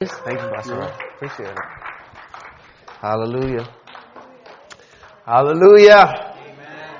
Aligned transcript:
Thank 0.00 0.40
you, 0.40 0.48
Pastor. 0.54 0.80
Appreciate 1.16 1.48
it. 1.48 1.58
Hallelujah. 3.00 3.68
Hallelujah. 5.26 6.36
Amen. 6.38 6.90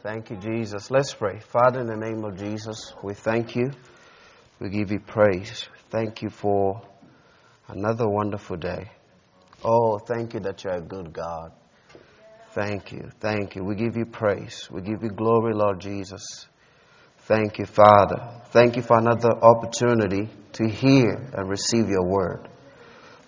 Thank 0.00 0.30
you, 0.30 0.36
Jesus. 0.36 0.92
Let's 0.92 1.12
pray. 1.12 1.40
Father, 1.40 1.80
in 1.80 1.88
the 1.88 1.96
name 1.96 2.24
of 2.24 2.38
Jesus, 2.38 2.94
we 3.02 3.14
thank 3.14 3.56
you. 3.56 3.72
We 4.60 4.68
give 4.68 4.92
you 4.92 5.00
praise. 5.00 5.68
Thank 5.90 6.22
you 6.22 6.30
for 6.30 6.82
another 7.66 8.08
wonderful 8.08 8.58
day. 8.58 8.92
Oh, 9.64 9.98
thank 9.98 10.34
you 10.34 10.40
that 10.40 10.62
you're 10.62 10.74
a 10.74 10.80
good 10.80 11.12
God. 11.12 11.50
Thank 12.52 12.92
you. 12.92 13.10
Thank 13.18 13.56
you. 13.56 13.64
We 13.64 13.74
give 13.74 13.96
you 13.96 14.06
praise. 14.06 14.68
We 14.70 14.82
give 14.82 15.02
you 15.02 15.10
glory, 15.10 15.52
Lord 15.52 15.80
Jesus. 15.80 16.46
Thank 17.26 17.58
you, 17.58 17.64
Father. 17.64 18.42
Thank 18.50 18.76
you 18.76 18.82
for 18.82 18.98
another 18.98 19.30
opportunity 19.30 20.28
to 20.52 20.68
hear 20.68 21.08
and 21.32 21.48
receive 21.48 21.88
your 21.88 22.04
word. 22.06 22.48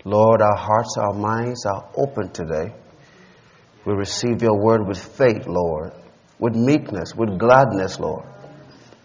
Lord, 0.05 0.43
our 0.43 0.57
hearts, 0.57 0.97
our 0.99 1.15
minds 1.15 1.65
are 1.65 1.89
open 1.97 2.31
today. 2.31 2.75
We 3.87 3.95
receive 3.95 4.43
your 4.43 4.63
word 4.63 4.87
with 4.87 5.03
faith, 5.03 5.47
Lord, 5.47 5.93
with 6.39 6.55
meekness, 6.55 7.15
with 7.17 7.39
gladness, 7.39 7.99
Lord. 7.99 8.27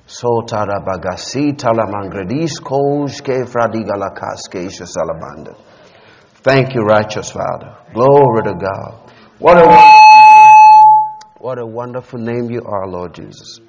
So 0.08 0.28
tarabagasi 0.46 1.56
talamangredis 1.56 2.60
ke 2.60 3.48
fradigalakaske 3.48 4.68
salamanda. 4.70 5.56
Thank 6.44 6.76
you, 6.76 6.82
righteous 6.82 7.32
Father. 7.32 7.78
Glory 7.94 8.44
to 8.44 8.54
God. 8.56 9.12
What 9.40 9.58
a, 9.58 9.68
what 11.38 11.60
a 11.60 11.66
wonderful 11.66 12.20
name 12.20 12.52
you 12.52 12.62
are, 12.66 12.88
Lord 12.88 13.16
Jesus. 13.16 13.62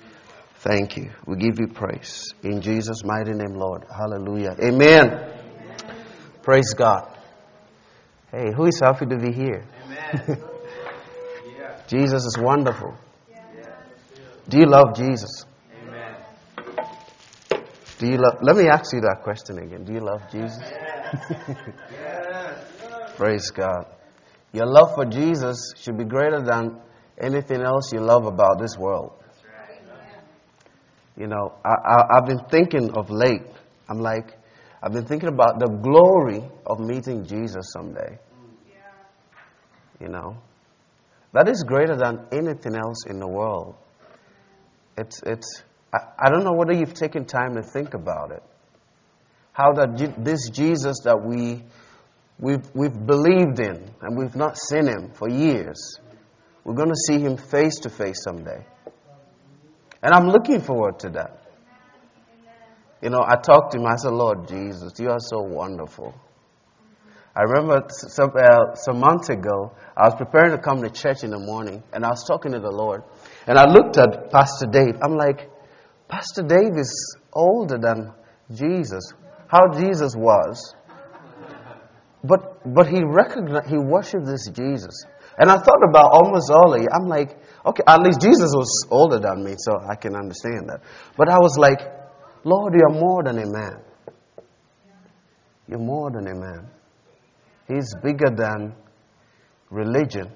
Thank 0.62 0.96
you. 0.96 1.10
We 1.26 1.38
give 1.38 1.58
you 1.58 1.66
praise. 1.66 2.34
In 2.44 2.60
Jesus' 2.60 3.02
mighty 3.04 3.32
name, 3.32 3.54
Lord. 3.54 3.84
Hallelujah. 3.90 4.54
Amen. 4.62 5.28
Praise 6.40 6.72
God. 6.72 7.18
Hey, 8.30 8.52
who 8.56 8.66
is 8.66 8.78
happy 8.78 9.06
to 9.06 9.16
be 9.16 9.32
here? 9.32 9.64
Jesus 11.88 12.24
is 12.24 12.38
wonderful. 12.38 12.96
Do 14.48 14.58
you 14.58 14.66
love 14.66 14.94
Jesus? 14.94 15.44
Amen. 15.82 16.14
Do 17.98 18.06
you 18.06 18.18
love, 18.18 18.38
let 18.42 18.56
me 18.56 18.68
ask 18.68 18.92
you 18.92 19.00
that 19.00 19.22
question 19.24 19.58
again. 19.58 19.84
Do 19.84 19.92
you 19.92 20.00
love 20.00 20.30
Jesus? 20.30 20.62
Praise 23.16 23.50
God. 23.50 23.86
Your 24.52 24.66
love 24.66 24.94
for 24.94 25.06
Jesus 25.06 25.72
should 25.76 25.98
be 25.98 26.04
greater 26.04 26.40
than 26.40 26.80
anything 27.20 27.62
else 27.62 27.92
you 27.92 28.00
love 28.00 28.26
about 28.26 28.60
this 28.60 28.78
world. 28.78 29.21
You 31.16 31.26
know, 31.26 31.52
I, 31.64 31.68
I, 31.68 32.16
I've 32.16 32.26
been 32.26 32.44
thinking 32.50 32.90
of 32.96 33.10
late, 33.10 33.42
I'm 33.88 34.00
like, 34.00 34.36
I've 34.82 34.92
been 34.92 35.04
thinking 35.04 35.28
about 35.28 35.58
the 35.60 35.68
glory 35.68 36.42
of 36.66 36.80
meeting 36.80 37.24
Jesus 37.26 37.72
someday. 37.72 38.18
You 40.00 40.08
know, 40.08 40.36
that 41.32 41.48
is 41.48 41.62
greater 41.62 41.96
than 41.96 42.26
anything 42.32 42.74
else 42.74 43.06
in 43.06 43.20
the 43.20 43.28
world. 43.28 43.76
It's, 44.98 45.22
it's, 45.24 45.62
I, 45.94 45.98
I 46.26 46.30
don't 46.30 46.44
know 46.44 46.54
whether 46.54 46.72
you've 46.72 46.94
taken 46.94 47.24
time 47.24 47.54
to 47.54 47.62
think 47.62 47.94
about 47.94 48.32
it. 48.32 48.42
How 49.52 49.72
that 49.74 50.14
this 50.18 50.48
Jesus 50.48 50.96
that 51.04 51.22
we, 51.24 51.62
we've, 52.38 52.68
we've 52.74 53.06
believed 53.06 53.60
in 53.60 53.88
and 54.00 54.18
we've 54.18 54.34
not 54.34 54.56
seen 54.58 54.86
him 54.86 55.12
for 55.14 55.28
years, 55.28 56.00
we're 56.64 56.74
going 56.74 56.88
to 56.88 57.00
see 57.06 57.20
him 57.20 57.36
face 57.36 57.76
to 57.80 57.90
face 57.90 58.24
someday. 58.24 58.64
And 60.02 60.12
I'm 60.12 60.28
looking 60.28 60.60
forward 60.60 60.98
to 61.00 61.10
that. 61.10 61.38
You 63.00 63.10
know, 63.10 63.20
I 63.26 63.36
talked 63.36 63.72
to 63.72 63.78
him, 63.78 63.86
I 63.86 63.96
said, 63.96 64.12
Lord 64.12 64.48
Jesus, 64.48 64.92
you 64.98 65.10
are 65.10 65.18
so 65.18 65.40
wonderful. 65.40 66.14
I 67.34 67.42
remember 67.42 67.86
some, 67.88 68.30
uh, 68.36 68.74
some 68.74 69.00
months 69.00 69.30
ago, 69.30 69.72
I 69.96 70.04
was 70.06 70.14
preparing 70.16 70.50
to 70.50 70.58
come 70.58 70.82
to 70.82 70.90
church 70.90 71.24
in 71.24 71.30
the 71.30 71.38
morning, 71.38 71.82
and 71.92 72.04
I 72.04 72.08
was 72.08 72.24
talking 72.28 72.52
to 72.52 72.60
the 72.60 72.70
Lord. 72.70 73.02
And 73.46 73.58
I 73.58 73.64
looked 73.64 73.96
at 73.96 74.30
Pastor 74.30 74.66
Dave. 74.66 74.98
I'm 75.02 75.16
like, 75.16 75.50
Pastor 76.08 76.42
Dave 76.42 76.76
is 76.76 77.16
older 77.32 77.78
than 77.78 78.12
Jesus. 78.54 79.14
How 79.48 79.68
Jesus 79.72 80.14
was. 80.14 80.74
But, 82.22 82.72
but 82.72 82.86
he 82.86 83.02
recognized, 83.02 83.68
he 83.68 83.78
worshiped 83.78 84.26
this 84.26 84.48
Jesus. 84.48 85.06
And 85.38 85.50
I 85.50 85.58
thought 85.58 85.82
about 85.88 86.12
almost 86.12 86.50
all 86.50 86.74
of 86.74 86.80
you. 86.80 86.88
I'm 86.92 87.08
like, 87.08 87.38
okay, 87.64 87.82
at 87.86 88.00
least 88.02 88.20
Jesus 88.20 88.52
was 88.54 88.86
older 88.90 89.18
than 89.18 89.44
me, 89.44 89.54
so 89.58 89.78
I 89.88 89.94
can 89.96 90.14
understand 90.14 90.68
that. 90.68 90.80
But 91.16 91.28
I 91.30 91.38
was 91.38 91.56
like, 91.58 91.80
Lord, 92.44 92.74
you're 92.74 92.90
more 92.90 93.22
than 93.22 93.38
a 93.38 93.46
man. 93.46 93.80
You're 95.68 95.78
more 95.78 96.10
than 96.10 96.26
a 96.26 96.34
man. 96.34 96.68
He's 97.68 97.94
bigger 98.02 98.30
than 98.34 98.74
religion. 99.70 100.30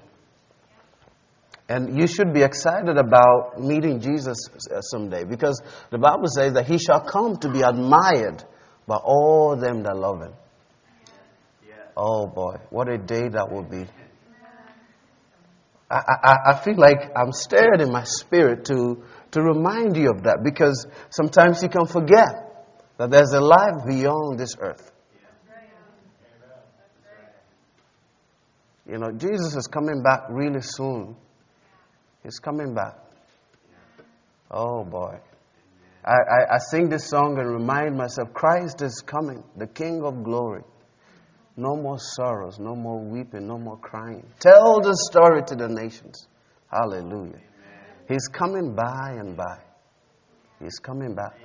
And 1.69 1.99
you 1.99 2.07
should 2.07 2.33
be 2.33 2.43
excited 2.43 2.97
about 2.97 3.59
meeting 3.59 3.99
Jesus 3.99 4.37
uh, 4.71 4.79
someday 4.81 5.25
because 5.25 5.61
the 5.91 5.97
Bible 5.97 6.27
says 6.33 6.53
that 6.53 6.65
he 6.65 6.77
shall 6.77 7.01
come 7.01 7.35
to 7.37 7.49
be 7.49 7.61
admired 7.61 8.43
by 8.87 8.95
all 8.95 9.57
them 9.59 9.83
that 9.83 9.97
love 9.97 10.21
him. 10.21 10.33
Oh 11.97 12.25
boy, 12.27 12.55
what 12.69 12.87
a 12.87 12.97
day 12.97 13.27
that 13.27 13.51
will 13.51 13.63
be. 13.63 13.85
I, 15.89 15.95
I, 15.95 16.35
I 16.51 16.63
feel 16.63 16.75
like 16.75 17.11
I'm 17.15 17.31
stirred 17.31 17.79
in 17.79 17.91
my 17.91 18.03
spirit 18.03 18.65
to, 18.65 19.03
to 19.31 19.41
remind 19.41 19.95
you 19.95 20.11
of 20.11 20.23
that 20.23 20.39
because 20.43 20.85
sometimes 21.09 21.63
you 21.63 21.69
can 21.69 21.85
forget 21.85 22.67
that 22.97 23.09
there's 23.09 23.31
a 23.31 23.39
life 23.39 23.85
beyond 23.87 24.37
this 24.39 24.55
earth. 24.59 24.91
You 28.85 28.97
know, 28.97 29.11
Jesus 29.11 29.55
is 29.55 29.67
coming 29.67 30.01
back 30.01 30.21
really 30.29 30.61
soon. 30.61 31.15
He's 32.23 32.39
coming 32.39 32.73
back. 32.73 32.95
Oh 34.49 34.83
boy. 34.83 35.19
I, 36.05 36.11
I, 36.11 36.55
I 36.55 36.57
sing 36.69 36.87
this 36.87 37.09
song 37.09 37.37
and 37.37 37.49
remind 37.49 37.97
myself 37.97 38.33
Christ 38.33 38.81
is 38.81 39.03
coming, 39.05 39.43
the 39.57 39.67
King 39.67 40.03
of 40.03 40.23
glory. 40.23 40.63
No 41.57 41.75
more 41.75 41.97
sorrows, 41.97 42.59
no 42.59 42.75
more 42.75 43.03
weeping, 43.03 43.47
no 43.47 43.57
more 43.57 43.77
crying. 43.77 44.23
Tell 44.39 44.79
the 44.79 44.95
story 45.09 45.41
to 45.47 45.55
the 45.55 45.67
nations. 45.67 46.27
Hallelujah. 46.71 47.41
He's 48.07 48.27
coming 48.27 48.75
by 48.75 49.15
and 49.19 49.35
by. 49.35 49.57
He's 50.61 50.77
coming 50.77 51.15
back. 51.15 51.35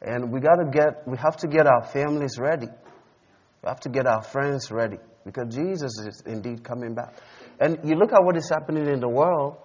And 0.00 0.32
we 0.32 0.40
got 0.40 0.56
to 0.56 0.70
get, 0.72 1.06
we 1.06 1.18
have 1.18 1.36
to 1.38 1.48
get 1.48 1.66
our 1.66 1.84
families 1.84 2.38
ready. 2.40 2.68
We 3.62 3.68
have 3.68 3.80
to 3.80 3.90
get 3.90 4.06
our 4.06 4.22
friends 4.22 4.70
ready 4.70 4.96
because 5.26 5.54
Jesus 5.54 5.92
is 6.06 6.22
indeed 6.24 6.64
coming 6.64 6.94
back. 6.94 7.14
And 7.60 7.78
you 7.84 7.96
look 7.96 8.12
at 8.12 8.24
what 8.24 8.38
is 8.38 8.48
happening 8.48 8.86
in 8.86 9.00
the 9.00 9.08
world, 9.08 9.58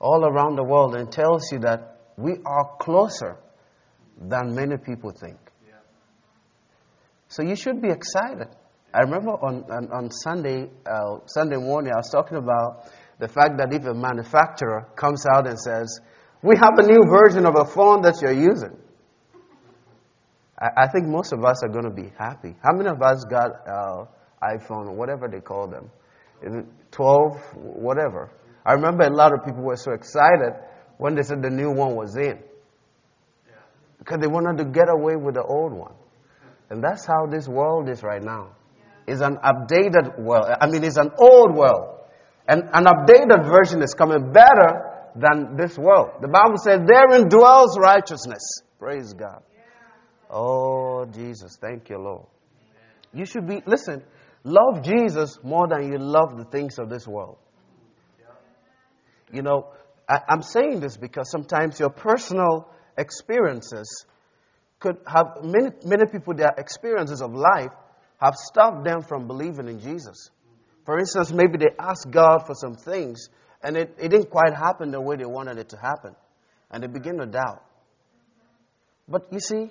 all 0.00 0.24
around 0.24 0.56
the 0.56 0.64
world, 0.64 0.94
and 0.94 1.12
tells 1.12 1.52
you 1.52 1.58
that 1.60 1.98
we 2.16 2.32
are 2.46 2.76
closer 2.78 3.36
than 4.18 4.54
many 4.54 4.78
people 4.78 5.12
think. 5.20 5.38
So 7.28 7.42
you 7.42 7.54
should 7.54 7.80
be 7.80 7.88
excited. 7.88 8.48
I 8.92 9.00
remember 9.02 9.30
on, 9.30 9.64
on, 9.70 9.92
on 9.92 10.10
Sunday, 10.10 10.68
uh, 10.84 11.18
Sunday 11.26 11.56
morning, 11.56 11.92
I 11.92 11.98
was 11.98 12.10
talking 12.10 12.38
about 12.38 12.90
the 13.20 13.28
fact 13.28 13.58
that 13.58 13.72
if 13.72 13.84
a 13.84 13.94
manufacturer 13.94 14.88
comes 14.96 15.24
out 15.32 15.46
and 15.46 15.58
says, 15.58 16.00
We 16.42 16.56
have 16.56 16.78
a 16.78 16.82
new 16.82 16.98
version 17.08 17.46
of 17.46 17.54
a 17.56 17.64
phone 17.64 18.02
that 18.02 18.20
you're 18.20 18.32
using, 18.32 18.76
I, 20.58 20.84
I 20.84 20.88
think 20.88 21.06
most 21.06 21.32
of 21.32 21.44
us 21.44 21.62
are 21.62 21.68
going 21.68 21.84
to 21.84 21.94
be 21.94 22.10
happy. 22.18 22.56
How 22.62 22.76
many 22.76 22.88
of 22.88 23.00
us 23.00 23.24
got 23.30 23.50
uh, 23.68 24.04
iPhone 24.42 24.88
or 24.88 24.94
whatever 24.94 25.28
they 25.28 25.40
call 25.40 25.68
them? 25.68 25.90
12, 26.90 27.36
whatever? 27.54 28.32
I 28.64 28.72
remember 28.72 29.04
a 29.04 29.14
lot 29.14 29.32
of 29.32 29.44
people 29.44 29.62
were 29.62 29.76
so 29.76 29.92
excited 29.92 30.54
when 30.98 31.14
they 31.14 31.22
said 31.22 31.42
the 31.42 31.50
new 31.50 31.70
one 31.70 31.94
was 31.94 32.16
in. 32.16 32.38
Because 33.98 34.18
they 34.20 34.26
wanted 34.26 34.64
to 34.64 34.70
get 34.70 34.88
away 34.88 35.14
with 35.16 35.34
the 35.34 35.42
old 35.42 35.72
one. 35.72 35.92
And 36.70 36.82
that's 36.82 37.04
how 37.04 37.26
this 37.26 37.46
world 37.46 37.88
is 37.88 38.02
right 38.02 38.22
now. 38.22 38.56
It's 39.10 39.20
an 39.20 39.38
updated 39.44 40.20
world. 40.20 40.46
I 40.60 40.68
mean, 40.68 40.84
it's 40.84 40.96
an 40.96 41.10
old 41.18 41.56
world. 41.56 41.98
And 42.46 42.62
an 42.72 42.84
updated 42.84 43.44
version 43.44 43.82
is 43.82 43.92
coming 43.92 44.32
better 44.32 45.10
than 45.16 45.56
this 45.56 45.76
world. 45.76 46.10
The 46.20 46.28
Bible 46.28 46.58
says, 46.58 46.80
therein 46.86 47.28
dwells 47.28 47.76
righteousness. 47.76 48.62
Praise 48.78 49.12
God. 49.12 49.42
Oh, 50.30 51.06
Jesus. 51.06 51.58
Thank 51.60 51.90
you, 51.90 51.98
Lord. 51.98 52.26
You 53.12 53.26
should 53.26 53.48
be, 53.48 53.60
listen, 53.66 54.04
love 54.44 54.84
Jesus 54.84 55.40
more 55.42 55.66
than 55.66 55.90
you 55.90 55.98
love 55.98 56.38
the 56.38 56.44
things 56.44 56.78
of 56.78 56.88
this 56.88 57.04
world. 57.08 57.38
You 59.32 59.42
know, 59.42 59.72
I, 60.08 60.20
I'm 60.28 60.42
saying 60.42 60.78
this 60.78 60.96
because 60.96 61.28
sometimes 61.32 61.80
your 61.80 61.90
personal 61.90 62.68
experiences 62.96 64.06
could 64.78 64.98
have, 65.04 65.42
many, 65.42 65.70
many 65.84 66.06
people, 66.06 66.34
their 66.34 66.54
experiences 66.56 67.22
of 67.22 67.32
life 67.34 67.72
have 68.20 68.34
stopped 68.34 68.84
them 68.84 69.02
from 69.02 69.26
believing 69.26 69.68
in 69.68 69.80
Jesus. 69.80 70.30
For 70.84 70.98
instance, 70.98 71.32
maybe 71.32 71.58
they 71.58 71.74
asked 71.78 72.10
God 72.10 72.40
for 72.46 72.54
some 72.54 72.74
things 72.74 73.28
and 73.62 73.76
it, 73.76 73.96
it 73.98 74.08
didn't 74.08 74.30
quite 74.30 74.54
happen 74.54 74.90
the 74.90 75.00
way 75.00 75.16
they 75.16 75.24
wanted 75.24 75.58
it 75.58 75.70
to 75.70 75.76
happen. 75.76 76.14
And 76.70 76.82
they 76.82 76.86
begin 76.86 77.18
to 77.18 77.26
doubt. 77.26 77.62
But 79.08 79.28
you 79.32 79.40
see, 79.40 79.70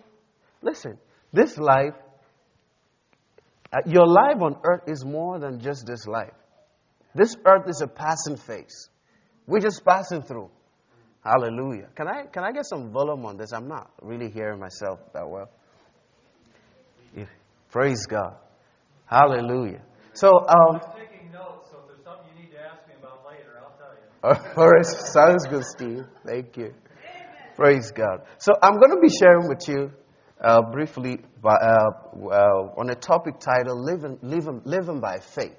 listen, 0.62 0.98
this 1.32 1.58
life, 1.58 1.94
uh, 3.72 3.78
your 3.86 4.06
life 4.08 4.42
on 4.42 4.58
earth 4.64 4.84
is 4.88 5.06
more 5.06 5.40
than 5.40 5.60
just 5.62 5.86
this 5.86 6.06
life. 6.06 6.34
This 7.16 7.36
earth 7.46 7.68
is 7.68 7.82
a 7.82 7.88
passing 7.88 8.38
phase. 8.38 8.90
We're 9.48 9.62
just 9.62 9.84
passing 9.86 10.22
through. 10.22 10.50
Hallelujah. 11.24 11.88
Can 11.96 12.08
I, 12.08 12.26
can 12.32 12.44
I 12.44 12.52
get 12.52 12.66
some 12.66 12.92
volume 12.92 13.26
on 13.26 13.38
this? 13.38 13.52
I'm 13.54 13.68
not 13.68 13.92
really 14.02 14.30
hearing 14.30 14.60
myself 14.60 15.00
that 15.14 15.28
well. 15.28 15.50
Praise 17.72 18.06
God. 18.08 18.36
Hallelujah. 19.06 19.82
So, 20.14 20.28
um, 20.28 20.48
I 20.50 20.72
was 20.74 20.96
taking 20.98 21.32
notes, 21.32 21.70
so 21.72 21.80
if 21.80 21.88
there's 21.88 22.04
something 22.04 22.26
you 22.36 22.44
need 22.44 22.52
to 22.52 22.60
ask 22.60 22.88
me 22.88 22.96
about 23.00 23.26
later, 23.26 23.62
I'll 23.62 23.78
tell 23.78 23.94
you. 23.94 24.52
All 24.62 24.70
right, 24.70 24.86
sounds 24.86 25.46
good, 25.48 25.64
Steve. 25.64 26.06
Thank 26.26 26.58
you. 26.58 26.74
Praise 27.56 27.92
God. 27.92 28.26
So 28.38 28.54
I'm 28.62 28.78
going 28.80 28.92
to 28.92 29.02
be 29.02 29.10
sharing 29.10 29.48
with 29.48 29.68
you 29.68 29.92
uh, 30.42 30.62
briefly 30.72 31.20
by, 31.42 31.56
uh, 31.56 31.90
uh, 32.16 32.80
on 32.80 32.90
a 32.90 32.96
topic 32.96 33.40
titled 33.40 33.80
living, 33.80 34.18
living, 34.22 34.62
living 34.66 35.00
by 35.00 35.20
Faith. 35.20 35.58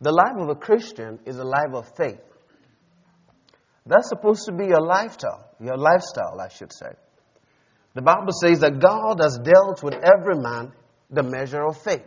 The 0.00 0.12
life 0.12 0.36
of 0.38 0.48
a 0.48 0.54
Christian 0.54 1.18
is 1.26 1.38
a 1.38 1.44
life 1.44 1.72
of 1.72 1.90
faith. 1.96 2.20
That's 3.86 4.08
supposed 4.08 4.46
to 4.46 4.52
be 4.52 4.66
your 4.66 4.80
lifestyle, 4.80 5.50
your 5.60 5.76
lifestyle, 5.76 6.40
I 6.40 6.48
should 6.48 6.72
say. 6.72 6.90
The 7.94 8.02
Bible 8.02 8.32
says 8.32 8.60
that 8.60 8.80
God 8.80 9.20
has 9.20 9.38
dealt 9.38 9.82
with 9.82 9.94
every 9.94 10.36
man 10.36 10.72
the 11.14 11.22
measure 11.22 11.64
of 11.64 11.80
faith. 11.82 12.04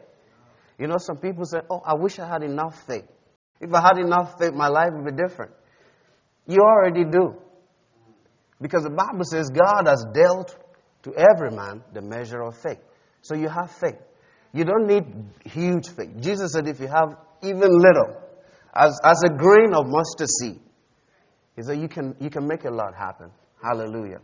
You 0.78 0.88
know, 0.88 0.98
some 0.98 1.18
people 1.18 1.46
say, 1.46 1.60
Oh, 1.70 1.82
I 1.86 1.96
wish 1.96 2.20
I 2.20 2.28
had 2.28 2.44
enough 2.44 2.86
faith. 2.86 3.06
If 3.60 3.74
I 3.74 3.82
had 3.82 3.98
enough 3.98 4.38
faith, 4.40 4.54
my 4.54 4.68
life 4.68 4.90
would 4.94 5.06
be 5.06 5.24
different. 5.24 5.52
You 6.46 6.62
already 6.62 7.04
do. 7.04 7.36
Because 8.62 8.84
the 8.84 8.90
Bible 8.90 9.24
says 9.24 9.50
God 9.50 9.88
has 9.88 10.06
dealt 10.14 10.56
to 11.04 11.14
every 11.16 11.52
man 11.52 11.84
the 11.94 12.02
measure 12.02 12.42
of 12.42 12.58
faith. 12.58 12.80
So 13.22 13.36
you 13.36 13.50
have 13.50 13.72
faith. 13.72 14.00
You 14.54 14.64
don't 14.64 14.88
need 14.88 15.04
huge 15.46 15.90
faith. 15.90 16.10
Jesus 16.20 16.54
said 16.54 16.68
if 16.68 16.80
you 16.80 16.88
have 16.88 17.18
even 17.44 17.70
little, 17.70 18.22
as, 18.74 19.00
as 19.04 19.24
a 19.26 19.30
grain 19.30 19.74
of 19.74 19.88
mustard 19.88 20.30
seed, 20.30 20.60
he 21.56 21.64
said 21.64 21.80
you 21.80 21.88
can, 21.88 22.16
you 22.20 22.30
can 22.30 22.48
make 22.48 22.66
a 22.66 22.70
lot 22.70 22.96
happen. 22.96 23.32
Hallelujah. 23.62 24.20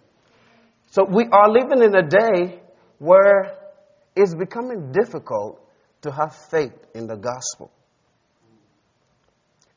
So 0.92 1.04
we 1.04 1.26
are 1.32 1.50
living 1.50 1.84
in 1.84 1.96
a 1.96 2.08
day 2.08 2.62
where 3.00 3.58
it's 4.16 4.36
becoming 4.36 4.92
difficult 4.92 5.60
to 6.02 6.12
have 6.12 6.36
faith 6.52 6.74
in 6.94 7.08
the 7.08 7.16
gospel. 7.16 7.72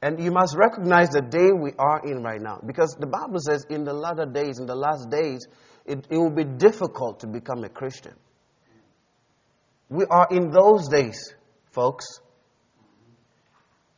And 0.03 0.23
you 0.23 0.31
must 0.31 0.55
recognize 0.56 1.09
the 1.09 1.23
day 1.23 1.50
we 1.53 1.73
are 1.79 2.03
in 2.05 2.23
right 2.23 2.41
now. 2.41 2.61
Because 2.65 2.97
the 2.99 3.06
Bible 3.06 3.41
says 3.41 3.65
in 3.71 3.85
the 3.85 3.94
latter 3.94 4.27
days, 4.27 4.59
in 4.59 4.67
the 4.67 4.75
last 4.75 5.11
days, 5.11 5.47
it, 5.87 6.06
it 6.11 6.17
will 6.19 6.35
be 6.35 6.44
difficult 6.44 7.21
to 7.21 7.27
become 7.27 7.65
a 7.65 7.69
Christian. 7.69 8.15
We 9.88 10.05
are 10.11 10.29
in 10.31 10.50
those 10.50 10.89
days, 10.89 11.35
folks. 11.73 12.21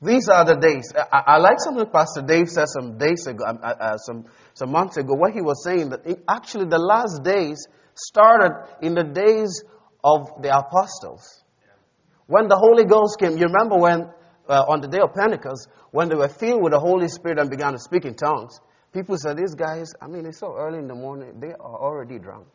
These 0.01 0.29
are 0.29 0.45
the 0.45 0.55
days. 0.55 0.93
I, 0.97 1.23
I 1.27 1.39
like 1.39 1.57
something 1.59 1.87
Pastor 1.91 2.23
Dave 2.23 2.49
said 2.49 2.67
some 2.69 2.99
days 2.99 3.27
ago, 3.27 3.45
uh, 3.45 3.67
uh, 3.67 3.97
some, 3.97 4.27
some 4.55 4.71
months 4.71 4.97
ago, 4.97 5.15
where 5.17 5.33
he 5.33 5.41
was 5.41 5.65
saying 5.65 5.91
that 5.91 6.07
actually 6.29 6.67
the 6.67 6.79
last 6.79 7.25
days 7.25 7.67
started 7.95 8.53
in 8.81 8.95
the 8.95 9.03
days 9.03 9.65
of 10.03 10.43
the 10.43 10.57
apostles. 10.57 11.43
When 12.27 12.49
the 12.49 12.57
Holy 12.57 12.85
Ghost 12.85 13.19
came, 13.19 13.39
you 13.39 13.47
remember 13.47 13.79
when 13.79 14.11
uh, 14.49 14.65
on 14.69 14.81
the 14.81 14.89
day 14.89 15.01
of 15.01 15.15
Pentecost, 15.15 15.69
when 15.91 16.09
they 16.09 16.15
were 16.15 16.29
filled 16.29 16.63
with 16.63 16.73
the 16.73 16.81
Holy 16.81 17.09
Spirit 17.09 17.39
and 17.39 17.51
began 17.51 17.73
to 17.73 17.79
speak 17.79 18.05
in 18.05 18.15
tongues, 18.15 18.61
people 18.93 19.17
said, 19.17 19.37
These 19.37 19.55
guys, 19.55 19.93
I 20.01 20.07
mean, 20.07 20.27
it's 20.27 20.39
so 20.39 20.55
early 20.57 20.79
in 20.79 20.89
the 20.89 20.95
morning, 20.95 21.41
they 21.41 21.53
are 21.53 21.77
already 21.81 22.19
drunk. 22.19 22.47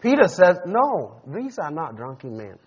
Peter 0.00 0.28
said, 0.28 0.58
No, 0.66 1.20
these 1.26 1.58
are 1.58 1.70
not 1.70 1.96
drunken 1.96 2.36
men. 2.36 2.58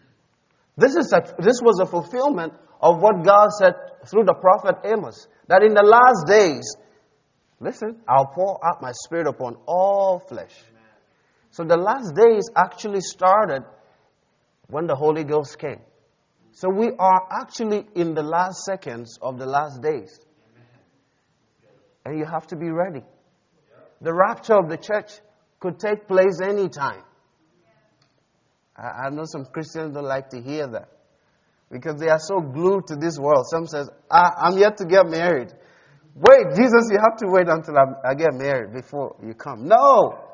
This, 0.77 0.95
is 0.95 1.11
a, 1.13 1.21
this 1.41 1.59
was 1.61 1.79
a 1.81 1.85
fulfillment 1.85 2.53
of 2.81 3.01
what 3.01 3.23
God 3.23 3.49
said 3.51 3.73
through 4.07 4.23
the 4.23 4.33
prophet 4.33 4.75
Amos, 4.85 5.27
that 5.47 5.63
in 5.63 5.73
the 5.73 5.83
last 5.83 6.25
days, 6.27 6.75
listen, 7.59 8.01
I'll 8.07 8.27
pour 8.27 8.65
out 8.65 8.81
my 8.81 8.93
spirit 8.93 9.27
upon 9.27 9.57
all 9.65 10.19
flesh. 10.19 10.55
So 11.51 11.63
the 11.63 11.77
last 11.77 12.15
days 12.15 12.49
actually 12.55 13.01
started 13.01 13.63
when 14.67 14.87
the 14.87 14.95
Holy 14.95 15.23
Ghost 15.23 15.57
came. 15.57 15.81
So 16.51 16.69
we 16.69 16.91
are 16.97 17.27
actually 17.31 17.87
in 17.95 18.13
the 18.13 18.23
last 18.23 18.63
seconds 18.63 19.17
of 19.21 19.39
the 19.39 19.45
last 19.45 19.81
days. 19.81 20.19
And 22.05 22.17
you 22.17 22.25
have 22.25 22.47
to 22.47 22.55
be 22.55 22.69
ready. 22.69 23.03
The 24.01 24.13
rapture 24.13 24.55
of 24.55 24.69
the 24.69 24.77
church 24.77 25.11
could 25.59 25.79
take 25.79 26.07
place 26.07 26.39
anytime. 26.41 27.03
I, 28.75 29.07
I 29.07 29.09
know 29.09 29.23
some 29.25 29.45
Christians 29.45 29.93
don't 29.93 30.05
like 30.05 30.29
to 30.29 30.41
hear 30.41 30.67
that 30.67 30.89
because 31.71 31.99
they 31.99 32.09
are 32.09 32.19
so 32.19 32.39
glued 32.39 32.87
to 32.87 32.95
this 32.95 33.17
world. 33.19 33.45
Some 33.49 33.67
says, 33.67 33.89
ah, 34.09 34.33
I'm 34.37 34.57
yet 34.57 34.77
to 34.77 34.85
get 34.85 35.07
married. 35.07 35.49
Wait, 36.15 36.55
Jesus, 36.55 36.89
you 36.91 36.97
have 36.99 37.17
to 37.17 37.27
wait 37.27 37.47
until 37.47 37.75
I 37.77 38.13
get 38.15 38.33
married 38.33 38.73
before 38.73 39.15
you 39.23 39.33
come. 39.33 39.67
No! 39.67 40.28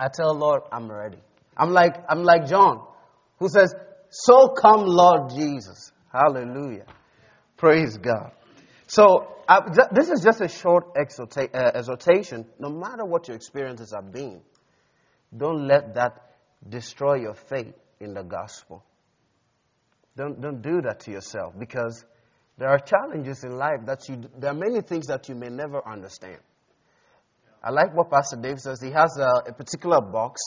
I 0.00 0.08
tell 0.08 0.34
Lord, 0.34 0.62
I'm 0.72 0.90
ready. 0.90 1.18
I'm 1.54 1.72
like, 1.72 1.94
I'm 2.08 2.22
like 2.22 2.48
John, 2.48 2.82
who 3.38 3.50
says, 3.50 3.74
so 4.08 4.48
come, 4.48 4.86
Lord 4.86 5.30
Jesus. 5.30 5.92
Hallelujah. 6.10 6.86
Praise 7.58 7.98
God. 7.98 8.32
So, 8.86 9.36
uh, 9.46 9.60
this 9.92 10.08
is 10.08 10.22
just 10.22 10.40
a 10.40 10.48
short 10.48 10.94
exhorta- 10.94 11.54
uh, 11.54 11.72
exhortation. 11.74 12.46
No 12.58 12.70
matter 12.70 13.04
what 13.04 13.28
your 13.28 13.36
experiences 13.36 13.92
have 13.94 14.10
been, 14.10 14.40
don't 15.36 15.68
let 15.68 15.94
that 15.94 16.32
destroy 16.66 17.16
your 17.16 17.34
faith 17.34 17.74
in 18.00 18.14
the 18.14 18.22
gospel. 18.22 18.82
Don't, 20.16 20.40
don't 20.40 20.62
do 20.62 20.80
that 20.82 21.00
to 21.00 21.10
yourself 21.10 21.54
because 21.58 22.04
there 22.56 22.68
are 22.68 22.78
challenges 22.78 23.44
in 23.44 23.58
life 23.58 23.84
that 23.84 24.08
you, 24.08 24.22
there 24.38 24.50
are 24.50 24.54
many 24.54 24.80
things 24.80 25.06
that 25.08 25.28
you 25.28 25.34
may 25.34 25.50
never 25.50 25.86
understand. 25.86 26.38
I 27.62 27.70
like 27.70 27.94
what 27.94 28.10
Pastor 28.10 28.36
Dave 28.36 28.58
says. 28.58 28.80
He 28.80 28.90
has 28.90 29.18
a, 29.18 29.50
a 29.50 29.52
particular 29.52 30.00
box. 30.00 30.40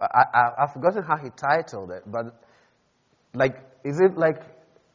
I, 0.00 0.24
I, 0.32 0.62
I've 0.62 0.72
forgotten 0.72 1.02
how 1.02 1.16
he 1.16 1.30
titled 1.30 1.90
it, 1.90 2.02
but 2.06 2.26
like, 3.34 3.56
is 3.84 4.00
it 4.00 4.16
like 4.16 4.42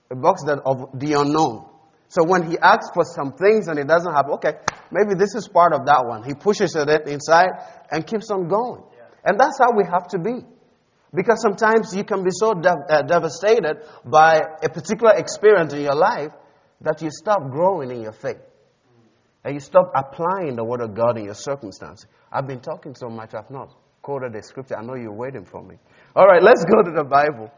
a 0.09 0.15
box 0.15 0.43
that 0.45 0.59
of 0.65 0.99
the 0.99 1.13
unknown? 1.13 1.65
So 2.09 2.25
when 2.25 2.49
he 2.49 2.57
asks 2.57 2.89
for 2.93 3.03
some 3.05 3.33
things 3.33 3.67
and 3.67 3.79
it 3.79 3.87
doesn't 3.87 4.11
happen, 4.11 4.31
okay, 4.33 4.53
maybe 4.91 5.15
this 5.17 5.33
is 5.33 5.47
part 5.47 5.73
of 5.73 5.85
that 5.85 6.05
one. 6.05 6.23
He 6.23 6.33
pushes 6.33 6.75
it 6.75 7.07
inside 7.07 7.51
and 7.89 8.05
keeps 8.05 8.29
on 8.29 8.49
going. 8.49 8.83
Yeah. 8.93 9.03
And 9.23 9.39
that's 9.39 9.57
how 9.57 9.71
we 9.77 9.85
have 9.89 10.09
to 10.09 10.19
be. 10.19 10.45
Because 11.13 11.41
sometimes 11.41 11.95
you 11.95 12.03
can 12.03 12.23
be 12.23 12.31
so 12.31 12.53
de- 12.53 12.69
uh, 12.69 13.01
devastated 13.03 13.83
by 14.03 14.41
a 14.61 14.69
particular 14.69 15.13
experience 15.15 15.73
in 15.73 15.81
your 15.81 15.95
life 15.95 16.31
that 16.81 17.01
you 17.01 17.09
stop 17.11 17.49
growing 17.49 17.91
in 17.91 18.01
your 18.01 18.13
faith. 18.13 18.41
And 19.43 19.55
you 19.55 19.59
stop 19.59 19.91
applying 19.95 20.55
the 20.55 20.63
Word 20.63 20.81
of 20.81 20.93
God 20.93 21.17
in 21.17 21.25
your 21.25 21.33
circumstance. 21.33 22.05
I've 22.31 22.47
been 22.47 22.59
talking 22.59 22.93
so 22.95 23.09
much, 23.09 23.33
I've 23.33 23.49
not 23.49 23.73
quoted 24.01 24.33
the 24.33 24.43
scripture. 24.43 24.77
I 24.77 24.83
know 24.83 24.95
you're 24.95 25.13
waiting 25.13 25.45
for 25.45 25.63
me. 25.63 25.75
All 26.15 26.25
right, 26.25 26.41
let's 26.41 26.63
go 26.65 26.83
to 26.83 26.91
the 26.91 27.03
Bible. 27.03 27.51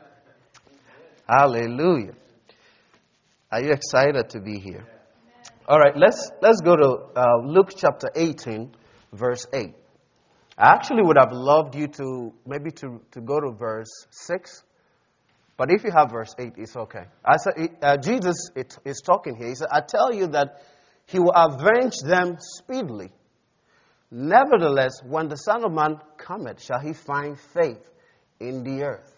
Hallelujah. 1.27 2.13
Are 3.51 3.61
you 3.61 3.71
excited 3.71 4.29
to 4.29 4.41
be 4.41 4.59
here? 4.59 4.85
All 5.67 5.79
right, 5.79 5.95
let's, 5.95 6.29
let's 6.41 6.61
go 6.61 6.75
to 6.75 6.89
uh, 7.15 7.37
Luke 7.45 7.71
chapter 7.75 8.09
18, 8.15 8.75
verse 9.13 9.45
8. 9.53 9.73
I 10.57 10.73
actually 10.73 11.03
would 11.03 11.17
have 11.17 11.31
loved 11.31 11.75
you 11.75 11.87
to 11.87 12.33
maybe 12.45 12.71
to, 12.71 13.01
to 13.11 13.21
go 13.21 13.39
to 13.39 13.51
verse 13.51 13.89
6, 14.11 14.63
but 15.55 15.71
if 15.71 15.83
you 15.83 15.91
have 15.95 16.11
verse 16.11 16.33
8, 16.37 16.53
it's 16.57 16.75
okay. 16.75 17.05
I 17.23 17.37
said, 17.37 17.53
uh, 17.81 17.97
Jesus 17.97 18.49
is 18.85 19.01
talking 19.01 19.35
here. 19.35 19.49
He 19.49 19.55
said, 19.55 19.67
I 19.71 19.81
tell 19.81 20.13
you 20.13 20.27
that 20.27 20.61
he 21.05 21.19
will 21.19 21.33
avenge 21.35 21.99
them 21.99 22.37
speedily. 22.39 23.11
Nevertheless, 24.11 25.01
when 25.03 25.27
the 25.27 25.37
Son 25.37 25.63
of 25.63 25.71
Man 25.71 25.97
cometh, 26.17 26.61
shall 26.63 26.79
he 26.79 26.93
find 26.93 27.39
faith 27.39 27.89
in 28.39 28.63
the 28.63 28.83
earth? 28.83 29.09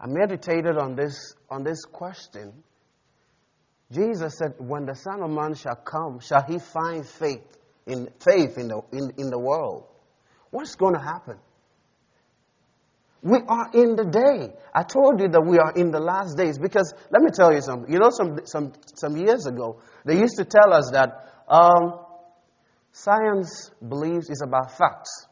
I 0.00 0.06
meditated 0.08 0.76
on 0.76 0.96
this, 0.96 1.34
on 1.48 1.62
this 1.64 1.84
question 1.84 2.64
Jesus 3.92 4.36
said, 4.36 4.54
When 4.58 4.86
the 4.86 4.94
Son 4.94 5.22
of 5.22 5.30
Man 5.30 5.54
shall 5.54 5.76
come, 5.76 6.20
shall 6.20 6.42
he 6.42 6.58
find 6.58 7.06
faith 7.06 7.56
in 7.86 8.08
faith 8.18 8.58
in 8.58 8.68
the, 8.68 8.80
in, 8.92 9.12
in 9.16 9.30
the 9.30 9.38
world? 9.38 9.84
What's 10.50 10.74
going 10.74 10.94
to 10.94 11.00
happen? 11.00 11.38
We 13.26 13.38
are 13.48 13.70
in 13.74 13.96
the 13.96 14.04
day. 14.04 14.54
I 14.72 14.84
told 14.84 15.20
you 15.20 15.26
that 15.28 15.40
we 15.44 15.58
are 15.58 15.72
in 15.72 15.90
the 15.90 15.98
last 15.98 16.36
days 16.36 16.58
because 16.58 16.94
let 17.10 17.22
me 17.22 17.30
tell 17.34 17.52
you 17.52 17.60
something. 17.60 17.92
You 17.92 17.98
know, 17.98 18.10
some, 18.10 18.38
some, 18.44 18.72
some 18.94 19.16
years 19.16 19.46
ago, 19.46 19.80
they 20.04 20.16
used 20.16 20.36
to 20.36 20.44
tell 20.44 20.72
us 20.72 20.90
that 20.92 21.26
um, 21.48 21.98
science 22.92 23.72
believes 23.86 24.30
is 24.30 24.42
about 24.46 24.78
facts. 24.78 25.26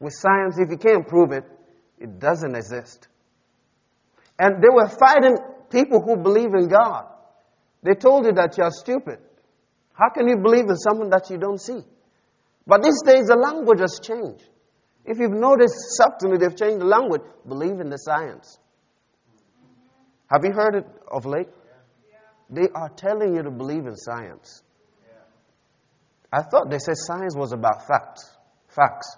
With 0.00 0.12
science, 0.12 0.58
if 0.58 0.68
you 0.68 0.76
can't 0.76 1.06
prove 1.06 1.30
it, 1.30 1.44
it 2.00 2.18
doesn't 2.18 2.56
exist. 2.56 3.06
And 4.36 4.60
they 4.60 4.68
were 4.68 4.88
fighting 4.88 5.36
people 5.70 6.02
who 6.02 6.16
believe 6.16 6.52
in 6.52 6.66
God. 6.66 7.06
They 7.84 7.94
told 7.94 8.26
you 8.26 8.32
that 8.32 8.58
you're 8.58 8.72
stupid. 8.72 9.20
How 9.92 10.08
can 10.08 10.26
you 10.26 10.38
believe 10.38 10.68
in 10.68 10.76
someone 10.76 11.10
that 11.10 11.30
you 11.30 11.38
don't 11.38 11.60
see? 11.60 11.78
But 12.66 12.82
these 12.82 13.00
days, 13.06 13.26
the 13.26 13.36
language 13.36 13.78
has 13.78 14.00
changed. 14.02 14.42
If 15.06 15.18
you've 15.18 15.30
noticed 15.32 15.74
subtly, 15.96 16.36
they've 16.38 16.56
changed 16.56 16.80
the 16.80 16.86
language. 16.86 17.22
Believe 17.46 17.80
in 17.80 17.90
the 17.90 17.96
science. 17.96 18.58
Have 20.28 20.44
you 20.44 20.52
heard 20.52 20.74
it 20.74 20.86
of 21.10 21.24
late? 21.26 21.48
They 22.50 22.68
are 22.74 22.88
telling 22.88 23.34
you 23.34 23.42
to 23.42 23.50
believe 23.50 23.86
in 23.86 23.96
science. 23.96 24.62
I 26.32 26.42
thought 26.42 26.70
they 26.70 26.78
said 26.78 26.96
science 26.96 27.34
was 27.36 27.52
about 27.52 27.86
facts. 27.86 28.36
Facts. 28.68 29.16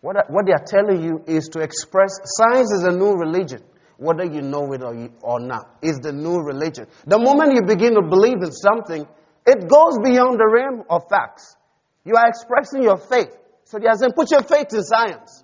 What, 0.00 0.16
what 0.28 0.46
they 0.46 0.52
are 0.52 0.64
telling 0.64 1.02
you 1.02 1.22
is 1.26 1.48
to 1.48 1.60
express 1.60 2.18
science 2.24 2.72
is 2.72 2.84
a 2.84 2.92
new 2.92 3.12
religion, 3.12 3.62
whether 3.96 4.24
you 4.24 4.40
know 4.40 4.72
it 4.72 4.82
or, 4.82 4.94
you, 4.94 5.12
or 5.20 5.40
not. 5.40 5.76
Is 5.82 5.98
the 5.98 6.12
new 6.12 6.38
religion. 6.38 6.86
The 7.06 7.18
moment 7.18 7.54
you 7.54 7.62
begin 7.62 7.94
to 7.94 8.02
believe 8.02 8.42
in 8.42 8.52
something, 8.52 9.06
it 9.46 9.68
goes 9.68 9.98
beyond 10.02 10.38
the 10.38 10.48
realm 10.48 10.84
of 10.88 11.02
facts. 11.08 11.56
You 12.04 12.14
are 12.16 12.28
expressing 12.28 12.82
your 12.82 12.96
faith. 12.96 13.36
So 13.72 13.78
they 13.78 13.86
are 13.86 13.96
saying, 13.96 14.12
put 14.12 14.30
your 14.30 14.42
faith 14.42 14.66
in 14.74 14.82
science. 14.82 15.42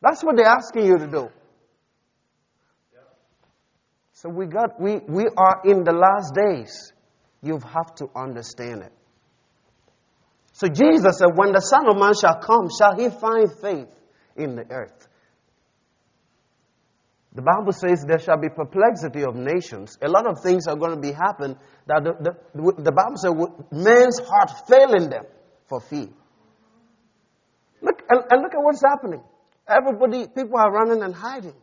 That's 0.00 0.22
what 0.22 0.36
they're 0.36 0.46
asking 0.46 0.86
you 0.86 0.96
to 0.98 1.08
do. 1.08 1.28
So 4.12 4.28
we 4.28 4.46
got 4.46 4.80
we, 4.80 5.00
we 5.08 5.24
are 5.36 5.62
in 5.64 5.82
the 5.82 5.90
last 5.90 6.36
days. 6.36 6.92
You 7.42 7.58
have 7.58 7.96
to 7.96 8.06
understand 8.14 8.82
it. 8.82 8.92
So 10.52 10.68
Jesus 10.68 11.18
said, 11.18 11.30
When 11.34 11.50
the 11.50 11.58
Son 11.58 11.88
of 11.88 11.98
Man 11.98 12.12
shall 12.14 12.38
come, 12.38 12.68
shall 12.70 12.94
he 12.96 13.08
find 13.10 13.50
faith 13.60 13.92
in 14.36 14.54
the 14.54 14.64
earth? 14.70 15.08
The 17.34 17.42
Bible 17.42 17.72
says 17.72 18.04
there 18.06 18.20
shall 18.20 18.38
be 18.38 18.50
perplexity 18.50 19.24
of 19.24 19.34
nations. 19.34 19.98
A 20.00 20.08
lot 20.08 20.28
of 20.28 20.44
things 20.44 20.68
are 20.68 20.76
going 20.76 20.94
to 20.94 21.00
be 21.00 21.10
happen 21.10 21.56
that 21.88 22.04
the, 22.04 22.36
the, 22.54 22.82
the 22.84 22.92
Bible 22.92 23.16
says 23.16 23.32
men's 23.72 24.20
heart 24.20 24.68
failing 24.68 25.10
them 25.10 25.24
for 25.66 25.80
fear. 25.80 26.10
Look 27.84 28.02
and, 28.08 28.20
and 28.30 28.42
look 28.42 28.54
at 28.54 28.62
what's 28.62 28.82
happening. 28.82 29.22
Everybody, 29.68 30.26
people 30.26 30.58
are 30.58 30.72
running 30.72 31.02
and 31.02 31.14
hiding. 31.14 31.54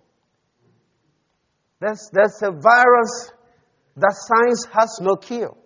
There's, 1.80 2.10
there's 2.14 2.40
a 2.44 2.52
virus 2.52 3.32
that 3.98 4.14
science 4.14 4.66
has 4.72 5.00
no 5.02 5.16
cure. 5.16 5.58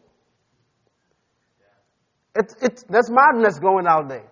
It, 2.35 2.53
it, 2.61 2.83
there's 2.89 3.09
madness 3.09 3.59
going 3.59 3.85
out 3.87 4.09
there. 4.09 4.29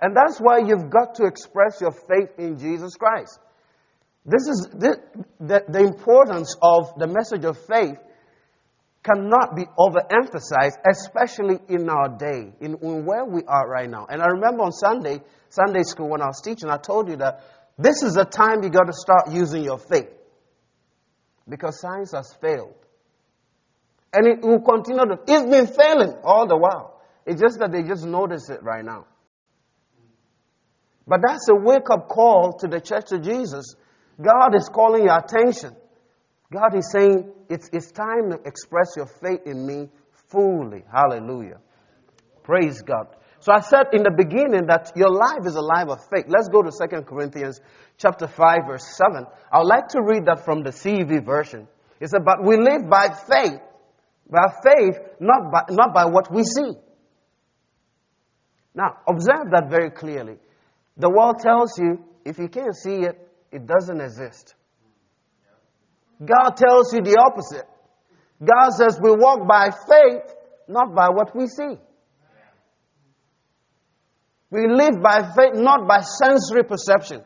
And 0.00 0.14
that's 0.14 0.38
why 0.38 0.58
you've 0.58 0.90
got 0.90 1.14
to 1.16 1.24
express 1.24 1.80
your 1.80 1.92
faith 1.92 2.38
in 2.38 2.58
Jesus 2.58 2.94
Christ. 2.96 3.38
This 4.24 4.48
is 4.48 4.68
the, 4.72 5.00
the, 5.40 5.64
the 5.68 5.78
importance 5.78 6.56
of 6.60 6.92
the 6.98 7.06
message 7.06 7.44
of 7.44 7.56
faith 7.66 7.98
cannot 9.06 9.54
be 9.54 9.64
overemphasized, 9.78 10.78
especially 10.90 11.58
in 11.68 11.88
our 11.88 12.08
day, 12.08 12.52
in, 12.60 12.72
where 12.72 13.24
we 13.24 13.42
are 13.46 13.68
right 13.68 13.88
now. 13.88 14.06
And 14.10 14.20
I 14.20 14.26
remember 14.26 14.64
on 14.64 14.72
Sunday, 14.72 15.20
Sunday 15.48 15.82
school, 15.82 16.08
when 16.08 16.20
I 16.20 16.26
was 16.26 16.40
teaching, 16.42 16.68
I 16.68 16.76
told 16.76 17.08
you 17.08 17.16
that 17.16 17.44
this 17.78 18.02
is 18.02 18.14
the 18.14 18.24
time 18.24 18.62
you 18.62 18.70
got 18.70 18.86
to 18.86 18.92
start 18.92 19.30
using 19.30 19.62
your 19.62 19.78
faith. 19.78 20.08
Because 21.48 21.80
science 21.80 22.12
has 22.12 22.34
failed. 22.40 22.74
And 24.12 24.26
it 24.26 24.42
will 24.42 24.60
continue 24.60 25.04
to, 25.04 25.18
it's 25.28 25.50
been 25.50 25.66
failing 25.66 26.14
all 26.24 26.48
the 26.48 26.56
while. 26.56 27.00
It's 27.24 27.40
just 27.40 27.58
that 27.60 27.70
they 27.70 27.82
just 27.82 28.04
notice 28.04 28.50
it 28.50 28.62
right 28.62 28.84
now. 28.84 29.06
But 31.06 31.20
that's 31.26 31.48
a 31.48 31.54
wake 31.54 31.88
up 31.90 32.08
call 32.08 32.54
to 32.60 32.66
the 32.66 32.80
church 32.80 33.12
of 33.12 33.22
Jesus. 33.22 33.76
God 34.20 34.56
is 34.56 34.68
calling 34.72 35.04
your 35.04 35.18
attention. 35.18 35.76
God 36.52 36.76
is 36.76 36.90
saying, 36.92 37.32
it's, 37.48 37.68
it's 37.72 37.90
time 37.90 38.30
to 38.30 38.38
express 38.44 38.94
your 38.96 39.06
faith 39.06 39.40
in 39.46 39.66
me 39.66 39.88
fully. 40.30 40.84
Hallelujah. 40.92 41.58
Praise 42.42 42.82
God. 42.82 43.08
So 43.40 43.52
I 43.52 43.60
said 43.60 43.86
in 43.92 44.02
the 44.02 44.12
beginning 44.16 44.66
that 44.68 44.92
your 44.96 45.10
life 45.10 45.46
is 45.46 45.56
a 45.56 45.60
life 45.60 45.88
of 45.88 45.98
faith. 46.12 46.26
Let's 46.28 46.48
go 46.48 46.62
to 46.62 46.70
2 46.70 47.02
Corinthians 47.02 47.60
chapter 47.98 48.26
5 48.26 48.58
verse 48.66 48.84
7. 48.96 49.26
I 49.52 49.58
would 49.58 49.68
like 49.68 49.88
to 49.88 50.02
read 50.02 50.26
that 50.26 50.44
from 50.44 50.62
the 50.62 50.70
CEV 50.70 51.24
version. 51.24 51.68
It 52.00 52.10
said, 52.10 52.24
but 52.24 52.44
we 52.44 52.56
live 52.56 52.88
by 52.88 53.08
faith. 53.08 53.60
By 54.28 54.52
faith, 54.64 54.98
not 55.20 55.52
by, 55.52 55.62
not 55.70 55.94
by 55.94 56.06
what 56.06 56.32
we 56.32 56.42
see. 56.42 56.72
Now, 58.74 58.98
observe 59.08 59.50
that 59.52 59.70
very 59.70 59.90
clearly. 59.90 60.36
The 60.96 61.08
world 61.08 61.38
tells 61.40 61.78
you, 61.78 62.04
if 62.24 62.38
you 62.38 62.48
can't 62.48 62.74
see 62.74 63.02
it, 63.02 63.16
it 63.52 63.66
doesn't 63.66 64.00
exist. 64.00 64.54
God 66.24 66.50
tells 66.56 66.92
you 66.94 67.02
the 67.02 67.18
opposite. 67.20 67.66
God 68.42 68.70
says 68.70 68.98
we 69.02 69.10
walk 69.10 69.46
by 69.46 69.70
faith, 69.70 70.34
not 70.68 70.94
by 70.94 71.08
what 71.08 71.34
we 71.36 71.46
see. 71.46 71.76
We 74.50 74.68
live 74.68 75.02
by 75.02 75.22
faith, 75.34 75.54
not 75.54 75.86
by 75.86 76.00
sensory 76.00 76.64
perception. 76.64 77.22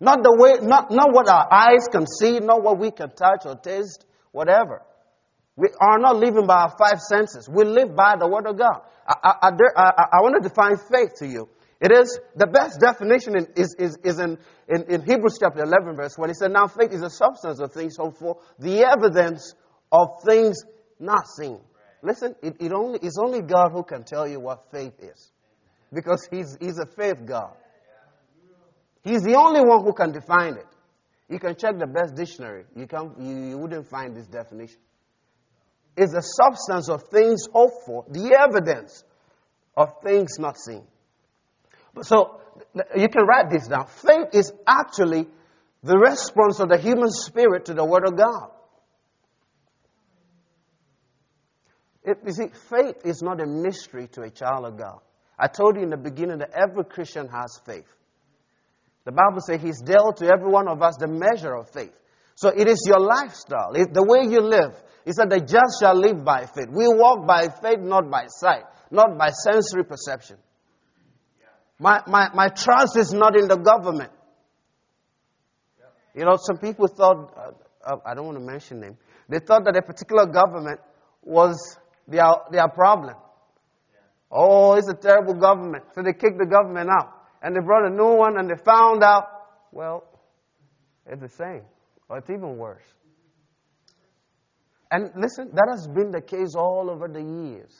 Not 0.00 0.22
the 0.22 0.34
way, 0.38 0.66
not, 0.66 0.90
not 0.90 1.12
what 1.12 1.28
our 1.28 1.46
eyes 1.52 1.86
can 1.90 2.06
see, 2.06 2.40
not 2.40 2.62
what 2.62 2.78
we 2.78 2.90
can 2.90 3.10
touch 3.10 3.46
or 3.46 3.56
taste, 3.56 4.04
whatever. 4.32 4.82
We 5.56 5.68
are 5.80 5.98
not 5.98 6.16
living 6.16 6.46
by 6.46 6.62
our 6.62 6.74
five 6.76 7.00
senses. 7.00 7.48
We 7.48 7.64
live 7.64 7.94
by 7.94 8.16
the 8.18 8.26
Word 8.26 8.46
of 8.46 8.58
God. 8.58 8.82
I, 9.06 9.34
I, 9.42 9.48
I, 9.76 9.90
I 10.14 10.20
want 10.22 10.42
to 10.42 10.48
define 10.48 10.76
faith 10.90 11.14
to 11.18 11.26
you. 11.26 11.48
It 11.80 11.92
is 11.92 12.18
the 12.36 12.46
best 12.46 12.80
definition 12.80 13.36
in, 13.36 13.46
is, 13.56 13.74
is, 13.78 13.98
is 14.04 14.18
in, 14.18 14.38
in, 14.68 14.84
in, 14.84 15.02
Hebrews 15.02 15.38
chapter 15.40 15.62
11, 15.62 15.96
verse 15.96 16.16
1. 16.16 16.28
He 16.28 16.34
said, 16.34 16.52
Now 16.52 16.66
faith 16.66 16.92
is 16.92 17.00
the 17.00 17.10
substance 17.10 17.60
of 17.60 17.72
things 17.72 17.96
hoped 17.98 18.18
for, 18.18 18.38
the 18.58 18.84
evidence 18.84 19.54
of 19.90 20.08
things 20.26 20.62
not 20.98 21.26
seen. 21.28 21.60
Listen, 22.02 22.34
it, 22.42 22.56
it 22.60 22.72
only, 22.72 22.98
it's 23.02 23.18
only 23.18 23.42
God 23.42 23.72
who 23.72 23.82
can 23.82 24.04
tell 24.04 24.26
you 24.26 24.40
what 24.40 24.70
faith 24.70 24.94
is. 25.00 25.30
Because 25.92 26.26
he's, 26.30 26.56
he's 26.60 26.78
a 26.78 26.86
faith 26.86 27.26
God. 27.26 27.54
He's 29.02 29.22
the 29.22 29.34
only 29.34 29.60
one 29.60 29.84
who 29.84 29.92
can 29.92 30.12
define 30.12 30.54
it. 30.54 30.66
You 31.28 31.38
can 31.38 31.56
check 31.56 31.78
the 31.78 31.86
best 31.86 32.14
dictionary. 32.14 32.64
You, 32.76 32.86
can, 32.86 33.14
you, 33.18 33.48
you 33.50 33.58
wouldn't 33.58 33.88
find 33.88 34.16
this 34.16 34.26
definition. 34.26 34.78
It's 35.96 36.12
the 36.12 36.20
substance 36.20 36.88
of 36.88 37.04
things 37.10 37.46
hoped 37.52 37.86
for, 37.86 38.04
the 38.08 38.34
evidence 38.34 39.04
of 39.76 39.88
things 40.02 40.38
not 40.38 40.56
seen. 40.58 40.84
So 42.02 42.40
you 42.96 43.08
can 43.08 43.24
write 43.26 43.50
this 43.50 43.68
down. 43.68 43.86
Faith 43.86 44.28
is 44.32 44.52
actually 44.66 45.26
the 45.82 45.98
response 45.98 46.60
of 46.60 46.68
the 46.68 46.78
human 46.78 47.10
spirit 47.10 47.66
to 47.66 47.74
the 47.74 47.84
Word 47.84 48.06
of 48.06 48.16
God. 48.16 48.50
It, 52.04 52.18
you 52.26 52.32
see, 52.32 52.48
faith 52.70 52.96
is 53.04 53.22
not 53.22 53.40
a 53.40 53.46
mystery 53.46 54.08
to 54.12 54.22
a 54.22 54.30
child 54.30 54.66
of 54.66 54.78
God. 54.78 55.00
I 55.38 55.48
told 55.48 55.76
you 55.76 55.82
in 55.82 55.90
the 55.90 55.96
beginning 55.96 56.38
that 56.38 56.50
every 56.54 56.84
Christian 56.84 57.28
has 57.28 57.60
faith. 57.66 57.86
The 59.04 59.12
Bible 59.12 59.40
says 59.40 59.60
He's 59.60 59.80
dealt 59.80 60.18
to 60.18 60.26
every 60.26 60.50
one 60.50 60.68
of 60.68 60.82
us 60.82 60.96
the 60.98 61.08
measure 61.08 61.54
of 61.54 61.70
faith. 61.70 61.92
So 62.36 62.48
it 62.48 62.68
is 62.68 62.84
your 62.86 63.00
lifestyle, 63.00 63.72
it's 63.74 63.92
the 63.92 64.04
way 64.04 64.30
you 64.30 64.40
live. 64.40 64.74
He 65.04 65.12
said, 65.12 65.30
The 65.30 65.40
just 65.40 65.80
shall 65.80 65.94
live 65.94 66.24
by 66.24 66.46
faith. 66.46 66.68
We 66.70 66.88
walk 66.88 67.26
by 67.26 67.48
faith, 67.62 67.80
not 67.80 68.10
by 68.10 68.26
sight, 68.28 68.64
not 68.90 69.18
by 69.18 69.30
sensory 69.30 69.84
perception. 69.84 70.36
My, 71.78 72.00
my, 72.06 72.28
my 72.34 72.48
trust 72.48 72.96
is 72.96 73.12
not 73.12 73.36
in 73.36 73.48
the 73.48 73.56
government. 73.56 74.12
You 76.14 76.24
know, 76.24 76.36
some 76.40 76.58
people 76.58 76.86
thought, 76.86 77.34
uh, 77.36 77.50
uh, 77.84 77.96
I 78.06 78.14
don't 78.14 78.26
want 78.26 78.38
to 78.38 78.44
mention 78.44 78.80
them, 78.80 78.96
they 79.28 79.38
thought 79.40 79.64
that 79.64 79.76
a 79.76 79.82
particular 79.82 80.26
government 80.26 80.80
was 81.22 81.76
their, 82.06 82.24
their 82.52 82.68
problem. 82.68 83.16
Oh, 84.30 84.74
it's 84.74 84.88
a 84.88 84.94
terrible 84.94 85.34
government. 85.34 85.84
So 85.94 86.02
they 86.02 86.12
kicked 86.12 86.38
the 86.38 86.46
government 86.46 86.90
out. 86.90 87.10
And 87.42 87.54
they 87.54 87.60
brought 87.60 87.86
a 87.86 87.94
new 87.94 88.16
one 88.16 88.38
and 88.38 88.48
they 88.48 88.56
found 88.64 89.02
out, 89.02 89.24
well, 89.72 90.04
it's 91.06 91.20
the 91.20 91.28
same. 91.28 91.62
Or 92.08 92.18
it's 92.18 92.30
even 92.30 92.56
worse. 92.56 92.82
And 94.90 95.10
listen, 95.16 95.50
that 95.54 95.68
has 95.70 95.88
been 95.88 96.10
the 96.10 96.20
case 96.20 96.54
all 96.56 96.88
over 96.90 97.08
the 97.08 97.20
years. 97.20 97.72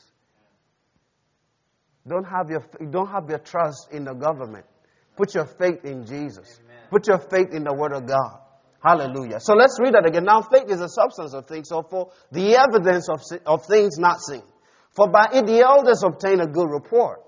Don't 2.07 2.25
have 2.25 2.51
your, 2.51 2.65
don't 2.91 3.09
have 3.09 3.29
your 3.29 3.39
trust 3.39 3.89
in 3.93 4.05
the 4.05 4.13
government. 4.13 4.67
Put 5.17 5.35
your 5.35 5.47
faith 5.47 5.85
in 5.85 6.05
Jesus. 6.07 6.61
Amen. 6.65 6.77
Put 6.91 7.07
your 7.07 7.19
faith 7.19 7.53
in 7.53 7.65
the 7.65 7.73
Word 7.73 7.93
of 7.93 8.07
God. 8.07 8.41
Hallelujah. 8.83 9.41
So 9.41 9.55
let's 9.55 9.79
read 9.81 9.95
that 9.95 10.07
again. 10.07 10.25
Now 10.25 10.43
faith 10.43 10.69
is 10.69 10.81
the 10.81 10.89
substance 10.89 11.33
of 11.33 11.47
things, 11.47 11.69
so 11.71 11.83
for 11.83 12.11
the 12.31 12.57
evidence 12.57 13.09
of, 13.09 13.23
of 13.47 13.65
things 13.65 13.99
not 13.99 14.21
seen. 14.21 14.43
For 14.91 15.09
by 15.09 15.29
it 15.33 15.47
the 15.47 15.61
elders 15.61 16.03
obtain 16.05 16.41
a 16.41 16.47
good 16.47 16.69
report. 16.69 17.23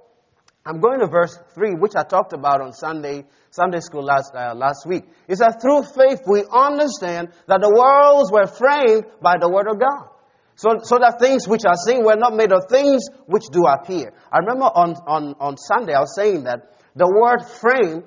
I'm 0.67 0.81
going 0.81 0.99
to 1.01 1.07
verse 1.07 1.39
3, 1.55 1.75
which 1.75 1.93
I 1.97 2.03
talked 2.03 2.33
about 2.33 2.61
on 2.61 2.73
Sunday, 2.73 3.25
Sunday 3.51 3.79
school 3.81 4.03
last, 4.03 4.35
uh, 4.35 4.53
last 4.55 4.85
week. 4.87 5.05
It 5.29 5.37
says, 5.37 5.55
through 5.63 5.85
faith 5.85 6.23
we 6.27 6.45
understand 6.53 7.29
that 7.47 7.61
the 7.61 7.71
worlds 7.71 8.33
were 8.33 8.47
framed 8.47 9.07
by 9.23 9.37
the 9.41 9.49
word 9.49 9.69
of 9.69 9.79
God. 9.79 10.11
So, 10.57 10.81
so 10.83 10.99
that 10.99 11.21
things 11.21 11.47
which 11.47 11.65
are 11.67 11.77
seen 11.77 12.03
were 12.05 12.17
not 12.17 12.35
made 12.35 12.53
of 12.53 12.65
things 12.69 13.09
which 13.27 13.45
do 13.53 13.67
appear. 13.67 14.13
I 14.33 14.39
remember 14.39 14.65
on, 14.65 14.95
on, 15.07 15.35
on 15.39 15.57
Sunday 15.57 15.93
I 15.93 16.01
was 16.01 16.15
saying 16.17 16.45
that 16.45 16.73
the 16.95 17.07
word 17.07 17.47
frame 17.61 18.05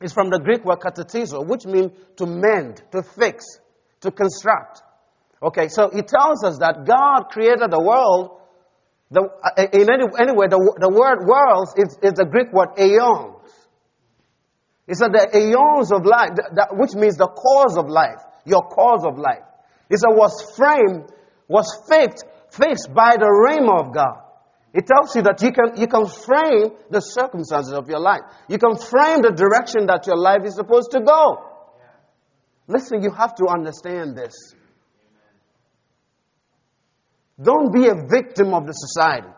is 0.00 0.12
from 0.12 0.30
the 0.30 0.40
Greek 0.40 0.64
word 0.64 0.80
katatizo, 0.80 1.46
which 1.46 1.66
means 1.66 1.92
to 2.16 2.26
mend, 2.26 2.82
to 2.92 3.02
fix, 3.02 3.44
to 4.00 4.10
construct. 4.10 4.82
Okay, 5.42 5.68
so 5.68 5.90
it 5.90 6.08
tells 6.08 6.42
us 6.44 6.58
that 6.58 6.86
God 6.86 7.28
created 7.30 7.70
the 7.70 7.80
world 7.80 8.40
the, 9.12 9.20
uh, 9.20 9.68
in 9.76 9.92
any, 9.92 10.08
anyway, 10.18 10.48
the, 10.48 10.56
the 10.80 10.88
word 10.88 11.28
worlds 11.28 11.74
is, 11.76 11.98
is 12.00 12.16
the 12.16 12.24
Greek 12.24 12.50
word 12.50 12.80
aeons. 12.80 13.44
It's 14.88 14.98
said 14.98 15.12
the 15.12 15.28
aeons 15.36 15.92
of 15.92 16.06
life, 16.06 16.32
which 16.72 16.94
means 16.94 17.16
the 17.16 17.28
cause 17.28 17.76
of 17.76 17.88
life, 17.88 18.24
your 18.46 18.62
cause 18.62 19.04
of 19.04 19.18
life. 19.18 19.44
It 19.90 20.00
was 20.02 20.32
framed, 20.56 21.12
was 21.48 21.66
fixed, 21.88 22.24
fixed 22.50 22.92
by 22.94 23.16
the 23.16 23.26
rhema 23.26 23.86
of 23.86 23.94
God. 23.94 24.18
It 24.74 24.86
tells 24.86 25.14
you 25.14 25.22
that 25.22 25.42
you 25.42 25.52
can, 25.52 25.76
you 25.78 25.86
can 25.86 26.06
frame 26.06 26.72
the 26.90 27.00
circumstances 27.00 27.74
of 27.74 27.88
your 27.88 28.00
life. 28.00 28.22
You 28.48 28.58
can 28.58 28.76
frame 28.76 29.20
the 29.20 29.30
direction 29.30 29.86
that 29.86 30.06
your 30.06 30.16
life 30.16 30.44
is 30.44 30.54
supposed 30.54 30.92
to 30.92 31.00
go. 31.00 31.44
Listen, 32.68 33.02
you 33.02 33.10
have 33.10 33.34
to 33.34 33.46
understand 33.48 34.16
this. 34.16 34.32
Don't 37.40 37.72
be 37.72 37.88
a 37.88 37.94
victim 37.94 38.54
of 38.54 38.66
the 38.66 38.72
society. 38.72 39.28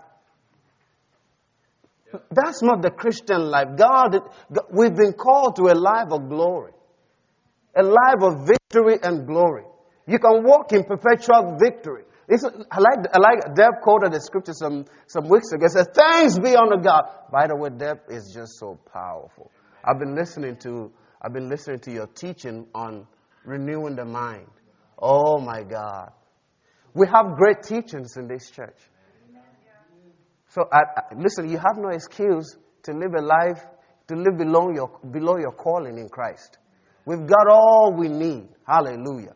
That's 2.30 2.62
not 2.62 2.82
the 2.82 2.90
Christian 2.90 3.50
life. 3.50 3.76
God, 3.76 4.20
we've 4.70 4.94
been 4.94 5.14
called 5.14 5.56
to 5.56 5.62
a 5.62 5.74
life 5.74 6.12
of 6.12 6.28
glory, 6.28 6.72
a 7.76 7.82
life 7.82 8.22
of 8.22 8.46
victory 8.46 8.98
and 9.02 9.26
glory. 9.26 9.64
You 10.06 10.18
can 10.18 10.44
walk 10.44 10.72
in 10.72 10.84
perpetual 10.84 11.56
victory. 11.58 12.04
It's, 12.28 12.44
I 12.44 12.78
like, 12.80 13.06
I 13.12 13.18
like, 13.18 13.54
Deb 13.54 13.82
quoted 13.82 14.12
the 14.12 14.20
scripture 14.20 14.54
some, 14.54 14.86
some 15.06 15.28
weeks 15.28 15.52
ago. 15.52 15.66
It 15.66 15.72
says, 15.72 15.88
thanks 15.94 16.38
be 16.38 16.56
unto 16.56 16.82
God. 16.82 17.04
By 17.30 17.46
the 17.46 17.56
way, 17.56 17.70
Deb 17.70 18.00
is 18.08 18.32
just 18.34 18.58
so 18.58 18.78
powerful. 18.92 19.50
I've 19.84 19.98
been 19.98 20.14
listening 20.14 20.56
to, 20.62 20.90
I've 21.20 21.32
been 21.32 21.48
listening 21.48 21.80
to 21.80 21.92
your 21.92 22.06
teaching 22.06 22.66
on 22.74 23.06
renewing 23.44 23.96
the 23.96 24.04
mind. 24.06 24.48
Oh 24.98 25.38
my 25.38 25.62
God. 25.62 26.12
We 26.94 27.06
have 27.08 27.36
great 27.36 27.62
teachings 27.62 28.16
in 28.16 28.28
this 28.28 28.50
church. 28.50 28.78
So, 30.48 30.68
I, 30.72 30.82
I, 30.96 31.14
listen, 31.16 31.50
you 31.50 31.58
have 31.58 31.76
no 31.76 31.88
excuse 31.88 32.56
to 32.84 32.92
live 32.92 33.14
a 33.18 33.22
life, 33.22 33.60
to 34.08 34.14
live 34.14 34.38
below 34.38 34.70
your, 34.72 35.00
below 35.10 35.36
your 35.36 35.52
calling 35.52 35.98
in 35.98 36.08
Christ. 36.08 36.58
We've 37.04 37.26
got 37.26 37.48
all 37.50 37.92
we 37.98 38.08
need. 38.08 38.48
Hallelujah. 38.66 39.34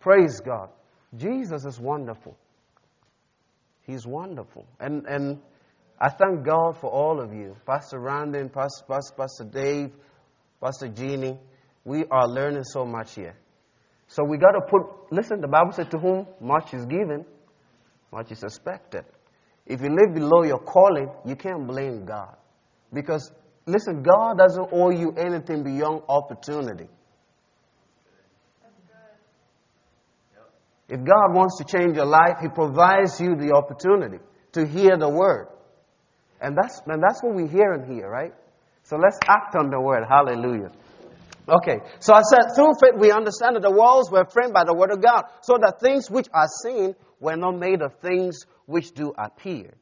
Praise 0.00 0.40
God. 0.40 0.70
Jesus 1.16 1.64
is 1.64 1.78
wonderful. 1.78 2.36
He's 3.82 4.06
wonderful. 4.06 4.66
And, 4.78 5.06
and 5.06 5.38
I 6.00 6.08
thank 6.08 6.44
God 6.44 6.78
for 6.80 6.90
all 6.90 7.20
of 7.20 7.32
you. 7.34 7.56
Pastor 7.66 7.98
Randon, 7.98 8.48
Pastor, 8.48 8.84
Pastor, 8.88 9.14
Pastor 9.16 9.44
Dave, 9.44 9.92
Pastor 10.60 10.88
Jeannie. 10.88 11.38
We 11.84 12.04
are 12.10 12.26
learning 12.26 12.64
so 12.64 12.84
much 12.84 13.14
here. 13.14 13.36
So 14.06 14.24
we 14.24 14.38
got 14.38 14.52
to 14.52 14.60
put, 14.60 15.12
listen, 15.12 15.40
the 15.40 15.48
Bible 15.48 15.72
said, 15.72 15.90
to 15.90 15.98
whom 15.98 16.26
much 16.40 16.74
is 16.74 16.84
given, 16.86 17.24
much 18.12 18.32
is 18.32 18.42
expected. 18.42 19.04
If 19.66 19.82
you 19.82 19.88
live 19.88 20.14
below 20.14 20.42
your 20.42 20.58
calling, 20.58 21.10
you 21.24 21.36
can't 21.36 21.66
blame 21.66 22.04
God. 22.04 22.36
Because, 22.92 23.30
listen, 23.66 24.02
God 24.02 24.38
doesn't 24.38 24.68
owe 24.72 24.90
you 24.90 25.12
anything 25.12 25.62
beyond 25.62 26.02
opportunity. 26.08 26.88
If 30.90 31.04
God 31.04 31.32
wants 31.32 31.58
to 31.58 31.64
change 31.64 31.96
your 31.96 32.04
life, 32.04 32.38
He 32.42 32.48
provides 32.48 33.20
you 33.20 33.36
the 33.36 33.54
opportunity 33.54 34.18
to 34.52 34.66
hear 34.66 34.98
the 34.98 35.08
word. 35.08 35.46
And 36.40 36.56
that's, 36.56 36.80
and 36.84 37.00
that's 37.00 37.22
what 37.22 37.34
we 37.34 37.46
hear 37.46 37.74
in 37.74 37.94
here, 37.94 38.10
right? 38.10 38.34
So 38.82 38.96
let's 38.96 39.16
act 39.28 39.54
on 39.54 39.70
the 39.70 39.80
word. 39.80 40.02
Hallelujah. 40.08 40.72
Okay, 41.48 41.78
so 42.00 42.12
I 42.12 42.22
said, 42.22 42.54
through 42.56 42.72
faith 42.80 42.94
we 42.98 43.12
understand 43.12 43.54
that 43.54 43.62
the 43.62 43.70
walls 43.70 44.10
were 44.10 44.24
framed 44.24 44.52
by 44.52 44.64
the 44.64 44.74
word 44.74 44.90
of 44.90 45.00
God, 45.00 45.22
so 45.42 45.58
that 45.60 45.80
things 45.80 46.10
which 46.10 46.26
are 46.34 46.48
seen 46.64 46.96
were 47.20 47.36
not 47.36 47.56
made 47.56 47.82
of 47.82 47.94
things 48.00 48.46
which 48.66 48.92
do 48.92 49.12
appear. 49.16 49.72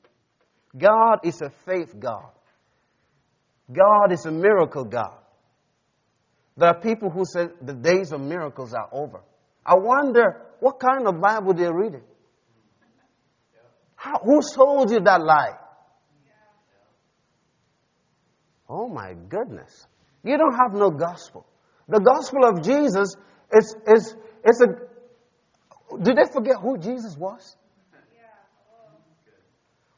God 0.76 1.20
is 1.24 1.40
a 1.40 1.50
faith 1.64 1.98
God. 1.98 2.30
God 3.72 4.12
is 4.12 4.26
a 4.26 4.30
miracle 4.30 4.84
God. 4.84 5.16
There 6.58 6.68
are 6.68 6.80
people 6.80 7.08
who 7.08 7.24
say 7.24 7.48
the 7.62 7.74
days 7.74 8.12
of 8.12 8.20
miracles 8.20 8.74
are 8.74 8.88
over. 8.92 9.20
I 9.68 9.74
wonder 9.74 10.40
what 10.60 10.80
kind 10.80 11.06
of 11.06 11.20
Bible 11.20 11.52
they're 11.52 11.74
reading. 11.74 12.02
How, 13.96 14.18
who 14.24 14.40
told 14.54 14.90
you 14.90 15.00
that 15.00 15.20
lie? 15.20 15.58
Oh 18.68 18.88
my 18.88 19.12
goodness. 19.28 19.86
You 20.24 20.38
don't 20.38 20.54
have 20.54 20.72
no 20.72 20.90
gospel. 20.90 21.46
The 21.86 22.00
gospel 22.00 22.44
of 22.44 22.62
Jesus 22.62 23.14
is, 23.52 23.76
is, 23.86 24.14
is 24.46 24.62
a. 24.62 25.96
Did 26.02 26.16
they 26.16 26.32
forget 26.32 26.56
who 26.60 26.78
Jesus 26.78 27.16
was? 27.16 27.56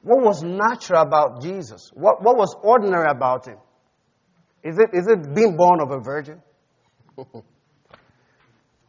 What 0.02 0.24
was 0.24 0.42
natural 0.42 1.02
about 1.02 1.42
Jesus? 1.42 1.90
What, 1.94 2.22
what 2.22 2.36
was 2.36 2.56
ordinary 2.62 3.10
about 3.10 3.46
him? 3.46 3.58
Is 4.64 4.78
it, 4.78 4.90
is 4.94 5.06
it 5.06 5.34
being 5.34 5.56
born 5.56 5.80
of 5.80 5.90
a 5.90 6.00
virgin? 6.00 6.40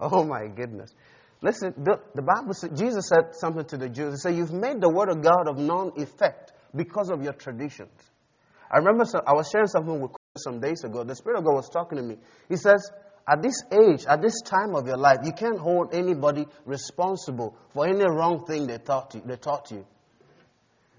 oh 0.11 0.23
my 0.23 0.47
goodness. 0.47 0.93
Listen, 1.41 1.73
the, 1.77 1.99
the 2.13 2.21
Bible 2.21 2.53
said, 2.53 2.75
Jesus 2.75 3.07
said 3.07 3.35
something 3.35 3.65
to 3.65 3.77
the 3.77 3.89
Jews. 3.89 4.13
He 4.13 4.17
said, 4.17 4.35
You've 4.35 4.53
made 4.53 4.81
the 4.81 4.89
word 4.89 5.09
of 5.09 5.21
God 5.21 5.47
of 5.47 5.57
non 5.57 5.93
effect 5.95 6.53
because 6.75 7.09
of 7.09 7.23
your 7.23 7.33
traditions. 7.33 7.91
I 8.71 8.77
remember 8.77 9.05
I 9.25 9.33
was 9.33 9.49
sharing 9.49 9.67
something 9.67 9.99
with 9.99 10.11
some 10.37 10.59
days 10.61 10.83
ago, 10.83 11.03
the 11.03 11.15
Spirit 11.15 11.39
of 11.39 11.45
God 11.45 11.55
was 11.55 11.69
talking 11.69 11.97
to 11.97 12.03
me. 12.03 12.17
He 12.47 12.55
says, 12.55 12.89
at 13.27 13.41
this 13.41 13.63
age, 13.71 14.05
at 14.07 14.21
this 14.21 14.41
time 14.41 14.75
of 14.75 14.87
your 14.87 14.97
life, 14.97 15.19
you 15.23 15.33
can't 15.33 15.59
hold 15.59 15.93
anybody 15.93 16.45
responsible 16.65 17.55
for 17.73 17.85
any 17.85 18.03
wrong 18.03 18.45
thing 18.45 18.67
they 18.67 18.77
taught 18.77 19.13
you. 19.13 19.21
They 19.25 19.35
taught 19.35 19.71
you. 19.71 19.85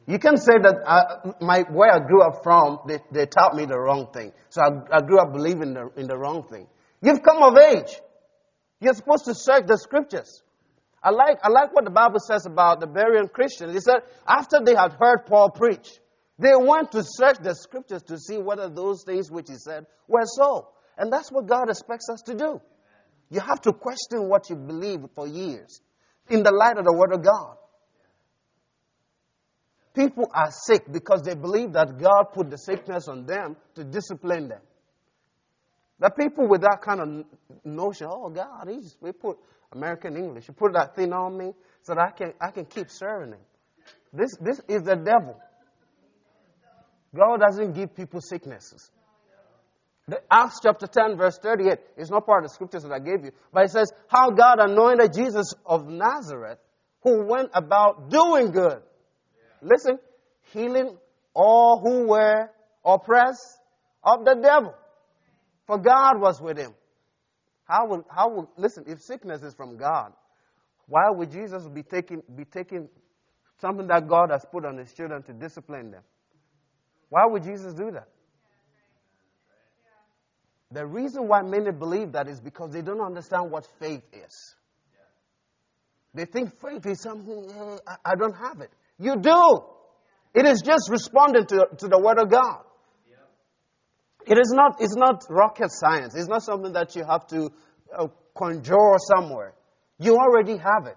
You 0.07 0.19
can 0.19 0.37
say 0.37 0.59
that 0.61 0.83
uh, 0.85 1.33
my, 1.41 1.65
where 1.71 1.93
I 1.93 1.99
grew 2.01 2.23
up 2.23 2.43
from, 2.43 2.81
they, 2.87 2.99
they 3.11 3.27
taught 3.27 3.55
me 3.55 3.65
the 3.65 3.79
wrong 3.79 4.09
thing. 4.13 4.33
So 4.51 4.61
I, 4.61 4.99
I 4.99 5.01
grew 5.01 5.19
up 5.19 5.33
believing 5.33 5.75
the, 5.75 5.91
in 5.97 6.09
the 6.09 6.17
wrong 6.17 6.43
thing. 6.43 6.67
You've 7.01 7.23
come 7.23 7.43
of 7.43 7.57
age. 7.57 8.01
You're 8.83 8.95
supposed 8.95 9.27
to 9.27 9.35
search 9.35 9.67
the 9.69 9.79
scriptures. 9.79 10.43
I 11.01 11.11
like, 11.11 11.39
I 11.45 11.51
like 11.51 11.73
what 11.73 11.85
the 11.85 11.91
Bible 11.93 12.19
says 12.19 12.47
about 12.47 12.81
the 12.81 12.89
Berean 12.89 13.33
Christians. 13.33 13.75
He 13.75 13.81
said, 13.81 14.03
after 14.27 14.59
they 14.65 14.75
had 14.75 14.97
heard 14.99 15.25
Paul 15.27 15.51
preach, 15.51 15.89
they 16.37 16.51
went 16.57 16.91
to 16.93 17.05
search 17.05 17.37
the 17.41 17.55
scriptures 17.55 18.03
to 18.05 18.19
see 18.19 18.39
whether 18.39 18.69
those 18.69 19.05
things 19.05 19.31
which 19.31 19.47
he 19.49 19.55
said 19.55 19.87
were 20.09 20.25
so. 20.25 20.69
And 20.99 21.13
that's 21.13 21.31
what 21.31 21.47
God 21.47 21.71
expects 21.71 22.09
us 22.13 22.23
to 22.23 22.35
do. 22.35 22.61
You 23.31 23.39
have 23.39 23.61
to 23.63 23.73
question 23.73 24.29
what 24.29 24.51
you 24.51 24.57
believe 24.57 25.01
for 25.15 25.29
years 25.29 25.81
in 26.29 26.43
the 26.43 26.51
light 26.51 26.77
of 26.77 26.85
the 26.85 26.93
Word 26.93 27.13
of 27.13 27.23
God. 27.23 27.57
People 29.95 30.29
are 30.35 30.51
sick 30.51 30.91
because 30.91 31.23
they 31.23 31.37
believe 31.37 31.75
that 31.75 31.99
God 31.99 32.33
put 32.35 32.51
the 32.51 32.57
sickness 32.57 33.07
on 33.07 33.27
them 33.27 33.57
to 33.77 33.85
discipline 33.85 34.49
them. 34.49 34.61
The 36.03 36.11
people 36.11 36.49
with 36.49 36.63
that 36.63 36.83
kind 36.83 37.01
of 37.01 37.25
notion, 37.65 38.09
oh 38.11 38.29
God, 38.29 38.69
he's, 38.69 38.97
we 39.01 39.13
put 39.13 39.39
American 39.71 40.17
English, 40.17 40.49
you 40.49 40.55
put 40.55 40.73
that 40.73 40.97
thing 40.97 41.13
on 41.13 41.39
me 41.39 41.53
so 41.83 41.95
that 41.95 42.01
I 42.01 42.11
can, 42.11 42.33
I 42.41 42.51
can 42.51 42.65
keep 42.65 42.91
serving 42.91 43.35
him. 43.35 43.39
This, 44.13 44.37
this 44.41 44.61
is 44.67 44.83
the 44.83 44.97
devil. 44.97 45.41
God 47.17 47.39
doesn't 47.39 47.75
give 47.75 47.95
people 47.95 48.21
sicknesses. 48.21 48.91
The 50.09 50.21
Acts 50.29 50.59
chapter 50.61 50.89
10, 50.89 51.17
verse 51.17 51.39
38 51.39 51.79
is 51.97 52.11
not 52.11 52.27
part 52.27 52.43
of 52.43 52.51
the 52.51 52.55
scriptures 52.55 52.83
that 52.83 52.91
I 52.91 52.99
gave 52.99 53.25
you, 53.25 53.31
but 53.53 53.67
it 53.67 53.71
says, 53.71 53.93
How 54.09 54.31
God 54.31 54.59
anointed 54.59 55.13
Jesus 55.15 55.55
of 55.65 55.87
Nazareth, 55.87 56.59
who 57.05 57.29
went 57.29 57.51
about 57.55 58.11
doing 58.11 58.51
good. 58.51 58.83
Yeah. 58.83 59.69
Listen, 59.71 60.01
healing 60.53 60.97
all 61.33 61.79
who 61.79 62.09
were 62.09 62.51
oppressed 62.85 63.61
of 64.03 64.25
the 64.25 64.35
devil. 64.35 64.75
For 65.73 65.79
God 65.79 66.21
was 66.21 66.39
with 66.39 66.59
him. 66.59 66.75
How 67.65 67.87
will, 67.87 68.05
how 68.11 68.29
will, 68.29 68.51
listen, 68.59 68.85
if 68.87 69.01
sickness 69.01 69.43
is 69.43 69.55
from 69.55 69.79
God, 69.79 70.13
why 70.87 71.09
would 71.09 71.31
Jesus 71.31 71.67
be 71.67 71.83
taking, 71.83 72.23
be 72.37 72.45
taking 72.45 72.91
something 73.59 73.87
that 73.87 74.07
God 74.07 74.31
has 74.31 74.45
put 74.53 74.67
on 74.67 74.77
his 74.77 74.93
children 74.93 75.23
to 75.23 75.33
discipline 75.33 75.91
them? 75.91 76.03
Why 77.09 77.25
would 77.25 77.45
Jesus 77.45 77.73
do 77.73 77.91
that? 77.91 78.09
The 80.73 80.85
reason 80.85 81.27
why 81.27 81.41
many 81.41 81.73
believe 81.73 82.13
that 82.13 82.29
is 82.29 82.39
because 82.39 82.71
they 82.75 82.83
don't 82.83 83.01
understand 83.01 83.51
what 83.51 83.67
faith 83.81 84.03
is. 84.13 84.55
They 86.13 86.27
think 86.27 86.53
faith 86.61 86.85
is 86.85 87.01
something, 87.01 87.51
eh, 87.51 87.79
I, 87.87 88.11
I 88.11 88.15
don't 88.15 88.37
have 88.37 88.61
it. 88.61 88.69
You 88.99 89.17
do. 89.17 89.63
It 90.35 90.45
is 90.45 90.61
just 90.61 90.91
responding 90.91 91.47
to, 91.47 91.67
to 91.79 91.89
the 91.89 91.99
Word 91.99 92.19
of 92.19 92.31
God. 92.31 92.61
It 94.27 94.39
is 94.39 94.53
not, 94.53 94.81
it's 94.81 94.97
not 94.97 95.25
rocket 95.29 95.71
science. 95.71 96.15
It's 96.15 96.29
not 96.29 96.43
something 96.43 96.73
that 96.73 96.95
you 96.95 97.05
have 97.05 97.27
to 97.29 97.51
uh, 97.97 98.07
conjure 98.37 98.97
somewhere. 98.99 99.55
You 99.99 100.17
already 100.17 100.57
have 100.57 100.87
it. 100.87 100.97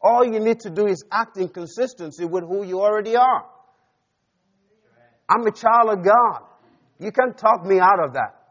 All 0.00 0.24
you 0.24 0.40
need 0.40 0.60
to 0.60 0.70
do 0.70 0.86
is 0.86 1.04
act 1.10 1.36
in 1.36 1.48
consistency 1.48 2.24
with 2.24 2.44
who 2.44 2.64
you 2.64 2.80
already 2.80 3.16
are. 3.16 3.46
I'm 5.28 5.46
a 5.46 5.52
child 5.52 5.98
of 5.98 6.04
God. 6.04 6.40
You 6.98 7.12
can't 7.12 7.36
talk 7.36 7.64
me 7.64 7.78
out 7.78 8.04
of 8.04 8.14
that. 8.14 8.42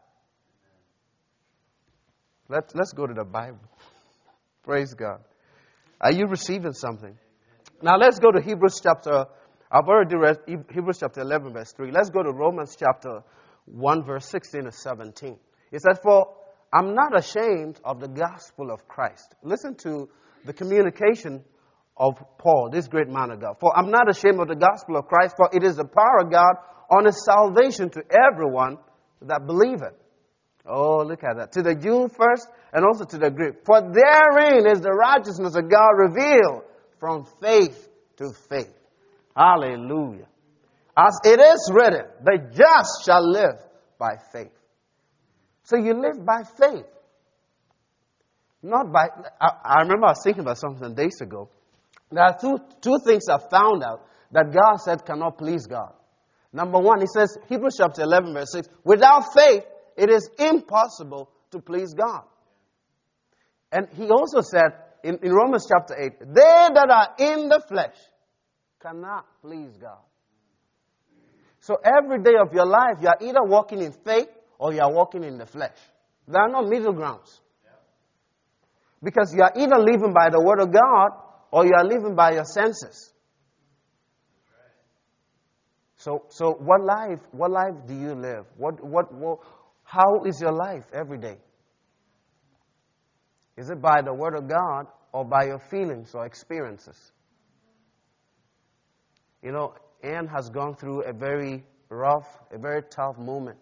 Let, 2.48 2.74
let's 2.74 2.92
go 2.92 3.06
to 3.06 3.14
the 3.14 3.24
Bible. 3.24 3.60
Praise 4.62 4.94
God. 4.94 5.20
Are 6.00 6.12
you 6.12 6.26
receiving 6.26 6.72
something? 6.72 7.16
Now 7.82 7.96
let's 7.96 8.18
go 8.18 8.30
to 8.30 8.40
Hebrews 8.40 8.80
chapter, 8.82 9.26
I've 9.70 9.88
already 9.88 10.16
read 10.16 10.38
Hebrews 10.46 10.98
chapter 11.00 11.20
11, 11.20 11.52
verse 11.52 11.72
3. 11.72 11.90
Let's 11.92 12.10
go 12.10 12.22
to 12.22 12.30
Romans 12.30 12.76
chapter 12.78 13.22
1, 13.66 14.04
verse 14.04 14.26
16 14.26 14.64
to 14.64 14.72
17. 14.72 15.36
It 15.70 15.80
says, 15.80 15.98
For 16.02 16.34
I'm 16.72 16.94
not 16.94 17.16
ashamed 17.16 17.80
of 17.84 18.00
the 18.00 18.08
gospel 18.08 18.70
of 18.70 18.88
Christ. 18.88 19.34
Listen 19.42 19.74
to 19.82 20.08
the 20.44 20.52
communication 20.52 21.44
of 21.96 22.14
Paul, 22.38 22.70
this 22.72 22.88
great 22.88 23.08
man 23.08 23.30
of 23.30 23.40
God. 23.40 23.56
For 23.60 23.76
I'm 23.76 23.90
not 23.90 24.10
ashamed 24.10 24.40
of 24.40 24.48
the 24.48 24.56
gospel 24.56 24.96
of 24.96 25.06
Christ, 25.06 25.36
for 25.36 25.50
it 25.52 25.62
is 25.62 25.76
the 25.76 25.84
power 25.84 26.20
of 26.22 26.30
God 26.30 26.56
on 26.90 27.04
his 27.04 27.24
salvation 27.24 27.90
to 27.90 28.02
everyone 28.10 28.78
that 29.22 29.46
believeth. 29.46 29.94
Oh, 30.66 31.04
look 31.04 31.24
at 31.24 31.36
that. 31.36 31.52
To 31.52 31.62
the 31.62 31.74
Jew 31.74 32.08
first, 32.08 32.46
and 32.72 32.84
also 32.84 33.04
to 33.04 33.18
the 33.18 33.30
Greek. 33.30 33.64
For 33.64 33.80
therein 33.80 34.66
is 34.66 34.80
the 34.80 34.92
righteousness 34.92 35.56
of 35.56 35.68
God 35.68 35.90
revealed 35.96 36.62
from 36.98 37.26
faith 37.40 37.88
to 38.16 38.32
faith. 38.48 38.72
Hallelujah. 39.36 40.26
As 40.96 41.18
it 41.24 41.40
is 41.40 41.70
written, 41.72 42.04
the 42.22 42.38
just 42.52 43.04
shall 43.04 43.26
live 43.26 43.58
by 43.98 44.16
faith. 44.32 44.52
So 45.64 45.76
you 45.76 45.94
live 45.94 46.24
by 46.24 46.42
faith. 46.58 46.86
Not 48.62 48.92
by, 48.92 49.08
I, 49.40 49.48
I 49.64 49.82
remember 49.82 50.06
I 50.06 50.10
was 50.10 50.20
thinking 50.22 50.42
about 50.42 50.58
something 50.58 50.94
days 50.94 51.20
ago. 51.20 51.48
There 52.10 52.22
are 52.22 52.36
two, 52.38 52.58
two 52.80 52.98
things 53.04 53.24
I 53.28 53.38
found 53.38 53.82
out 53.82 54.06
that 54.32 54.52
God 54.52 54.76
said 54.76 55.04
cannot 55.04 55.38
please 55.38 55.66
God. 55.66 55.92
Number 56.52 56.78
one, 56.78 57.00
he 57.00 57.06
says, 57.06 57.38
Hebrews 57.48 57.76
chapter 57.78 58.02
11, 58.02 58.34
verse 58.34 58.52
6, 58.52 58.68
without 58.84 59.32
faith, 59.32 59.64
it 59.96 60.10
is 60.10 60.28
impossible 60.38 61.30
to 61.50 61.60
please 61.60 61.94
God. 61.94 62.24
And 63.72 63.88
he 63.94 64.08
also 64.10 64.42
said 64.42 64.72
in, 65.02 65.18
in 65.22 65.32
Romans 65.32 65.66
chapter 65.66 65.96
8, 65.98 66.12
they 66.20 66.68
that 66.74 66.90
are 66.90 67.14
in 67.18 67.48
the 67.48 67.62
flesh 67.66 67.96
cannot 68.80 69.24
please 69.40 69.76
God. 69.78 69.98
So 71.62 71.76
every 71.84 72.20
day 72.24 72.34
of 72.40 72.52
your 72.52 72.66
life, 72.66 72.96
you 73.00 73.06
are 73.06 73.18
either 73.20 73.44
walking 73.44 73.82
in 73.82 73.92
faith 73.92 74.26
or 74.58 74.74
you 74.74 74.80
are 74.80 74.92
walking 74.92 75.22
in 75.22 75.38
the 75.38 75.46
flesh. 75.46 75.76
There 76.26 76.42
are 76.42 76.48
no 76.48 76.62
middle 76.62 76.92
grounds. 76.92 77.40
Because 79.00 79.32
you 79.32 79.42
are 79.42 79.52
either 79.56 79.78
living 79.78 80.12
by 80.12 80.28
the 80.30 80.42
word 80.42 80.60
of 80.60 80.72
God 80.72 81.10
or 81.52 81.64
you 81.64 81.70
are 81.78 81.84
living 81.84 82.16
by 82.16 82.32
your 82.32 82.44
senses. 82.44 83.12
So, 85.98 86.24
so 86.30 86.50
what 86.50 86.82
life, 86.82 87.20
what 87.30 87.52
life 87.52 87.86
do 87.86 87.94
you 87.94 88.14
live? 88.14 88.44
What, 88.56 88.82
what, 88.84 89.14
what, 89.14 89.38
how 89.84 90.24
is 90.24 90.40
your 90.40 90.52
life 90.52 90.84
every 90.92 91.18
day? 91.18 91.36
Is 93.56 93.70
it 93.70 93.80
by 93.80 94.02
the 94.02 94.12
word 94.12 94.34
of 94.34 94.48
God 94.48 94.88
or 95.12 95.24
by 95.24 95.44
your 95.44 95.60
feelings 95.70 96.12
or 96.12 96.26
experiences? 96.26 97.12
You 99.44 99.52
know, 99.52 99.74
Anne 100.02 100.26
has 100.26 100.50
gone 100.50 100.74
through 100.74 101.02
a 101.02 101.12
very 101.12 101.64
rough, 101.88 102.26
a 102.50 102.58
very 102.58 102.82
tough 102.82 103.18
moment. 103.18 103.58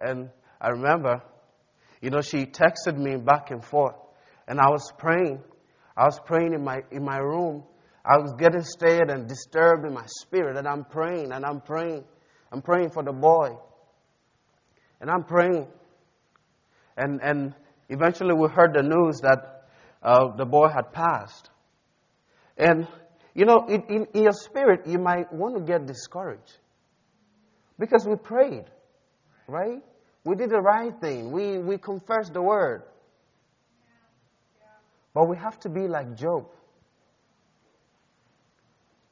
And 0.00 0.30
I 0.60 0.70
remember, 0.70 1.22
you 2.00 2.10
know, 2.10 2.20
she 2.20 2.46
texted 2.46 2.96
me 2.96 3.16
back 3.16 3.50
and 3.50 3.64
forth. 3.64 3.96
And 4.48 4.60
I 4.60 4.70
was 4.70 4.90
praying. 4.98 5.42
I 5.96 6.04
was 6.04 6.18
praying 6.24 6.52
in 6.52 6.62
my, 6.62 6.82
in 6.90 7.04
my 7.04 7.18
room. 7.18 7.64
I 8.04 8.18
was 8.18 8.32
getting 8.38 8.62
stirred 8.62 9.10
and 9.10 9.28
disturbed 9.28 9.84
in 9.84 9.92
my 9.92 10.06
spirit. 10.06 10.56
And 10.56 10.66
I'm 10.68 10.84
praying 10.84 11.32
and 11.32 11.44
I'm 11.44 11.60
praying. 11.60 12.04
I'm 12.52 12.62
praying 12.62 12.90
for 12.90 13.02
the 13.02 13.12
boy. 13.12 13.56
And 15.00 15.10
I'm 15.10 15.24
praying. 15.24 15.66
And, 16.96 17.20
and 17.22 17.54
eventually 17.88 18.34
we 18.34 18.48
heard 18.48 18.72
the 18.74 18.82
news 18.82 19.20
that 19.22 19.68
uh, 20.02 20.36
the 20.36 20.46
boy 20.46 20.68
had 20.68 20.92
passed. 20.92 21.50
And, 22.56 22.86
you 23.36 23.44
know, 23.44 23.66
in, 23.68 23.82
in, 23.88 24.06
in 24.14 24.22
your 24.22 24.32
spirit, 24.32 24.86
you 24.86 24.98
might 24.98 25.30
want 25.30 25.56
to 25.56 25.60
get 25.60 25.86
discouraged. 25.86 26.56
Because 27.78 28.06
we 28.08 28.16
prayed, 28.16 28.64
right? 29.46 29.82
We 30.24 30.36
did 30.36 30.48
the 30.48 30.60
right 30.60 30.98
thing. 30.98 31.30
We, 31.30 31.58
we 31.58 31.76
confessed 31.76 32.32
the 32.32 32.40
word. 32.40 32.82
But 35.12 35.28
we 35.28 35.36
have 35.36 35.60
to 35.60 35.68
be 35.68 35.86
like 35.86 36.16
Job. 36.16 36.46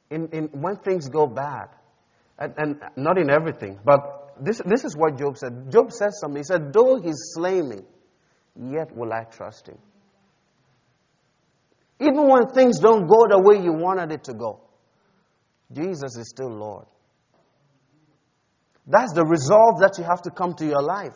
In, 0.09 0.27
in, 0.29 0.45
when 0.53 0.77
things 0.77 1.07
go 1.07 1.27
bad, 1.27 1.69
and, 2.39 2.53
and 2.57 2.81
not 2.95 3.19
in 3.19 3.29
everything, 3.29 3.79
but 3.85 4.33
this, 4.41 4.59
this 4.65 4.83
is 4.85 4.95
what 4.97 5.19
Job 5.19 5.37
said. 5.37 5.71
Job 5.71 5.91
said 5.91 6.09
something. 6.13 6.39
He 6.39 6.43
said, 6.43 6.73
Though 6.73 6.99
he 6.99 7.11
slay 7.13 7.61
me, 7.61 7.81
yet 8.59 8.95
will 8.95 9.13
I 9.13 9.25
trust 9.25 9.67
him. 9.67 9.77
Even 11.99 12.27
when 12.27 12.47
things 12.47 12.79
don't 12.79 13.07
go 13.07 13.27
the 13.29 13.39
way 13.39 13.63
you 13.63 13.71
wanted 13.73 14.11
it 14.11 14.23
to 14.25 14.33
go, 14.33 14.59
Jesus 15.71 16.17
is 16.17 16.29
still 16.29 16.49
Lord. 16.49 16.85
That's 18.87 19.13
the 19.13 19.25
resolve 19.25 19.79
that 19.79 19.97
you 19.97 20.03
have 20.03 20.21
to 20.23 20.31
come 20.31 20.53
to 20.55 20.65
your 20.65 20.81
life. 20.81 21.15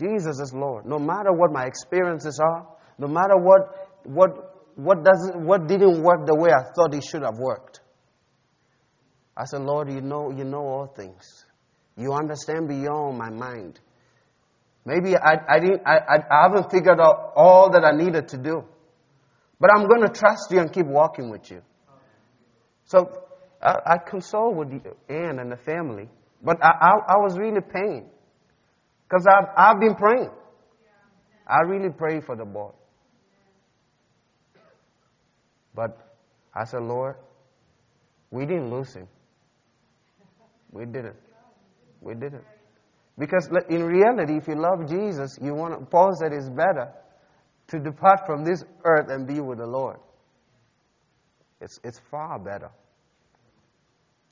Jesus 0.00 0.38
is 0.40 0.52
Lord. 0.54 0.86
No 0.86 0.98
matter 0.98 1.32
what 1.32 1.52
my 1.52 1.64
experiences 1.64 2.38
are, 2.42 2.66
no 2.98 3.08
matter 3.08 3.36
what, 3.36 3.90
what, 4.04 4.68
what, 4.76 5.04
doesn't, 5.04 5.44
what 5.44 5.66
didn't 5.66 6.02
work 6.02 6.26
the 6.26 6.34
way 6.34 6.50
I 6.50 6.62
thought 6.74 6.94
it 6.94 7.04
should 7.04 7.22
have 7.22 7.38
worked. 7.38 7.80
I 9.36 9.44
said, 9.44 9.62
Lord, 9.62 9.90
you 9.90 10.00
know, 10.00 10.30
you 10.30 10.44
know 10.44 10.62
all 10.64 10.86
things. 10.86 11.44
You 11.96 12.12
understand 12.12 12.68
beyond 12.68 13.18
my 13.18 13.30
mind. 13.30 13.80
Maybe 14.84 15.16
I, 15.16 15.38
I, 15.48 15.58
didn't, 15.58 15.82
I, 15.86 15.98
I 16.30 16.42
haven't 16.42 16.70
figured 16.70 17.00
out 17.00 17.32
all 17.34 17.70
that 17.70 17.84
I 17.84 17.96
needed 17.96 18.28
to 18.28 18.36
do. 18.38 18.64
But 19.64 19.70
I'm 19.78 19.88
going 19.88 20.02
to 20.02 20.12
trust 20.12 20.50
you 20.50 20.60
and 20.60 20.70
keep 20.70 20.84
walking 20.84 21.30
with 21.30 21.50
you. 21.50 21.62
So 22.84 23.10
I, 23.62 23.76
I 23.86 23.96
console 23.96 24.54
with 24.54 24.68
Anne 25.08 25.38
and 25.38 25.50
the 25.50 25.56
family. 25.56 26.06
But 26.42 26.62
I, 26.62 26.68
I, 26.68 26.90
I 27.14 27.16
was 27.16 27.38
really 27.38 27.62
pained. 27.62 28.04
Because 29.08 29.26
I've, 29.26 29.48
I've 29.56 29.80
been 29.80 29.94
praying. 29.94 30.28
I 31.46 31.60
really 31.66 31.88
prayed 31.88 32.24
for 32.24 32.36
the 32.36 32.44
boy. 32.44 32.72
But 35.74 35.98
I 36.54 36.64
said, 36.64 36.82
Lord, 36.82 37.16
we 38.30 38.44
didn't 38.44 38.70
lose 38.70 38.92
him. 38.92 39.08
We 40.72 40.84
didn't. 40.84 41.16
We 42.02 42.12
didn't. 42.12 42.44
Because 43.18 43.48
in 43.70 43.82
reality, 43.82 44.36
if 44.36 44.46
you 44.46 44.56
love 44.56 44.90
Jesus, 44.90 45.38
you 45.40 45.54
want 45.54 45.80
to, 45.80 45.86
Paul 45.86 46.10
said 46.20 46.34
it's 46.34 46.50
better 46.50 46.92
to 47.68 47.78
depart 47.78 48.26
from 48.26 48.44
this 48.44 48.62
earth 48.84 49.06
and 49.10 49.26
be 49.26 49.40
with 49.40 49.58
the 49.58 49.66
Lord. 49.66 49.96
It's, 51.60 51.78
it's 51.82 52.00
far 52.10 52.38
better. 52.38 52.70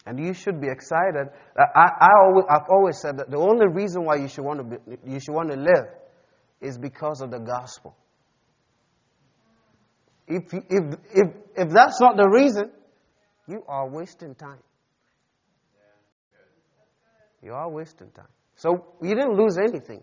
And 0.05 0.19
you 0.19 0.35
should 0.35 0.61
be 0.61 0.69
excited. 0.69 1.29
I, 1.57 1.89
I 2.01 2.09
always, 2.25 2.45
I've 2.51 2.69
always 2.69 3.01
said 3.01 3.19
that 3.19 3.31
the 3.31 3.39
only 3.39 3.69
reason 3.69 4.05
why 4.05 4.17
you 4.17 4.29
should, 4.29 4.45
want 4.45 4.59
to 4.59 4.65
be, 4.65 4.97
you 5.07 5.21
should 5.21 5.33
want 5.33 5.51
to 5.51 5.57
live 5.57 5.87
is 6.61 6.77
because 6.77 7.21
of 7.21 7.31
the 7.31 7.39
gospel. 7.39 7.97
If, 10.27 10.53
if, 10.53 10.95
if, 11.13 11.35
if 11.57 11.69
that's 11.71 12.01
not 12.01 12.17
the 12.17 12.29
reason, 12.29 12.71
you 13.47 13.63
are 13.69 13.89
wasting 13.89 14.35
time. 14.35 14.63
You 17.43 17.53
are 17.55 17.69
wasting 17.71 18.11
time. 18.11 18.29
So 18.57 18.95
you 19.03 19.15
didn't 19.15 19.37
lose 19.37 19.59
anything. 19.59 20.03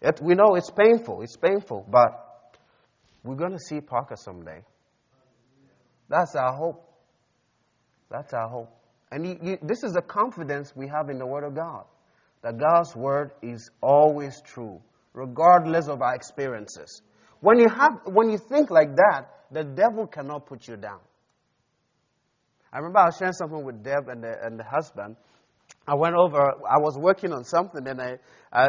It, 0.00 0.20
we 0.22 0.34
know 0.34 0.54
it's 0.54 0.70
painful. 0.70 1.22
It's 1.22 1.36
painful, 1.36 1.86
but 1.90 2.56
we're 3.24 3.36
going 3.36 3.52
to 3.52 3.58
see 3.58 3.80
Parker 3.80 4.16
someday. 4.16 4.62
That's 6.08 6.34
our 6.36 6.52
hope. 6.54 6.84
That's 8.10 8.32
our 8.32 8.48
hope. 8.48 8.70
And 9.10 9.58
this 9.62 9.82
is 9.82 9.92
the 9.92 10.02
confidence 10.02 10.74
we 10.76 10.88
have 10.88 11.10
in 11.10 11.18
the 11.18 11.26
Word 11.26 11.44
of 11.44 11.54
God. 11.54 11.84
That 12.42 12.58
God's 12.58 12.94
Word 12.94 13.32
is 13.42 13.70
always 13.82 14.40
true, 14.42 14.80
regardless 15.12 15.88
of 15.88 16.02
our 16.02 16.14
experiences. 16.14 17.02
When 17.40 17.58
you, 17.58 17.66
have, 17.68 18.00
when 18.06 18.30
you 18.30 18.38
think 18.38 18.70
like 18.70 18.94
that, 18.96 19.28
the 19.50 19.64
devil 19.64 20.06
cannot 20.06 20.46
put 20.46 20.68
you 20.68 20.76
down. 20.76 21.00
I 22.72 22.78
remember 22.78 22.98
I 22.98 23.06
was 23.06 23.16
sharing 23.16 23.32
something 23.32 23.64
with 23.64 23.82
Deb 23.82 24.08
and 24.08 24.22
the, 24.22 24.34
and 24.42 24.58
the 24.58 24.64
husband, 24.64 25.16
I 25.86 25.94
went 25.94 26.14
over, 26.14 26.38
I 26.38 26.78
was 26.78 26.98
working 26.98 27.32
on 27.32 27.44
something 27.44 27.86
and 27.86 28.00
I, 28.00 28.18
I, 28.52 28.66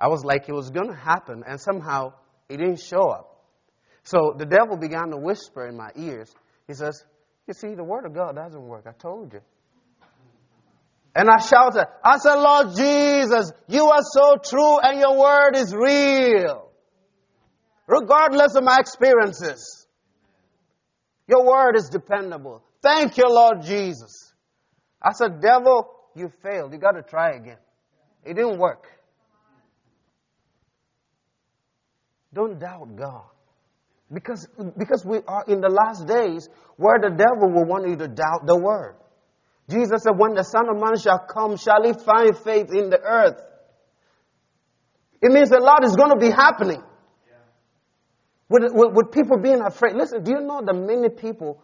I 0.00 0.08
was 0.08 0.24
like, 0.24 0.48
it 0.48 0.52
was 0.52 0.70
going 0.70 0.88
to 0.88 0.96
happen, 0.96 1.44
and 1.46 1.60
somehow 1.60 2.14
it 2.48 2.56
didn't 2.56 2.80
show 2.80 3.10
up. 3.10 3.44
So 4.02 4.34
the 4.36 4.46
devil 4.46 4.76
began 4.76 5.10
to 5.10 5.16
whisper 5.16 5.66
in 5.66 5.76
my 5.76 5.90
ears. 5.94 6.32
He 6.66 6.74
says, 6.74 7.04
You 7.46 7.54
see, 7.54 7.74
the 7.74 7.84
word 7.84 8.06
of 8.06 8.14
God 8.14 8.34
doesn't 8.34 8.62
work. 8.62 8.86
I 8.88 8.92
told 8.92 9.32
you. 9.32 9.40
And 11.14 11.28
I 11.28 11.38
shouted, 11.38 11.86
I 12.04 12.18
said, 12.18 12.36
Lord 12.36 12.76
Jesus, 12.76 13.52
you 13.68 13.84
are 13.84 14.02
so 14.12 14.36
true 14.36 14.78
and 14.78 15.00
your 15.00 15.18
word 15.18 15.56
is 15.56 15.74
real. 15.74 16.70
Regardless 17.86 18.54
of 18.54 18.62
my 18.62 18.78
experiences, 18.78 19.88
your 21.26 21.44
word 21.44 21.74
is 21.74 21.88
dependable. 21.88 22.62
Thank 22.80 23.18
you, 23.18 23.24
Lord 23.28 23.62
Jesus. 23.62 24.32
I 25.02 25.10
said, 25.12 25.40
devil, 25.40 25.90
you 26.14 26.30
failed. 26.42 26.72
You 26.72 26.78
got 26.78 26.92
to 26.92 27.02
try 27.02 27.30
again. 27.30 27.58
It 28.24 28.34
didn't 28.34 28.58
work. 28.58 28.86
Don't 32.32 32.58
doubt 32.58 32.96
God. 32.96 33.24
Because, 34.12 34.46
because 34.76 35.04
we 35.04 35.18
are 35.26 35.44
in 35.46 35.60
the 35.60 35.68
last 35.68 36.06
days 36.06 36.48
where 36.76 36.98
the 36.98 37.10
devil 37.10 37.52
will 37.52 37.64
want 37.64 37.88
you 37.88 37.96
to 37.96 38.08
doubt 38.08 38.46
the 38.46 38.58
word. 38.58 38.96
Jesus 39.68 40.02
said, 40.02 40.18
When 40.18 40.34
the 40.34 40.42
Son 40.42 40.68
of 40.68 40.80
Man 40.80 40.98
shall 40.98 41.20
come, 41.20 41.56
shall 41.56 41.84
he 41.84 41.92
find 41.92 42.36
faith 42.36 42.74
in 42.74 42.90
the 42.90 43.00
earth? 43.00 43.40
It 45.22 45.30
means 45.30 45.50
a 45.52 45.58
lot 45.58 45.84
is 45.84 45.94
going 45.94 46.10
to 46.10 46.16
be 46.16 46.30
happening. 46.30 46.82
With, 48.48 48.64
with, 48.72 48.94
with, 48.94 49.12
people 49.12 49.38
being 49.38 49.60
afraid. 49.60 49.94
Listen, 49.94 50.24
do 50.24 50.32
you 50.32 50.40
know 50.40 50.60
that 50.64 50.74
many 50.74 51.08
people, 51.08 51.62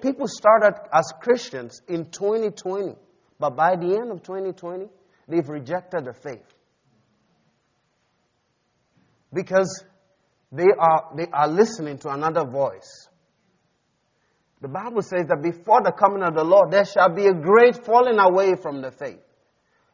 people 0.00 0.28
started 0.28 0.78
as 0.92 1.12
Christians 1.20 1.82
in 1.88 2.04
2020, 2.04 2.94
but 3.40 3.56
by 3.56 3.74
the 3.74 3.98
end 4.00 4.12
of 4.12 4.22
2020, 4.22 4.86
they've 5.26 5.48
rejected 5.48 6.04
the 6.04 6.12
faith. 6.12 6.53
Because 9.34 9.84
they 10.52 10.68
are, 10.78 11.10
they 11.16 11.26
are 11.32 11.48
listening 11.48 11.98
to 11.98 12.08
another 12.10 12.44
voice. 12.44 13.08
The 14.60 14.68
Bible 14.68 15.02
says 15.02 15.26
that 15.28 15.42
before 15.42 15.82
the 15.82 15.92
coming 15.92 16.22
of 16.22 16.34
the 16.34 16.44
Lord, 16.44 16.70
there 16.70 16.86
shall 16.86 17.10
be 17.12 17.26
a 17.26 17.34
great 17.34 17.84
falling 17.84 18.18
away 18.18 18.54
from 18.54 18.80
the 18.80 18.90
faith. 18.90 19.20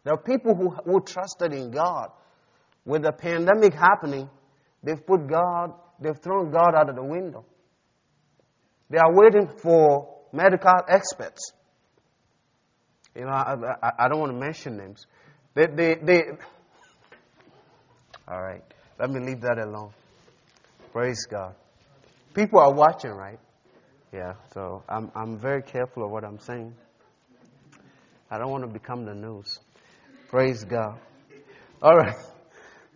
There 0.04 0.14
are 0.14 0.22
people 0.22 0.54
who, 0.54 0.70
who 0.70 1.00
trusted 1.00 1.52
in 1.52 1.70
God. 1.70 2.10
With 2.84 3.02
the 3.02 3.12
pandemic 3.12 3.74
happening, 3.74 4.28
they've 4.82 5.04
put 5.04 5.26
God, 5.26 5.72
they've 6.00 6.18
thrown 6.18 6.50
God 6.50 6.74
out 6.74 6.88
of 6.88 6.96
the 6.96 7.02
window. 7.02 7.44
They 8.90 8.98
are 8.98 9.12
waiting 9.12 9.48
for 9.62 10.16
medical 10.32 10.72
experts. 10.88 11.52
You 13.14 13.22
know, 13.22 13.30
I, 13.30 13.54
I, 13.82 13.90
I 14.04 14.08
don't 14.08 14.20
want 14.20 14.32
to 14.32 14.38
mention 14.38 14.76
names. 14.76 15.06
They, 15.54 15.66
they, 15.66 15.94
they, 16.02 16.22
all 18.28 18.40
right, 18.40 18.62
let 19.00 19.08
me 19.08 19.18
leave 19.18 19.40
that 19.40 19.58
alone. 19.58 19.92
Praise 20.92 21.24
God. 21.30 21.54
People 22.34 22.60
are 22.60 22.74
watching, 22.74 23.12
right? 23.12 23.38
Yeah, 24.12 24.34
so 24.52 24.82
I'm, 24.90 25.10
I'm 25.14 25.38
very 25.38 25.62
careful 25.62 26.04
of 26.04 26.10
what 26.10 26.22
I'm 26.22 26.38
saying. 26.38 26.74
I 28.30 28.36
don't 28.36 28.50
want 28.50 28.64
to 28.64 28.70
become 28.70 29.06
the 29.06 29.14
news. 29.14 29.58
Praise 30.28 30.64
God. 30.64 30.98
All 31.80 31.96
right. 31.96 32.14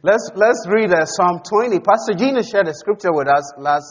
Let's, 0.03 0.31
let's 0.35 0.67
read 0.69 0.93
uh, 0.93 1.07
Psalm 1.07 1.41
20. 1.49 1.81
Pastor 1.81 2.13
Gina 2.19 2.43
shared 2.43 2.69
a 2.69 2.75
scripture 2.75 3.11
with 3.11 3.27
us 3.27 3.55
last 3.57 3.87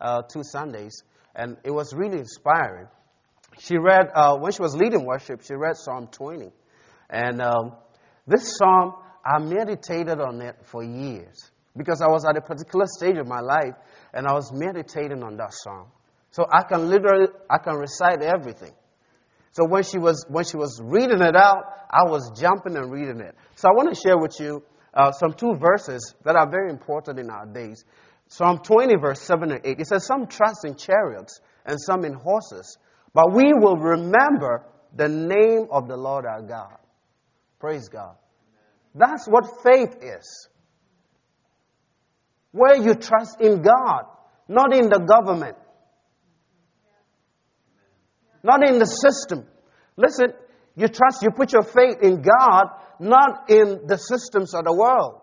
uh, 0.00 0.22
two 0.22 0.42
Sundays, 0.42 1.04
and 1.36 1.56
it 1.62 1.70
was 1.70 1.94
really 1.94 2.18
inspiring. 2.18 2.88
She 3.60 3.78
read, 3.78 4.08
uh, 4.12 4.38
when 4.38 4.50
she 4.50 4.60
was 4.60 4.74
leading 4.74 5.06
worship, 5.06 5.42
she 5.46 5.54
read 5.54 5.76
Psalm 5.76 6.08
20. 6.08 6.50
And 7.08 7.40
um, 7.40 7.76
this 8.26 8.56
psalm, 8.56 8.94
I 9.24 9.38
meditated 9.38 10.20
on 10.20 10.40
it 10.42 10.56
for 10.64 10.82
years 10.82 11.50
because 11.76 12.00
I 12.02 12.08
was 12.08 12.24
at 12.24 12.36
a 12.36 12.40
particular 12.40 12.86
stage 12.86 13.16
of 13.16 13.26
my 13.26 13.40
life 13.40 13.74
and 14.12 14.26
I 14.26 14.32
was 14.34 14.52
meditating 14.52 15.22
on 15.22 15.36
that 15.38 15.52
song. 15.52 15.90
So 16.30 16.44
I 16.52 16.62
can 16.62 16.88
literally, 16.88 17.28
I 17.48 17.58
can 17.58 17.76
recite 17.76 18.22
everything. 18.22 18.72
So 19.52 19.64
when 19.66 19.84
she 19.84 19.98
was, 19.98 20.24
when 20.28 20.44
she 20.44 20.56
was 20.56 20.80
reading 20.82 21.22
it 21.22 21.36
out, 21.36 21.62
I 21.90 22.10
was 22.10 22.32
jumping 22.38 22.76
and 22.76 22.90
reading 22.90 23.20
it. 23.20 23.34
So 23.54 23.68
I 23.68 23.72
want 23.72 23.94
to 23.94 24.00
share 24.00 24.18
with 24.18 24.38
you 24.40 24.62
uh, 24.92 25.12
some 25.12 25.32
two 25.32 25.54
verses 25.54 26.14
that 26.24 26.36
are 26.36 26.50
very 26.50 26.70
important 26.70 27.18
in 27.18 27.30
our 27.30 27.46
days. 27.46 27.84
Psalm 28.28 28.58
20, 28.58 28.96
verse 28.96 29.20
7 29.20 29.52
and 29.52 29.60
8. 29.64 29.78
It 29.78 29.86
says, 29.86 30.06
Some 30.06 30.26
trust 30.26 30.64
in 30.64 30.76
chariots 30.76 31.40
and 31.64 31.78
some 31.80 32.04
in 32.04 32.14
horses, 32.14 32.78
but 33.12 33.32
we 33.32 33.52
will 33.54 33.76
remember 33.76 34.66
the 34.96 35.08
name 35.08 35.68
of 35.70 35.88
the 35.88 35.96
Lord 35.96 36.24
our 36.26 36.42
God. 36.42 36.78
Praise 37.60 37.88
God. 37.88 38.16
That's 38.94 39.26
what 39.26 39.62
faith 39.62 39.96
is 40.02 40.48
where 42.54 42.76
you 42.76 42.94
trust 42.94 43.40
in 43.40 43.62
God, 43.62 44.04
not 44.46 44.72
in 44.72 44.88
the 44.88 45.00
government, 45.00 45.56
not 48.44 48.64
in 48.64 48.78
the 48.78 48.86
system. 48.86 49.44
Listen, 49.96 50.28
you 50.76 50.86
trust, 50.86 51.22
you 51.22 51.30
put 51.32 51.52
your 51.52 51.64
faith 51.64 51.96
in 52.00 52.22
God, 52.22 52.66
not 53.00 53.50
in 53.50 53.88
the 53.88 53.96
systems 53.96 54.54
of 54.54 54.64
the 54.64 54.72
world. 54.72 55.20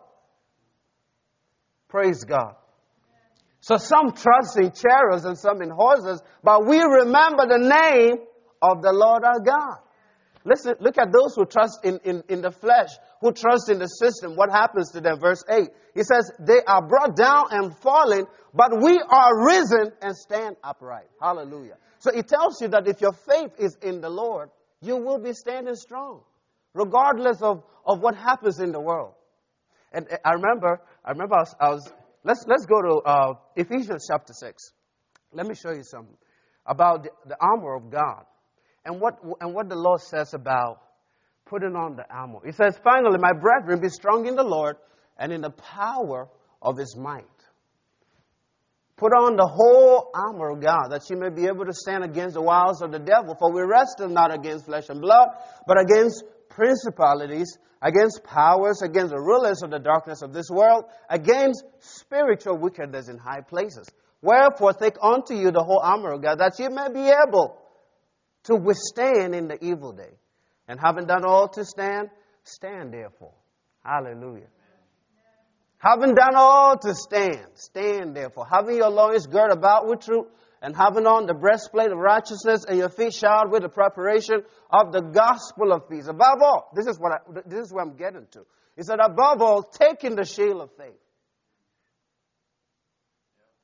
Praise 1.88 2.26
God. 2.26 2.56
So 3.62 3.78
some 3.78 4.12
trust 4.12 4.60
in 4.60 4.74
chariots 4.74 5.24
and 5.24 5.38
some 5.38 5.62
in 5.62 5.70
horses, 5.70 6.22
but 6.44 6.66
we 6.66 6.82
remember 6.82 7.48
the 7.48 7.60
name 7.60 8.18
of 8.62 8.82
the 8.82 8.92
Lord 8.92 9.24
our 9.24 9.40
God. 9.40 9.78
Listen, 10.44 10.74
look 10.80 10.98
at 10.98 11.12
those 11.12 11.36
who 11.36 11.46
trust 11.46 11.80
in, 11.84 12.00
in, 12.04 12.24
in 12.28 12.42
the 12.42 12.52
flesh, 12.52 12.90
who 13.22 13.32
trust 13.32 13.70
in 13.70 13.78
the 13.78 13.86
system. 13.86 14.36
What 14.36 14.50
happens 14.50 14.92
to 14.92 15.02
them? 15.02 15.20
Verse 15.20 15.44
8. 15.48 15.70
He 15.94 16.04
says, 16.04 16.32
They 16.40 16.62
are 16.66 16.86
brought 16.86 17.16
down 17.16 17.46
and 17.52 17.78
fallen, 17.78 18.26
but 18.54 18.82
we 18.82 19.00
are 19.00 19.46
risen 19.46 19.92
and 20.02 20.16
stand 20.16 20.56
upright. 20.64 21.08
Hallelujah. 21.22 21.78
So 22.00 22.12
it 22.12 22.28
tells 22.28 22.60
you 22.62 22.70
that 22.70 22.88
if 22.88 23.02
your 23.02 23.14
faith 23.14 23.52
is 23.60 23.78
in 23.84 24.02
the 24.02 24.10
Lord, 24.10 24.50
you 24.82 24.98
will 24.98 25.20
be 25.20 25.34
standing 25.34 25.76
strong, 25.76 26.22
regardless 26.74 27.42
of, 27.44 27.64
of 27.86 28.00
what 28.00 28.16
happens 28.16 28.60
in 28.60 28.72
the 28.72 28.82
world. 28.82 29.14
And 29.94 30.08
I 30.26 30.32
remember, 30.32 30.82
I 31.06 31.12
remember 31.12 31.36
I 31.36 31.40
was, 31.40 31.56
I 31.60 31.70
was 31.70 31.94
let's, 32.24 32.46
let's 32.48 32.66
go 32.66 32.82
to 32.82 33.02
uh, 33.06 33.34
Ephesians 33.56 34.08
chapter 34.10 34.34
6. 34.34 34.74
Let 35.34 35.46
me 35.46 35.54
show 35.54 35.72
you 35.72 35.84
something 35.84 36.18
about 36.66 37.04
the, 37.04 37.10
the 37.28 37.38
armor 37.40 37.76
of 37.76 37.92
God 37.92 38.26
and 38.86 39.00
what, 39.00 39.20
and 39.40 39.54
what 39.54 39.70
the 39.70 39.76
Lord 39.76 40.02
says 40.02 40.34
about 40.34 40.82
putting 41.46 41.76
on 41.76 41.96
the 41.98 42.06
armor. 42.10 42.40
He 42.46 42.54
says, 42.54 42.80
finally, 42.84 43.18
my 43.20 43.34
brethren, 43.34 43.82
be 43.82 43.90
strong 43.90 44.26
in 44.26 44.36
the 44.36 44.44
Lord 44.44 44.78
and 45.18 45.32
in 45.34 45.42
the 45.42 45.52
power 45.52 46.30
of 46.62 46.78
his 46.78 46.96
might. 46.96 47.26
Put 48.96 49.14
on 49.14 49.36
the 49.36 49.48
whole 49.48 50.12
armor 50.14 50.52
of 50.52 50.62
God 50.62 50.90
that 50.92 51.10
you 51.10 51.18
may 51.18 51.30
be 51.30 51.48
able 51.48 51.66
to 51.66 51.74
stand 51.74 52.04
against 52.04 52.36
the 52.36 52.42
wiles 52.42 52.82
of 52.82 52.92
the 52.92 53.00
devil. 53.00 53.36
For 53.38 53.52
we 53.52 53.62
wrestle 53.62 54.10
not 54.10 54.34
against 54.34 54.66
flesh 54.66 54.90
and 54.90 55.02
blood, 55.02 55.30
but 55.68 55.82
against 55.82 56.24
principalities, 56.50 57.58
against 57.82 58.24
powers, 58.24 58.82
against 58.84 59.10
the 59.10 59.20
rulers 59.20 59.64
of 59.64 59.72
the 59.72 59.80
darkness 59.80 60.22
of 60.22 60.34
this 60.34 60.50
world, 60.50 60.86
against 61.10 61.64
spiritual 61.80 62.58
wickedness 62.58 63.10
in 63.10 63.18
high 63.18 63.42
places. 63.42 63.90
Wherefore, 64.22 64.74
take 64.74 64.96
unto 65.02 65.34
you 65.34 65.52
the 65.52 65.64
whole 65.64 65.82
armor 65.84 66.14
of 66.14 66.22
God 66.22 66.38
that 66.38 66.60
you 66.60 66.70
may 66.70 66.90
be 66.94 67.10
able 67.10 67.61
to 68.46 68.56
withstand 68.56 69.36
in 69.36 69.48
the 69.48 69.64
evil 69.64 69.92
day. 69.92 70.14
And 70.68 70.80
having 70.80 71.06
done 71.06 71.26
all 71.26 71.48
to 71.50 71.66
stand, 71.66 72.10
stand 72.44 72.94
therefore. 72.94 73.34
Hallelujah. 73.84 74.48
Having 75.78 76.14
done 76.14 76.36
all 76.36 76.78
to 76.78 76.94
stand, 76.94 77.48
stand 77.56 78.16
therefore. 78.16 78.46
Having 78.52 78.78
your 78.78 78.90
loins 78.90 79.26
girt 79.26 79.52
about 79.52 79.88
with 79.88 80.02
truth, 80.02 80.28
and 80.62 80.76
having 80.76 81.08
on 81.08 81.26
the 81.26 81.34
breastplate 81.34 81.92
of 81.92 81.98
righteousness, 81.98 82.66
and 82.68 82.78
your 82.78 82.90
feet 82.90 83.14
shod 83.14 83.52
with 83.52 83.64
the 83.64 83.70
preparation 83.70 84.44
of 84.70 84.92
the 84.92 85.02
gospel 85.02 85.72
of 85.72 85.90
peace. 85.90 86.08
Above 86.08 86.38
all, 86.44 86.72
this 86.76 86.86
is 86.86 87.00
what 87.00 87.12
I, 87.14 87.18
this 87.48 87.66
is 87.66 87.74
what 87.74 87.82
I'm 87.82 87.96
getting 87.96 88.28
to. 88.34 88.46
He 88.78 88.84
said, 88.84 89.00
above 89.04 89.42
all, 89.42 89.64
taking 89.64 90.16
the 90.16 90.24
shield 90.24 90.62
of 90.62 90.70
faith. 90.78 90.94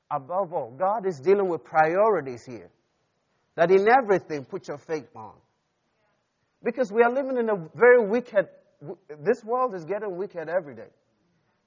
Above 0.09 0.53
all, 0.53 0.71
God 0.71 1.05
is 1.05 1.19
dealing 1.19 1.49
with 1.49 1.63
priorities 1.63 2.43
here. 2.45 2.71
That 3.57 3.71
in 3.71 3.87
everything, 3.89 4.45
put 4.45 4.67
your 4.67 4.77
faith 4.77 5.09
on. 5.15 5.33
Because 6.63 6.91
we 6.91 7.01
are 7.01 7.11
living 7.11 7.37
in 7.37 7.49
a 7.49 7.55
very 7.75 8.05
wicked, 8.05 8.47
this 9.19 9.43
world 9.43 9.73
is 9.73 9.83
getting 9.83 10.15
wicked 10.15 10.47
every 10.47 10.75
day. 10.75 10.89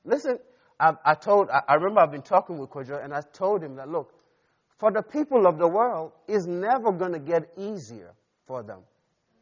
Listen, 0.05 0.39
I, 0.79 0.93
I 1.05 1.15
told, 1.15 1.51
I, 1.51 1.63
I, 1.69 1.75
remember 1.75 2.01
I've 2.01 2.13
been 2.13 2.23
talking 2.23 2.59
with 2.59 2.71
Kojo 2.71 3.05
and 3.05 3.13
I 3.13 3.23
told 3.33 3.63
him 3.63 3.75
that, 3.75 3.89
look, 3.89 4.15
for 4.79 4.93
the 4.93 5.03
people 5.03 5.49
of 5.49 5.59
the 5.59 5.67
world, 5.67 6.13
it's 6.29 6.47
never 6.47 6.93
going 6.93 7.13
to 7.13 7.19
get 7.19 7.53
easier 7.59 8.15
for 8.47 8.63
them. 8.63 8.83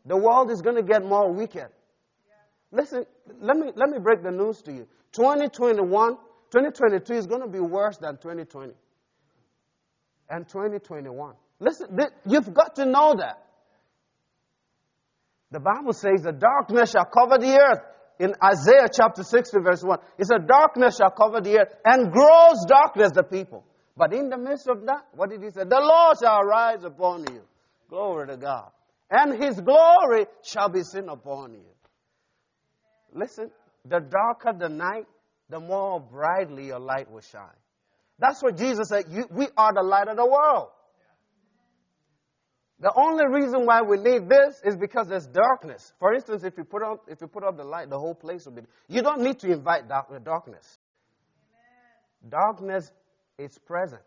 The 0.06 0.16
world 0.16 0.50
is 0.50 0.62
going 0.62 0.76
to 0.76 0.82
get 0.82 1.04
more 1.04 1.30
wicked. 1.30 1.68
Listen, 2.72 3.04
let 3.40 3.58
me, 3.58 3.72
let 3.76 3.90
me 3.90 3.98
break 3.98 4.22
the 4.22 4.30
news 4.30 4.62
to 4.62 4.72
you. 4.72 4.88
2021, 5.12 6.14
2022 6.50 7.12
is 7.12 7.26
going 7.26 7.42
to 7.42 7.46
be 7.46 7.60
worse 7.60 7.98
than 7.98 8.16
2020 8.16 8.72
and 10.30 10.48
2021. 10.48 11.34
Listen, 11.60 11.98
you've 12.26 12.52
got 12.54 12.76
to 12.76 12.84
know 12.86 13.14
that. 13.18 13.42
The 15.50 15.60
Bible 15.60 15.92
says 15.92 16.22
the 16.22 16.32
darkness 16.32 16.92
shall 16.92 17.06
cover 17.06 17.38
the 17.38 17.58
earth. 17.58 17.80
In 18.20 18.34
Isaiah 18.42 18.88
chapter 18.92 19.22
60 19.22 19.60
verse 19.60 19.82
1, 19.82 19.98
it 20.18 20.26
said 20.26 20.46
darkness 20.48 20.96
shall 20.96 21.10
cover 21.10 21.40
the 21.40 21.60
earth 21.60 21.72
and 21.84 22.12
gross 22.12 22.64
darkness 22.66 23.12
the 23.14 23.22
people. 23.22 23.64
But 23.96 24.12
in 24.12 24.28
the 24.28 24.36
midst 24.36 24.68
of 24.68 24.84
that, 24.86 25.06
what 25.14 25.30
did 25.30 25.42
he 25.42 25.50
say? 25.50 25.62
The 25.64 25.80
Lord 25.80 26.16
shall 26.20 26.40
arise 26.40 26.84
upon 26.84 27.22
you. 27.32 27.42
Glory 27.88 28.26
to 28.28 28.36
God. 28.36 28.70
And 29.10 29.42
his 29.42 29.60
glory 29.60 30.26
shall 30.42 30.68
be 30.68 30.82
seen 30.82 31.08
upon 31.08 31.54
you. 31.54 31.64
Listen, 33.12 33.50
the 33.84 34.00
darker 34.00 34.52
the 34.58 34.68
night, 34.68 35.06
the 35.48 35.60
more 35.60 36.00
brightly 36.00 36.66
your 36.66 36.78
light 36.80 37.10
will 37.10 37.22
shine. 37.22 37.42
That's 38.18 38.42
what 38.42 38.56
Jesus 38.58 38.88
said. 38.88 39.04
You, 39.10 39.26
we 39.30 39.46
are 39.56 39.72
the 39.72 39.82
light 39.82 40.08
of 40.08 40.16
the 40.16 40.26
world. 40.26 40.68
The 42.80 42.92
only 42.94 43.26
reason 43.26 43.66
why 43.66 43.82
we 43.82 43.96
need 43.96 44.28
this 44.28 44.60
is 44.64 44.76
because 44.76 45.08
there's 45.08 45.26
darkness. 45.26 45.92
For 45.98 46.14
instance, 46.14 46.44
if 46.44 46.56
you 46.56 46.64
put 46.64 46.82
up, 46.82 47.06
if 47.08 47.20
you 47.20 47.26
put 47.26 47.42
up 47.42 47.56
the 47.56 47.64
light, 47.64 47.90
the 47.90 47.98
whole 47.98 48.14
place 48.14 48.44
will 48.44 48.52
be. 48.52 48.62
You 48.86 49.02
don't 49.02 49.20
need 49.22 49.40
to 49.40 49.50
invite 49.50 49.88
dark, 49.88 50.06
darkness. 50.24 50.78
Amen. 52.22 52.30
Darkness 52.30 52.92
is 53.36 53.58
present, 53.58 54.02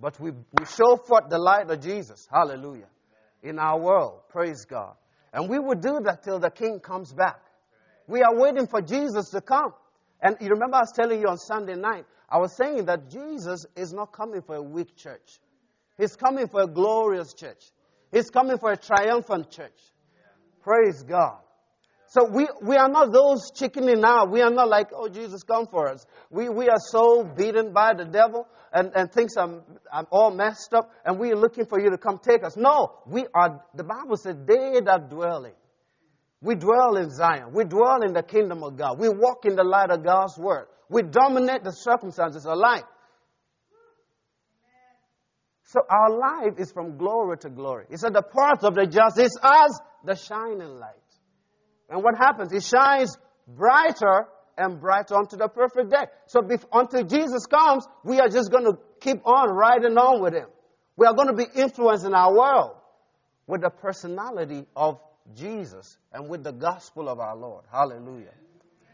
but 0.00 0.18
we, 0.18 0.32
we 0.32 0.64
show 0.66 0.96
forth 0.96 1.28
the 1.28 1.38
light 1.38 1.70
of 1.70 1.80
Jesus. 1.80 2.26
Hallelujah. 2.32 2.88
Amen. 3.44 3.54
In 3.54 3.58
our 3.60 3.78
world, 3.78 4.22
praise 4.28 4.64
God. 4.64 4.94
And 5.32 5.48
we 5.48 5.60
will 5.60 5.76
do 5.76 6.00
that 6.06 6.24
till 6.24 6.40
the 6.40 6.50
King 6.50 6.80
comes 6.80 7.12
back. 7.12 7.40
We 8.08 8.22
are 8.22 8.34
waiting 8.34 8.66
for 8.66 8.82
Jesus 8.82 9.30
to 9.30 9.40
come. 9.40 9.74
And 10.20 10.36
you 10.40 10.48
remember 10.48 10.78
I 10.78 10.80
was 10.80 10.92
telling 10.92 11.20
you 11.20 11.28
on 11.28 11.38
Sunday 11.38 11.76
night, 11.76 12.04
I 12.28 12.38
was 12.38 12.56
saying 12.56 12.86
that 12.86 13.08
Jesus 13.10 13.64
is 13.76 13.92
not 13.92 14.12
coming 14.12 14.42
for 14.42 14.56
a 14.56 14.62
weak 14.62 14.96
church. 14.96 15.38
He's 16.00 16.16
coming 16.16 16.48
for 16.48 16.62
a 16.62 16.66
glorious 16.66 17.34
church. 17.34 17.62
He's 18.10 18.30
coming 18.30 18.56
for 18.58 18.72
a 18.72 18.76
triumphant 18.76 19.50
church. 19.50 19.78
Praise 20.62 21.02
God. 21.02 21.38
So 22.08 22.24
we, 22.24 22.48
we 22.62 22.76
are 22.76 22.88
not 22.88 23.12
those 23.12 23.52
chickening 23.54 24.02
out. 24.02 24.30
We 24.30 24.40
are 24.40 24.50
not 24.50 24.68
like, 24.68 24.88
oh, 24.92 25.08
Jesus, 25.08 25.44
come 25.44 25.66
for 25.66 25.88
us. 25.88 26.04
We, 26.30 26.48
we 26.48 26.68
are 26.68 26.80
so 26.90 27.22
beaten 27.22 27.72
by 27.72 27.92
the 27.94 28.04
devil 28.04 28.48
and, 28.72 28.90
and 28.96 29.12
things 29.12 29.36
are, 29.36 29.62
are 29.92 30.06
all 30.10 30.32
messed 30.32 30.74
up 30.74 30.90
and 31.04 31.20
we 31.20 31.30
are 31.32 31.36
looking 31.36 31.66
for 31.66 31.78
you 31.78 31.90
to 31.90 31.98
come 31.98 32.18
take 32.18 32.42
us. 32.44 32.56
No, 32.56 32.94
we 33.06 33.26
are, 33.32 33.62
the 33.74 33.84
Bible 33.84 34.16
said, 34.16 34.46
they 34.46 34.80
that 34.84 35.08
dwelling. 35.08 35.54
We 36.40 36.54
dwell 36.54 36.96
in 36.96 37.10
Zion. 37.10 37.52
We 37.52 37.64
dwell 37.64 38.02
in 38.02 38.14
the 38.14 38.22
kingdom 38.22 38.64
of 38.64 38.76
God. 38.76 38.98
We 38.98 39.10
walk 39.10 39.44
in 39.44 39.54
the 39.54 39.64
light 39.64 39.90
of 39.90 40.02
God's 40.02 40.38
word. 40.38 40.66
We 40.88 41.02
dominate 41.02 41.62
the 41.62 41.72
circumstances 41.72 42.46
of 42.46 42.56
life. 42.56 42.84
So 45.70 45.82
our 45.88 46.10
life 46.10 46.58
is 46.58 46.72
from 46.72 46.96
glory 46.96 47.38
to 47.38 47.48
glory. 47.48 47.84
He 47.88 47.96
said 47.96 48.12
the 48.12 48.22
path 48.22 48.64
of 48.64 48.74
the 48.74 48.86
just 48.86 49.20
is 49.20 49.38
as 49.40 49.80
the 50.04 50.16
shining 50.16 50.80
light. 50.80 50.94
And 51.88 52.02
what 52.02 52.16
happens? 52.18 52.52
It 52.52 52.64
shines 52.64 53.16
brighter 53.46 54.26
and 54.58 54.80
brighter 54.80 55.14
unto 55.14 55.36
the 55.36 55.46
perfect 55.46 55.92
day. 55.92 56.06
So 56.26 56.40
until 56.72 57.04
Jesus 57.04 57.46
comes, 57.46 57.86
we 58.04 58.18
are 58.18 58.28
just 58.28 58.50
going 58.50 58.64
to 58.64 58.78
keep 59.00 59.24
on 59.24 59.50
riding 59.50 59.96
on 59.96 60.20
with 60.20 60.34
him. 60.34 60.48
We 60.96 61.06
are 61.06 61.14
going 61.14 61.28
to 61.28 61.34
be 61.34 61.46
influencing 61.54 62.14
our 62.14 62.36
world 62.36 62.72
with 63.46 63.60
the 63.60 63.70
personality 63.70 64.66
of 64.74 64.98
Jesus 65.36 65.98
and 66.12 66.28
with 66.28 66.42
the 66.42 66.52
gospel 66.52 67.08
of 67.08 67.20
our 67.20 67.36
Lord. 67.36 67.62
Hallelujah. 67.70 68.34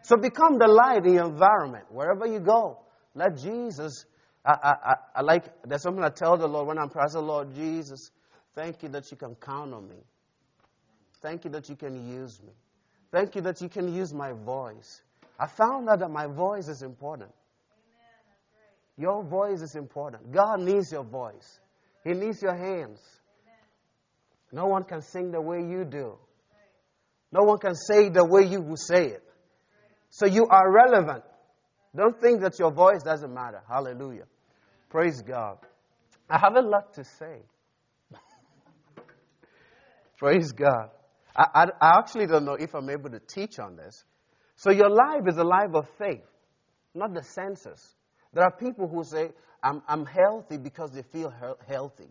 So 0.02 0.18
become 0.18 0.58
the 0.58 0.68
light 0.68 1.06
in 1.06 1.14
your 1.14 1.24
environment. 1.24 1.86
Wherever 1.88 2.26
you 2.26 2.40
go, 2.40 2.80
let 3.14 3.38
Jesus 3.38 4.04
I, 4.46 4.52
I, 4.52 4.94
I 5.16 5.22
like, 5.22 5.44
there's 5.64 5.82
something 5.82 6.04
I 6.04 6.10
tell 6.10 6.36
the 6.36 6.46
Lord 6.46 6.68
when 6.68 6.78
I'm 6.78 6.88
praying, 6.88 7.08
I 7.10 7.12
say, 7.12 7.18
Lord 7.18 7.54
Jesus, 7.54 8.10
thank 8.54 8.82
you 8.82 8.88
that 8.90 9.10
you 9.10 9.16
can 9.16 9.34
count 9.34 9.74
on 9.74 9.88
me. 9.88 9.96
Thank 11.20 11.44
you 11.44 11.50
that 11.50 11.68
you 11.68 11.74
can 11.74 12.08
use 12.08 12.40
me. 12.40 12.52
Thank 13.10 13.34
you 13.34 13.40
that 13.42 13.60
you 13.60 13.68
can 13.68 13.92
use 13.92 14.14
my 14.14 14.32
voice. 14.32 15.02
I 15.38 15.48
found 15.48 15.88
out 15.88 15.98
that 15.98 16.10
my 16.10 16.26
voice 16.26 16.68
is 16.68 16.82
important. 16.82 17.30
Amen, 17.72 19.08
your 19.10 19.24
voice 19.24 19.62
is 19.62 19.74
important. 19.74 20.30
God 20.32 20.60
needs 20.60 20.92
your 20.92 21.04
voice. 21.04 21.60
He 22.04 22.12
needs 22.12 22.40
your 22.40 22.54
hands. 22.54 23.00
Amen. 23.42 23.58
No 24.52 24.66
one 24.66 24.84
can 24.84 25.02
sing 25.02 25.32
the 25.32 25.40
way 25.40 25.58
you 25.58 25.84
do. 25.84 26.18
No 27.32 27.42
one 27.42 27.58
can 27.58 27.74
say 27.74 28.08
the 28.10 28.24
way 28.24 28.46
you 28.46 28.60
will 28.60 28.76
say 28.76 29.06
it. 29.06 29.22
So 30.10 30.26
you 30.26 30.46
are 30.46 30.72
relevant. 30.72 31.24
Don't 31.94 32.20
think 32.20 32.42
that 32.42 32.58
your 32.58 32.70
voice 32.70 33.02
doesn't 33.02 33.34
matter. 33.34 33.62
Hallelujah. 33.68 34.24
Praise 34.88 35.22
God. 35.22 35.58
I 36.28 36.38
have 36.38 36.56
a 36.56 36.62
lot 36.62 36.94
to 36.94 37.04
say. 37.04 37.40
Praise 40.18 40.52
God. 40.52 40.90
I, 41.36 41.44
I, 41.54 41.64
I, 41.80 41.98
actually 41.98 42.26
don't 42.26 42.44
know 42.44 42.54
if 42.54 42.74
I'm 42.74 42.88
able 42.88 43.10
to 43.10 43.20
teach 43.20 43.58
on 43.58 43.76
this. 43.76 44.04
So, 44.56 44.70
your 44.70 44.88
life 44.88 45.22
is 45.28 45.36
a 45.36 45.44
life 45.44 45.74
of 45.74 45.86
faith, 45.98 46.24
not 46.94 47.12
the 47.12 47.22
senses. 47.22 47.94
There 48.32 48.42
are 48.42 48.50
people 48.50 48.88
who 48.88 49.04
say, 49.04 49.30
I'm, 49.62 49.82
I'm 49.86 50.06
healthy 50.06 50.56
because 50.56 50.92
they 50.92 51.02
feel 51.02 51.30
he- 51.30 51.72
healthy. 51.72 52.08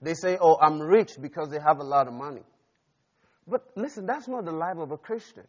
They 0.00 0.14
say, 0.14 0.38
Oh, 0.40 0.56
I'm 0.60 0.80
rich 0.80 1.12
because 1.20 1.50
they 1.50 1.58
have 1.60 1.78
a 1.78 1.84
lot 1.84 2.08
of 2.08 2.14
money. 2.14 2.42
But 3.46 3.62
listen, 3.76 4.06
that's 4.06 4.28
not 4.28 4.44
the 4.44 4.52
life 4.52 4.78
of 4.78 4.92
a 4.92 4.96
Christian. 4.96 5.46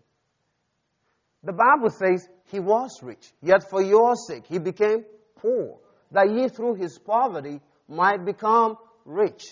The 1.44 1.54
Bible 1.54 1.90
says 1.90 2.28
he 2.52 2.60
was 2.60 3.00
rich, 3.02 3.32
yet 3.42 3.70
for 3.70 3.82
your 3.82 4.16
sake 4.16 4.46
he 4.48 4.60
became 4.60 5.06
poor 5.36 5.80
that 6.14 6.32
ye 6.32 6.48
through 6.48 6.76
his 6.76 6.98
poverty 6.98 7.60
might 7.88 8.26
become 8.26 8.78
rich. 9.06 9.44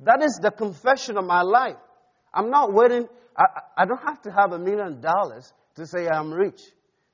That 0.00 0.22
is 0.22 0.38
the 0.42 0.50
confession 0.50 1.16
of 1.16 1.24
my 1.24 1.42
life. 1.42 1.76
I'm 2.34 2.50
not 2.50 2.72
waiting, 2.72 3.08
I, 3.36 3.44
I 3.78 3.84
don't 3.84 4.02
have 4.02 4.22
to 4.22 4.32
have 4.32 4.52
a 4.52 4.58
million 4.58 5.00
dollars 5.00 5.52
to 5.76 5.86
say 5.86 6.08
I'm 6.08 6.32
rich. 6.32 6.60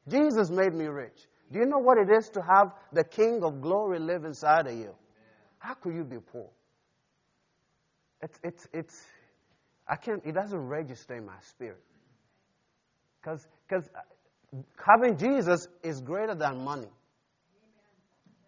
Jesus 0.08 0.50
made 0.50 0.74
me 0.74 0.86
rich. 0.86 1.18
Do 1.52 1.58
you 1.58 1.66
know 1.66 1.78
what 1.78 1.98
it 1.98 2.10
is 2.10 2.28
to 2.30 2.40
have 2.40 2.72
the 2.92 3.04
King 3.04 3.42
of 3.42 3.60
glory 3.60 3.98
live 3.98 4.24
inside 4.24 4.66
of 4.66 4.74
you? 4.74 4.94
How 5.58 5.74
could 5.74 5.94
you 5.94 6.04
be 6.04 6.18
poor? 6.18 6.48
It's, 8.22 8.38
it's, 8.42 8.66
it's, 8.72 9.04
I 9.86 9.96
can't, 9.96 10.22
it 10.24 10.32
doesn't 10.32 10.58
register 10.58 11.16
in 11.16 11.26
my 11.26 11.38
spirit. 11.50 11.82
Because 13.20 13.46
because 13.68 13.88
uh, 13.94 14.58
having 14.86 15.18
Jesus 15.18 15.66
is 15.82 16.00
greater 16.00 16.34
than 16.34 16.64
money. 16.64 16.88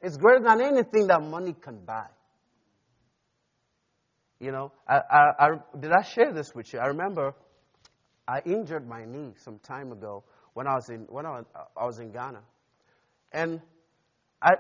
It's 0.03 0.17
greater 0.17 0.45
than 0.45 0.61
anything 0.61 1.09
that 1.09 1.23
money 1.23 1.55
can 1.61 1.85
buy. 1.85 2.07
You 4.39 4.53
know, 4.53 4.73
I, 4.89 4.97
I, 4.97 5.23
I, 5.39 5.49
did 5.79 5.93
I 5.93 6.03
share 6.03 6.33
this 6.33 6.55
with 6.55 6.73
you? 6.73 6.79
I 6.79 6.87
remember 6.87 7.35
I 8.27 8.41
injured 8.47 8.89
my 8.89 9.05
knee 9.05 9.35
some 9.37 9.59
time 9.59 9.93
ago 9.93 10.25
when 10.55 10.67
I 10.67 10.75
was 10.75 10.89
in, 10.89 11.01
when 11.09 11.27
I 11.27 11.31
was, 11.31 11.45
I 11.77 11.85
was 11.85 11.99
in 11.99 12.11
Ghana. 12.11 12.41
And 13.33 13.61
I, 14.41 14.53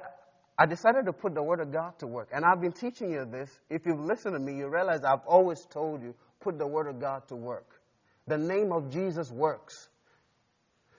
I 0.59 0.67
decided 0.67 1.07
to 1.07 1.13
put 1.15 1.35
the 1.35 1.43
Word 1.43 1.61
of 1.61 1.73
God 1.73 1.99
to 2.01 2.07
work. 2.07 2.29
And 2.33 2.45
I've 2.45 2.61
been 2.61 2.73
teaching 2.73 3.11
you 3.11 3.25
this. 3.25 3.51
If 3.71 3.87
you've 3.87 4.01
listened 4.01 4.35
to 4.35 4.39
me, 4.39 4.59
you 4.59 4.69
realize 4.69 5.01
I've 5.03 5.27
always 5.27 5.67
told 5.71 6.03
you, 6.03 6.15
put 6.41 6.59
the 6.59 6.67
Word 6.67 6.87
of 6.87 7.01
God 7.01 7.27
to 7.29 7.37
work. 7.37 7.81
The 8.27 8.37
name 8.37 8.73
of 8.73 8.91
Jesus 8.91 9.31
works. 9.31 9.89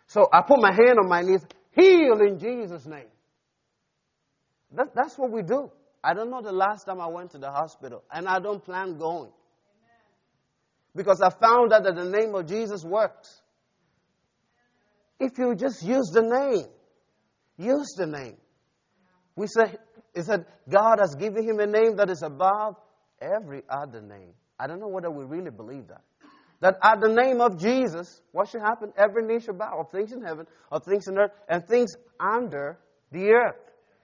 So 0.08 0.27
I 0.34 0.41
put 0.41 0.60
my 0.60 0.73
hand 0.73 0.97
on 0.97 1.08
my 1.08 1.21
knees, 1.21 1.45
heal 1.71 2.19
in 2.21 2.39
Jesus' 2.39 2.86
name. 2.88 3.06
That, 4.73 4.95
that's 4.95 5.17
what 5.17 5.31
we 5.31 5.41
do. 5.41 5.71
I 6.03 6.13
don't 6.13 6.31
know 6.31 6.41
the 6.41 6.51
last 6.51 6.86
time 6.86 6.99
I 6.99 7.07
went 7.07 7.31
to 7.31 7.38
the 7.38 7.51
hospital, 7.51 8.03
and 8.12 8.27
I 8.27 8.39
don't 8.39 8.63
plan 8.63 8.97
going. 8.97 9.31
Because 10.95 11.21
I 11.21 11.29
found 11.29 11.71
out 11.71 11.84
that 11.84 11.95
the 11.95 12.05
name 12.05 12.36
of 12.36 12.47
Jesus 12.47 12.84
works. 12.84 13.41
If 15.19 15.38
you 15.38 15.55
just 15.55 15.84
use 15.84 16.10
the 16.13 16.21
name, 16.21 16.65
use 17.57 17.93
the 17.95 18.07
name. 18.07 18.38
We 19.36 19.47
said, 19.47 19.77
it 20.13 20.25
said, 20.25 20.45
God 20.67 20.99
has 20.99 21.15
given 21.15 21.47
him 21.47 21.60
a 21.60 21.67
name 21.67 21.97
that 21.97 22.10
is 22.10 22.23
above 22.23 22.75
every 23.21 23.62
other 23.69 24.01
name. 24.01 24.34
I 24.60 24.67
don't 24.67 24.79
know 24.79 24.88
whether 24.88 25.12
we 25.12 25.23
really 25.23 25.51
believe 25.51 25.88
that. 25.88 26.01
That 26.60 26.77
at 26.84 26.99
the 27.01 27.10
name 27.10 27.41
of 27.41 27.60
Jesus, 27.60 28.21
what 28.31 28.49
should 28.49 28.62
happen? 28.62 28.93
Every 28.97 29.23
knee 29.25 29.39
shall 29.39 29.55
bow 29.55 29.79
of 29.79 29.91
things 29.91 30.12
in 30.12 30.21
heaven, 30.21 30.45
of 30.71 30.84
things 30.84 31.07
in 31.07 31.17
earth, 31.17 31.31
and 31.47 31.65
things 31.67 31.91
under 32.19 32.77
the 33.12 33.29
earth. 33.31 33.61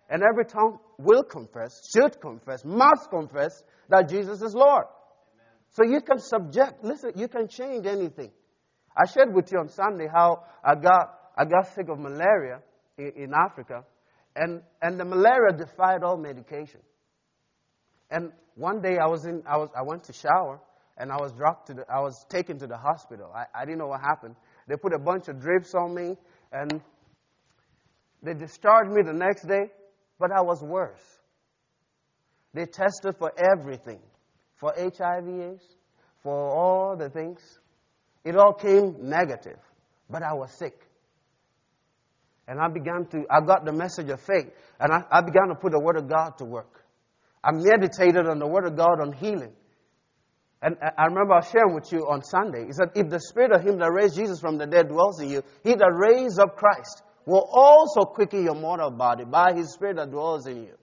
And 0.09 0.23
every 0.23 0.45
tongue 0.45 0.79
will 0.97 1.23
confess, 1.23 1.81
should 1.93 2.19
confess, 2.21 2.63
must 2.63 3.09
confess 3.09 3.63
that 3.89 4.09
Jesus 4.09 4.41
is 4.41 4.55
Lord. 4.55 4.85
Amen. 4.85 5.55
So 5.71 5.83
you 5.83 6.01
can 6.01 6.19
subject, 6.19 6.83
listen, 6.83 7.11
you 7.15 7.27
can 7.27 7.47
change 7.47 7.85
anything. 7.85 8.31
I 8.95 9.05
shared 9.05 9.33
with 9.33 9.51
you 9.51 9.59
on 9.59 9.69
Sunday 9.69 10.07
how 10.07 10.43
I 10.63 10.75
got, 10.75 11.13
I 11.37 11.45
got 11.45 11.73
sick 11.75 11.89
of 11.89 11.99
malaria 11.99 12.61
in, 12.97 13.11
in 13.15 13.33
Africa, 13.33 13.83
and, 14.35 14.61
and 14.81 14.99
the 14.99 15.05
malaria 15.05 15.55
defied 15.57 16.03
all 16.03 16.17
medication. 16.17 16.79
And 18.09 18.31
one 18.55 18.81
day 18.81 18.97
I 18.97 19.07
was 19.07 19.25
in, 19.25 19.43
I 19.45 19.57
was, 19.57 19.69
I 19.77 19.83
went 19.83 20.05
to 20.05 20.13
shower, 20.13 20.61
and 20.97 21.11
I 21.11 21.17
was 21.17 21.33
dropped 21.33 21.67
to 21.67 21.73
the, 21.73 21.85
I 21.91 21.99
was 21.99 22.25
taken 22.29 22.57
to 22.59 22.67
the 22.67 22.77
hospital. 22.77 23.31
I, 23.35 23.45
I 23.53 23.65
didn't 23.65 23.79
know 23.79 23.87
what 23.87 24.01
happened. 24.01 24.35
They 24.67 24.77
put 24.77 24.93
a 24.93 24.99
bunch 24.99 25.27
of 25.27 25.41
drips 25.41 25.75
on 25.75 25.93
me, 25.93 26.15
and 26.51 26.81
they 28.23 28.33
discharged 28.33 28.89
me 28.89 29.03
the 29.03 29.13
next 29.13 29.47
day 29.47 29.69
but 30.19 30.31
I 30.31 30.41
was 30.41 30.61
worse. 30.61 31.03
They 32.53 32.65
tested 32.65 33.15
for 33.17 33.31
everything 33.37 33.99
for 34.57 34.73
HIV 34.75 35.27
AIDS, 35.27 35.63
for 36.23 36.33
all 36.33 36.97
the 36.97 37.09
things. 37.09 37.39
It 38.23 38.35
all 38.35 38.53
came 38.53 39.09
negative, 39.09 39.59
but 40.09 40.23
I 40.23 40.33
was 40.33 40.51
sick. 40.51 40.81
And 42.47 42.59
I 42.59 42.67
began 42.69 43.05
to, 43.11 43.25
I 43.29 43.41
got 43.41 43.65
the 43.65 43.71
message 43.73 44.09
of 44.09 44.21
faith, 44.21 44.51
and 44.79 44.91
I, 44.91 45.03
I 45.11 45.21
began 45.21 45.49
to 45.49 45.55
put 45.55 45.71
the 45.71 45.79
Word 45.79 45.97
of 45.97 46.09
God 46.09 46.37
to 46.39 46.45
work. 46.45 46.83
I 47.43 47.51
meditated 47.53 48.27
on 48.27 48.39
the 48.39 48.47
Word 48.47 48.65
of 48.65 48.75
God 48.75 48.99
on 48.99 49.13
healing. 49.13 49.53
And 50.61 50.75
I 50.81 51.05
remember 51.05 51.33
I 51.33 51.41
sharing 51.41 51.75
with 51.75 51.91
you 51.91 52.07
on 52.09 52.23
Sunday. 52.23 52.65
He 52.65 52.71
said, 52.71 52.89
If 52.95 53.09
the 53.09 53.19
spirit 53.19 53.51
of 53.51 53.61
him 53.61 53.77
that 53.77 53.91
raised 53.91 54.15
Jesus 54.15 54.39
from 54.39 54.57
the 54.57 54.65
dead 54.65 54.87
dwells 54.87 55.21
in 55.21 55.29
you, 55.29 55.43
he 55.63 55.75
that 55.75 55.91
raised 55.93 56.39
up 56.39 56.55
Christ 56.55 57.03
will 57.27 57.47
also 57.51 58.05
quicken 58.05 58.43
your 58.43 58.55
mortal 58.55 58.89
body 58.89 59.25
by 59.25 59.53
his 59.53 59.73
spirit 59.73 59.97
that 59.97 60.09
dwells 60.09 60.47
in 60.47 60.63
you. 60.63 60.73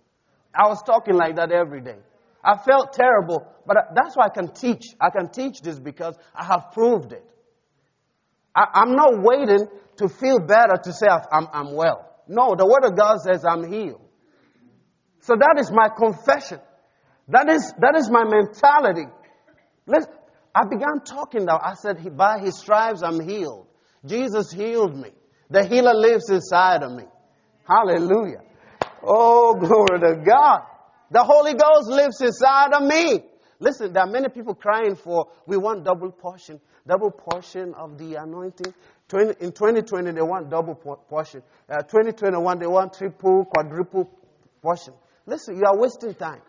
I 0.55 0.69
was 0.69 0.83
talking 0.83 1.15
like 1.15 1.37
that 1.37 1.51
every 1.51 1.81
day. 1.81 1.97
I 2.45 2.59
felt 2.59 2.93
terrible, 2.93 3.47
but 3.67 3.77
that's 3.95 4.15
why 4.15 4.27
I 4.27 4.29
can 4.29 4.49
teach. 4.49 4.85
I 5.01 5.09
can 5.09 5.31
teach 5.31 5.63
this 5.63 5.79
because 5.81 6.15
I 6.35 6.45
have 6.45 6.73
proved 6.73 7.13
it. 7.13 7.25
I, 8.55 8.83
am 8.83 8.95
not 8.95 9.23
waiting 9.23 9.67
to 9.97 10.09
feel 10.09 10.39
better 10.39 10.77
to 10.85 10.93
say 10.93 11.07
I'm, 11.09 11.49
I'm 11.53 11.75
well. 11.75 12.11
No, 12.29 12.55
the 12.55 12.67
Word 12.67 12.85
of 12.85 12.97
God 12.97 13.21
says 13.21 13.45
I'm 13.45 13.65
healed. 13.73 14.03
So 15.21 15.35
that 15.35 15.57
is 15.59 15.73
my 15.73 15.89
confession. 15.89 16.61
That 17.29 17.49
is, 17.49 17.73
that 17.79 17.97
is 17.97 18.11
my 18.11 18.25
mentality. 18.25 19.11
I 20.55 20.65
began 20.69 21.01
talking 21.07 21.47
now. 21.47 21.59
I 21.63 21.73
said, 21.75 22.15
by 22.15 22.39
his 22.41 22.59
stripes 22.59 23.03
I'm 23.03 23.27
healed. 23.27 23.67
Jesus 24.05 24.53
healed 24.53 24.95
me. 24.95 25.11
The 25.51 25.67
healer 25.67 25.95
lives 25.95 26.31
inside 26.31 26.83
of 26.83 26.93
me. 26.93 27.05
Hallelujah. 27.67 28.43
Oh, 29.03 29.55
glory 29.55 30.01
to 30.01 30.23
God. 30.25 30.63
The 31.11 31.23
Holy 31.23 31.55
Ghost 31.55 31.89
lives 31.89 32.21
inside 32.21 32.73
of 32.73 32.83
me. 32.83 33.25
Listen, 33.61 33.93
there 33.93 34.03
are 34.03 34.11
many 34.11 34.29
people 34.29 34.55
crying 34.55 34.97
for, 34.97 35.29
we 35.47 35.57
want 35.57 35.85
double 35.85 36.11
portion, 36.11 36.61
double 36.87 37.11
portion 37.11 37.75
of 37.75 37.99
the 37.99 38.17
anointing. 38.17 38.75
20, 39.09 39.45
in 39.45 39.53
2020, 39.53 40.13
they 40.13 40.23
want 40.23 40.51
double 40.51 40.75
portion. 40.75 41.43
Uh, 41.69 41.83
2021, 41.83 42.59
they 42.59 42.67
want 42.67 42.95
triple, 42.95 43.45
quadruple 43.45 44.11
portion. 44.63 44.95
Listen, 45.27 45.57
you 45.57 45.63
are 45.67 45.79
wasting 45.79 46.15
time. 46.15 46.43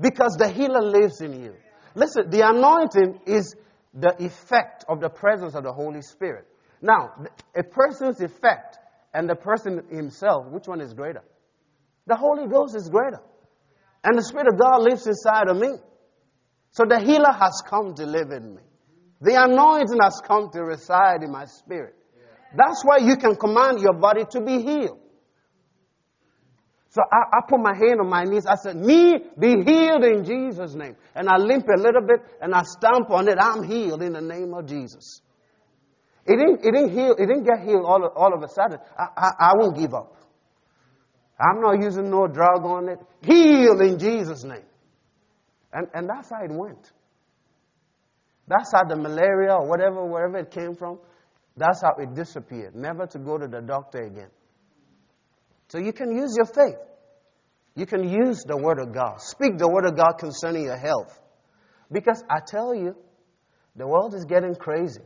Because 0.00 0.36
the 0.38 0.48
healer 0.48 0.82
lives 0.82 1.20
in 1.20 1.42
you. 1.42 1.54
Listen, 1.94 2.28
the 2.28 2.46
anointing 2.46 3.20
is 3.26 3.54
the 3.94 4.14
effect 4.22 4.84
of 4.88 5.00
the 5.00 5.08
presence 5.08 5.54
of 5.54 5.64
the 5.64 5.72
Holy 5.72 6.02
Spirit. 6.02 6.46
Now, 6.82 7.14
a 7.54 7.62
person's 7.62 8.20
effect 8.20 8.78
and 9.14 9.28
the 9.28 9.34
person 9.34 9.82
himself, 9.90 10.46
which 10.48 10.68
one 10.68 10.80
is 10.80 10.92
greater? 10.92 11.22
The 12.06 12.16
Holy 12.16 12.46
Ghost 12.46 12.76
is 12.76 12.88
greater. 12.88 13.20
And 14.04 14.16
the 14.16 14.22
Spirit 14.22 14.48
of 14.48 14.58
God 14.58 14.82
lives 14.82 15.06
inside 15.06 15.48
of 15.48 15.56
me. 15.56 15.70
So 16.70 16.84
the 16.88 17.00
healer 17.00 17.32
has 17.32 17.62
come 17.66 17.94
to 17.94 18.06
live 18.06 18.30
in 18.30 18.54
me. 18.56 18.62
The 19.20 19.42
anointing 19.42 19.98
has 20.02 20.20
come 20.24 20.50
to 20.52 20.62
reside 20.62 21.22
in 21.22 21.32
my 21.32 21.46
spirit. 21.46 21.94
That's 22.54 22.84
why 22.84 22.98
you 22.98 23.16
can 23.16 23.34
command 23.34 23.80
your 23.80 23.94
body 23.94 24.24
to 24.30 24.40
be 24.40 24.62
healed. 24.62 24.98
So 26.90 27.02
I, 27.12 27.38
I, 27.38 27.40
put 27.48 27.60
my 27.60 27.74
hand 27.74 28.00
on 28.00 28.08
my 28.08 28.24
knees. 28.24 28.46
I 28.46 28.54
said, 28.54 28.76
Me, 28.76 29.18
be 29.38 29.62
healed 29.64 30.04
in 30.04 30.24
Jesus' 30.24 30.74
name. 30.74 30.96
And 31.14 31.28
I 31.28 31.36
limp 31.36 31.66
a 31.68 31.78
little 31.78 32.00
bit 32.00 32.20
and 32.40 32.54
I 32.54 32.62
stamp 32.62 33.10
on 33.10 33.28
it. 33.28 33.36
I'm 33.38 33.62
healed 33.64 34.02
in 34.02 34.12
the 34.14 34.20
name 34.22 34.54
of 34.54 34.66
Jesus. 34.66 35.20
It 36.26 36.36
didn't, 36.36 36.64
it 36.64 36.72
didn't 36.72 36.90
heal, 36.90 37.12
it 37.12 37.26
didn't 37.26 37.44
get 37.44 37.60
healed 37.64 37.84
all 37.84 38.04
of, 38.04 38.12
all 38.16 38.34
of 38.34 38.42
a 38.42 38.48
sudden. 38.48 38.78
I, 38.98 39.06
I, 39.16 39.30
I 39.38 39.52
won't 39.56 39.76
give 39.76 39.94
up. 39.94 40.16
I'm 41.38 41.60
not 41.60 41.82
using 41.82 42.10
no 42.10 42.26
drug 42.26 42.64
on 42.64 42.88
it. 42.88 42.98
Heal 43.22 43.80
in 43.80 43.98
Jesus' 43.98 44.42
name. 44.42 44.64
And, 45.72 45.86
and 45.94 46.08
that's 46.08 46.30
how 46.30 46.42
it 46.42 46.50
went. 46.50 46.90
That's 48.48 48.72
how 48.72 48.84
the 48.84 48.96
malaria 48.96 49.52
or 49.52 49.68
whatever, 49.68 50.04
wherever 50.04 50.38
it 50.38 50.50
came 50.50 50.74
from, 50.74 50.98
that's 51.56 51.82
how 51.82 51.94
it 51.98 52.14
disappeared. 52.14 52.74
Never 52.74 53.06
to 53.06 53.18
go 53.18 53.38
to 53.38 53.46
the 53.46 53.60
doctor 53.60 54.02
again. 54.02 54.30
So 55.68 55.78
you 55.78 55.92
can 55.92 56.16
use 56.16 56.34
your 56.36 56.46
faith. 56.46 56.78
You 57.74 57.86
can 57.86 58.08
use 58.08 58.42
the 58.46 58.56
Word 58.56 58.78
of 58.78 58.94
God. 58.94 59.20
Speak 59.20 59.58
the 59.58 59.68
Word 59.68 59.84
of 59.84 59.96
God 59.96 60.14
concerning 60.18 60.64
your 60.64 60.78
health. 60.78 61.20
Because 61.92 62.22
I 62.30 62.38
tell 62.46 62.74
you, 62.74 62.96
the 63.74 63.86
world 63.86 64.14
is 64.14 64.24
getting 64.24 64.54
crazy. 64.54 65.02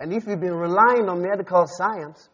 And 0.00 0.14
if 0.14 0.26
you've 0.26 0.40
been 0.40 0.54
relying 0.54 1.10
on 1.10 1.20
medical 1.20 1.66
science, 1.66 2.28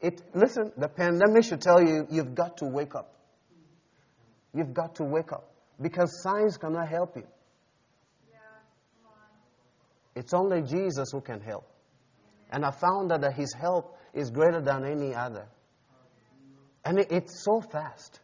it, 0.00 0.20
listen, 0.34 0.72
the 0.76 0.88
pandemic 0.88 1.44
should 1.44 1.62
tell 1.62 1.82
you 1.82 2.06
you've 2.10 2.34
got 2.34 2.58
to 2.58 2.66
wake 2.66 2.94
up. 2.94 3.14
You've 4.54 4.74
got 4.74 4.96
to 4.96 5.04
wake 5.04 5.32
up. 5.32 5.50
Because 5.80 6.22
science 6.22 6.58
cannot 6.58 6.88
help 6.88 7.16
you. 7.16 7.26
It's 10.14 10.34
only 10.34 10.62
Jesus 10.62 11.10
who 11.12 11.20
can 11.20 11.40
help. 11.40 11.64
And 12.50 12.64
I 12.64 12.72
found 12.72 13.10
that 13.10 13.32
his 13.34 13.54
help 13.54 13.96
is 14.12 14.30
greater 14.30 14.60
than 14.60 14.84
any 14.84 15.14
other. 15.14 15.46
And 16.84 16.98
it, 16.98 17.08
it's 17.10 17.44
so 17.44 17.60
fast. 17.60 18.20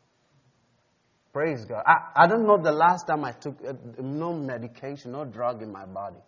Praise 1.32 1.64
God. 1.64 1.82
I, 1.86 2.24
I 2.24 2.26
don't 2.26 2.46
know 2.46 2.60
the 2.60 2.72
last 2.72 3.06
time 3.06 3.24
I 3.24 3.32
took 3.32 3.56
uh, 3.66 3.72
no 3.98 4.32
medication, 4.32 5.12
no 5.12 5.24
drug 5.24 5.62
in 5.62 5.70
my 5.70 5.84
body. 5.84 6.20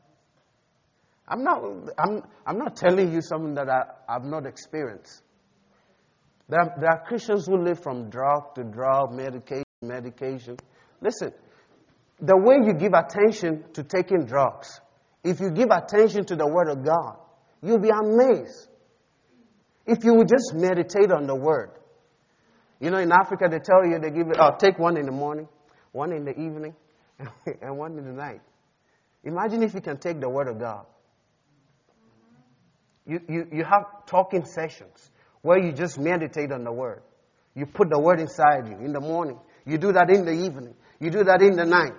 I'm 1.29 1.43
not, 1.43 1.63
I'm, 1.99 2.23
I'm 2.47 2.59
not 2.59 2.77
telling 2.77 3.13
you 3.13 3.21
something 3.21 3.55
that 3.55 3.69
I, 3.69 3.83
I've 4.09 4.25
not 4.25 4.47
experienced. 4.47 5.23
There 6.49 6.61
are, 6.61 6.75
there 6.79 6.91
are 6.91 7.05
Christians 7.05 7.47
who 7.47 7.57
live 7.63 7.83
from 7.83 8.09
drug 8.11 8.55
to 8.55 8.63
drug, 8.63 9.13
medication, 9.13 9.65
medication. 9.83 10.57
Listen, 11.01 11.33
the 12.21 12.37
way 12.37 12.57
you 12.65 12.75
give 12.75 12.93
attention 12.95 13.65
to 13.75 13.83
taking 13.83 14.27
drugs, 14.27 14.81
if 15.25 15.41
you 15.41 15.51
give 15.51 15.71
attention 15.71 16.25
to 16.27 16.37
the 16.37 16.47
Word 16.47 16.69
of 16.69 16.85
God, 16.85 17.17
you'll 17.63 17.81
be 17.81 17.91
amazed. 17.91 18.69
If 19.85 20.05
you 20.05 20.15
would 20.15 20.29
just 20.29 20.55
meditate 20.55 21.11
on 21.11 21.27
the 21.27 21.35
Word, 21.35 21.71
you 22.81 22.91
know, 22.91 22.99
in 22.99 23.11
Africa, 23.11 23.49
they 23.51 23.59
tell 23.59 23.85
you 23.85 23.99
they 23.99 24.11
give 24.11 24.29
it, 24.29 24.37
oh, 24.39 24.55
take 24.59 24.79
one 24.79 24.97
in 24.97 25.07
the 25.07 25.13
morning, 25.13 25.49
one 25.91 26.13
in 26.13 26.25
the 26.25 26.33
evening, 26.33 26.75
and 27.63 27.77
one 27.77 27.99
in 27.99 28.05
the 28.05 28.13
night. 28.13 28.41
Imagine 29.25 29.65
if 29.65 29.75
you 29.75 29.81
can 29.81 29.97
take 29.99 30.21
the 30.21 30.29
Word 30.29 30.49
of 30.49 30.61
God. 30.61 30.87
You, 33.07 33.21
you, 33.29 33.47
you 33.53 33.65
have 33.65 34.07
talking 34.07 34.45
sessions 34.45 35.11
where 35.43 35.59
you 35.59 35.73
just 35.73 35.99
meditate 35.99 36.51
on 36.53 36.65
the 36.65 36.73
Word. 36.73 37.03
You 37.55 37.67
put 37.67 37.89
the 37.89 38.01
Word 38.01 38.21
inside 38.21 38.69
you 38.69 38.85
in 38.85 38.93
the 38.93 39.01
morning. 39.01 39.39
You 39.65 39.79
do 39.79 39.93
that 39.93 40.11
in 40.11 40.25
the 40.25 40.33
evening. 40.33 40.75
You 41.01 41.11
do 41.11 41.25
that 41.25 41.41
in 41.43 41.57
the 41.57 41.65
night. 41.65 41.93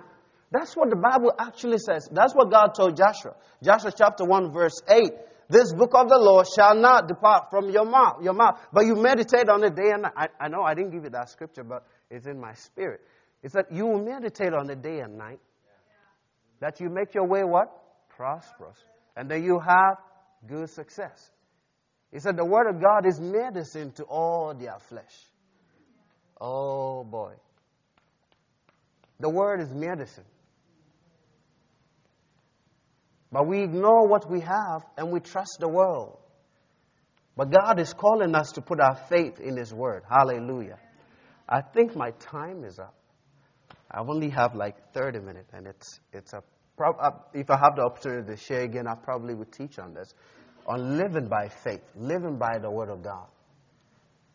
That's 0.50 0.74
what 0.74 0.90
the 0.90 0.96
Bible 0.96 1.32
actually 1.38 1.78
says. 1.78 2.08
That's 2.10 2.34
what 2.34 2.50
God 2.50 2.68
told 2.74 2.96
Joshua. 2.96 3.34
Joshua 3.62 3.92
chapter 3.96 4.24
1 4.24 4.52
verse 4.52 4.80
8. 4.88 5.10
This 5.50 5.72
book 5.72 5.92
of 5.94 6.08
the 6.08 6.18
law 6.18 6.42
shall 6.44 6.74
not 6.74 7.08
depart 7.08 7.50
from 7.50 7.70
your 7.70 7.86
mouth, 7.86 8.22
your 8.22 8.34
mouth, 8.34 8.60
but 8.70 8.84
you 8.84 8.94
meditate 8.94 9.48
on 9.48 9.64
it 9.64 9.74
day 9.74 9.90
and 9.92 10.02
night. 10.02 10.12
I, 10.14 10.26
I 10.38 10.48
know 10.48 10.62
I 10.62 10.74
didn't 10.74 10.90
give 10.90 11.04
you 11.04 11.10
that 11.10 11.30
scripture, 11.30 11.64
but 11.64 11.86
it's 12.10 12.26
in 12.26 12.38
my 12.38 12.52
spirit. 12.52 13.00
It's 13.42 13.54
that 13.54 13.72
you 13.72 13.86
will 13.86 14.04
meditate 14.04 14.52
on 14.52 14.68
it 14.68 14.82
day 14.82 15.00
and 15.00 15.16
night. 15.16 15.40
That 16.60 16.80
you 16.80 16.90
make 16.90 17.14
your 17.14 17.26
way 17.26 17.44
what? 17.44 17.70
Prosperous. 18.10 18.78
And 19.16 19.30
then 19.30 19.42
you 19.42 19.58
have 19.58 19.96
good 20.46 20.70
success. 20.70 21.30
He 22.12 22.20
said 22.20 22.36
the 22.36 22.44
word 22.44 22.68
of 22.68 22.80
God 22.80 23.06
is 23.06 23.20
medicine 23.20 23.92
to 23.92 24.04
all 24.04 24.54
their 24.54 24.78
flesh. 24.88 25.14
Oh 26.40 27.04
boy. 27.04 27.34
The 29.20 29.28
word 29.28 29.60
is 29.60 29.72
medicine. 29.72 30.24
But 33.30 33.46
we 33.46 33.62
ignore 33.62 34.06
what 34.06 34.30
we 34.30 34.40
have 34.40 34.84
and 34.96 35.10
we 35.10 35.20
trust 35.20 35.58
the 35.60 35.68
world. 35.68 36.18
But 37.36 37.52
God 37.52 37.78
is 37.78 37.92
calling 37.92 38.34
us 38.34 38.52
to 38.52 38.62
put 38.62 38.80
our 38.80 38.96
faith 39.08 39.38
in 39.38 39.56
His 39.56 39.72
Word. 39.72 40.02
Hallelujah. 40.10 40.78
I 41.48 41.60
think 41.60 41.94
my 41.94 42.10
time 42.10 42.64
is 42.64 42.80
up. 42.80 42.94
I 43.88 44.00
only 44.00 44.30
have 44.30 44.56
like 44.56 44.92
30 44.92 45.20
minutes, 45.20 45.50
and 45.52 45.68
it's, 45.68 46.00
it's 46.12 46.32
a. 46.32 46.42
Uh, 46.80 47.10
if 47.34 47.50
I 47.50 47.56
have 47.56 47.76
the 47.76 47.82
opportunity 47.82 48.30
to 48.30 48.36
share 48.36 48.62
again, 48.62 48.86
I 48.86 48.94
probably 48.94 49.34
would 49.34 49.52
teach 49.52 49.78
on 49.78 49.94
this. 49.94 50.14
On 50.66 50.98
living 50.98 51.28
by 51.28 51.48
faith, 51.48 51.82
living 51.96 52.38
by 52.38 52.58
the 52.58 52.70
Word 52.70 52.90
of 52.90 53.02
God. 53.02 53.26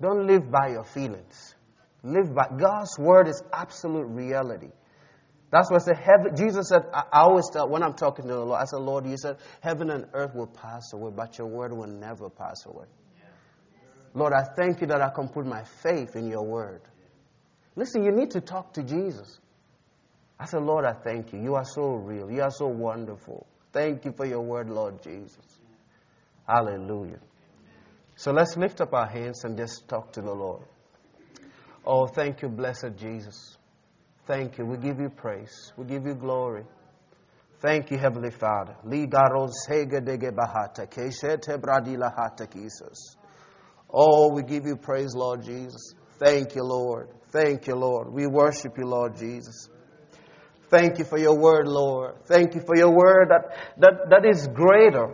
Don't 0.02 0.28
live 0.28 0.52
by 0.52 0.70
your 0.70 0.84
feelings. 0.84 1.56
Live 2.04 2.34
by 2.34 2.48
God's 2.58 2.98
Word 3.00 3.28
is 3.28 3.42
absolute 3.54 4.08
reality. 4.08 4.72
That's 5.52 5.70
why 5.70 5.78
I 5.78 5.80
said, 5.80 5.98
heaven, 5.98 6.36
Jesus 6.36 6.70
said, 6.70 6.82
I, 6.92 7.04
I 7.14 7.22
always 7.22 7.46
tell, 7.54 7.70
when 7.70 7.84
I'm 7.84 7.94
talking 7.94 8.26
to 8.26 8.34
the 8.34 8.40
Lord, 8.40 8.60
I 8.60 8.66
said, 8.66 8.80
Lord, 8.80 9.06
you 9.06 9.18
said, 9.18 9.38
heaven 9.62 9.92
and 9.92 10.08
earth 10.14 10.34
will 10.34 10.48
pass 10.48 10.94
away, 10.94 11.12
but 11.16 11.38
your 11.38 11.46
word 11.48 11.72
will 11.72 11.88
never 11.88 12.28
pass 12.30 12.66
away. 12.66 12.88
Lord, 14.16 14.34
I 14.34 14.44
thank 14.58 14.82
you 14.82 14.88
that 14.88 15.02
I 15.02 15.10
can 15.10 15.30
put 15.30 15.46
my 15.46 15.64
faith 15.64 16.16
in 16.16 16.28
your 16.28 16.44
word. 16.44 16.82
Listen, 17.76 18.04
you 18.04 18.12
need 18.12 18.32
to 18.32 18.42
talk 18.42 18.74
to 18.74 18.84
Jesus. 18.84 19.40
I 20.40 20.46
said, 20.46 20.64
Lord, 20.64 20.86
I 20.86 20.94
thank 20.94 21.34
you. 21.34 21.42
You 21.42 21.56
are 21.56 21.66
so 21.66 21.94
real. 21.94 22.32
You 22.32 22.42
are 22.42 22.52
so 22.52 22.68
wonderful. 22.68 23.46
Thank 23.72 24.06
you 24.06 24.12
for 24.12 24.26
your 24.26 24.42
word, 24.42 24.70
Lord 24.70 25.02
Jesus. 25.02 25.60
Hallelujah. 26.48 27.20
So 28.16 28.32
let's 28.32 28.58
lift 28.58 28.82
up 28.82 28.94
our 28.94 29.08
hands 29.08 29.44
and 29.44 29.58
just 29.58 29.88
talk 29.88 30.12
to 30.14 30.22
the 30.22 30.34
Lord. 30.34 30.64
Oh, 31.86 32.08
thank 32.08 32.42
you, 32.42 32.50
blessed 32.50 32.96
Jesus. 32.98 33.58
Thank 34.26 34.58
you. 34.58 34.66
We 34.66 34.78
give 34.78 35.00
you 35.00 35.10
praise. 35.10 35.74
We 35.78 35.86
give 35.86 36.06
you 36.06 36.16
glory. 36.16 36.64
Thank 37.62 37.92
you, 37.92 37.98
Heavenly 37.98 38.32
Father. 38.32 38.76
Oh, 43.96 44.34
we 44.34 44.44
give 44.44 44.66
you 44.66 44.76
praise, 44.76 45.16
Lord 45.16 45.44
Jesus. 45.44 45.96
Thank 46.20 46.56
you, 46.56 46.64
Lord. 46.64 47.10
Thank 47.32 47.68
you, 47.68 47.76
Lord. 47.76 48.12
We 48.12 48.28
worship 48.28 48.78
you, 48.78 48.86
Lord 48.86 49.16
Jesus. 49.18 49.70
Thank 50.74 50.98
you 50.98 51.06
for 51.06 51.20
your 51.20 51.38
word, 51.38 51.68
Lord. 51.68 52.26
Thank 52.26 52.56
you 52.56 52.62
for 52.62 52.76
your 52.76 52.90
word 52.90 53.30
that, 53.30 53.56
that, 53.78 54.10
that 54.10 54.26
is 54.26 54.48
greater. 54.48 55.14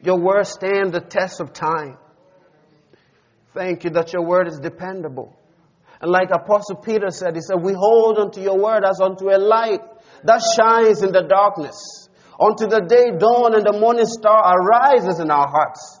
Your 0.00 0.20
word 0.20 0.46
stands 0.46 0.92
the 0.92 1.00
test 1.00 1.40
of 1.40 1.52
time. 1.52 1.98
Thank 3.54 3.82
you 3.82 3.90
that 3.90 4.12
your 4.12 4.24
word 4.24 4.46
is 4.46 4.60
dependable. 4.60 5.36
And 6.00 6.12
like 6.12 6.30
Apostle 6.30 6.76
Peter 6.76 7.10
said, 7.10 7.34
he 7.34 7.40
said, 7.40 7.56
We 7.60 7.72
hold 7.72 8.18
unto 8.18 8.40
your 8.40 8.56
word 8.56 8.84
as 8.88 9.00
unto 9.00 9.30
a 9.30 9.38
light 9.38 9.80
that 10.22 10.42
shines 10.56 11.02
in 11.02 11.10
the 11.10 11.22
darkness. 11.22 12.08
Unto 12.40 12.68
the 12.68 12.86
day 12.88 13.18
dawn 13.18 13.56
and 13.56 13.66
the 13.66 13.80
morning 13.80 14.06
star 14.06 14.54
arises 14.60 15.18
in 15.18 15.28
our 15.32 15.48
hearts. 15.48 15.98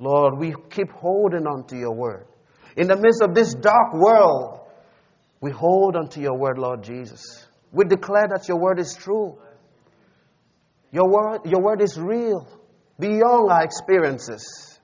Lord, 0.00 0.36
we 0.40 0.56
keep 0.68 0.90
holding 0.90 1.46
on 1.46 1.64
to 1.68 1.76
your 1.76 1.94
word. 1.94 2.26
In 2.76 2.88
the 2.88 2.96
midst 2.96 3.22
of 3.22 3.36
this 3.36 3.54
dark 3.54 3.94
world, 3.94 4.63
we 5.44 5.50
hold 5.50 5.94
on 5.94 6.08
to 6.08 6.20
your 6.20 6.38
word, 6.38 6.56
Lord 6.56 6.82
Jesus. 6.82 7.46
We 7.70 7.84
declare 7.84 8.28
that 8.28 8.48
your 8.48 8.58
word 8.58 8.78
is 8.78 8.94
true. 8.94 9.36
Your 10.90 11.06
word, 11.06 11.40
your 11.44 11.60
word 11.60 11.82
is 11.82 12.00
real, 12.00 12.48
beyond 12.98 13.50
our 13.50 13.62
experiences. 13.62 14.80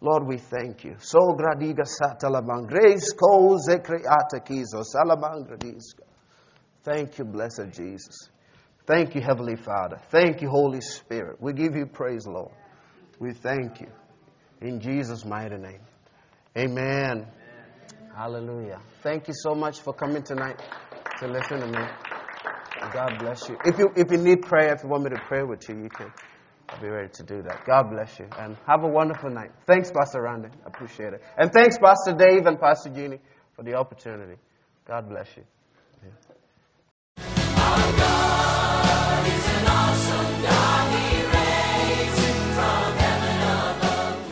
Lord, 0.00 0.28
we 0.28 0.38
thank 0.38 0.84
you. 0.84 0.94
So 1.00 1.18
gradiga 1.34 1.82
satalabang 1.82 2.68
grace 2.68 3.12
ko 3.14 3.58
zekreata 3.68 4.38
kizo 4.46 4.84
salabang 4.84 5.48
gradiska. 5.48 6.04
Thank 6.84 7.18
you, 7.18 7.24
blessed 7.24 7.72
Jesus. 7.72 8.30
Thank 8.86 9.16
you, 9.16 9.22
Heavenly 9.22 9.56
Father. 9.56 10.00
Thank 10.12 10.40
you, 10.40 10.50
Holy 10.50 10.82
Spirit. 10.82 11.38
We 11.40 11.52
give 11.52 11.74
you 11.74 11.86
praise, 11.86 12.28
Lord. 12.28 12.52
We 13.18 13.32
thank 13.32 13.80
you. 13.80 13.88
In 14.60 14.80
Jesus' 14.80 15.24
mighty 15.24 15.56
name. 15.56 15.80
Amen. 16.56 17.26
Hallelujah. 18.16 18.80
Thank 19.02 19.28
you 19.28 19.34
so 19.36 19.54
much 19.54 19.80
for 19.80 19.92
coming 19.94 20.22
tonight 20.22 20.60
to 21.20 21.28
listen 21.28 21.60
to 21.60 21.66
me. 21.66 21.84
God 22.92 23.18
bless 23.18 23.48
you. 23.48 23.56
If 23.64 23.78
you 23.78 23.90
if 23.96 24.10
you 24.10 24.18
need 24.18 24.42
prayer, 24.42 24.74
if 24.74 24.82
you 24.82 24.88
want 24.88 25.04
me 25.04 25.10
to 25.10 25.20
pray 25.26 25.42
with 25.42 25.68
you, 25.68 25.76
you 25.82 25.88
can 25.88 26.12
I'll 26.68 26.80
be 26.80 26.88
ready 26.88 27.08
to 27.14 27.22
do 27.22 27.42
that. 27.42 27.64
God 27.66 27.90
bless 27.90 28.18
you. 28.18 28.26
And 28.38 28.56
have 28.66 28.84
a 28.84 28.88
wonderful 28.88 29.30
night. 29.30 29.50
Thanks, 29.66 29.90
Pastor 29.90 30.22
Randy. 30.22 30.48
I 30.64 30.68
appreciate 30.68 31.12
it. 31.12 31.22
And 31.36 31.52
thanks, 31.52 31.78
Pastor 31.78 32.12
Dave 32.12 32.46
and 32.46 32.60
Pastor 32.60 32.90
Jeannie, 32.90 33.20
for 33.54 33.64
the 33.64 33.74
opportunity. 33.74 34.36
God 34.86 35.08
bless 35.08 35.28
you. 35.36 35.44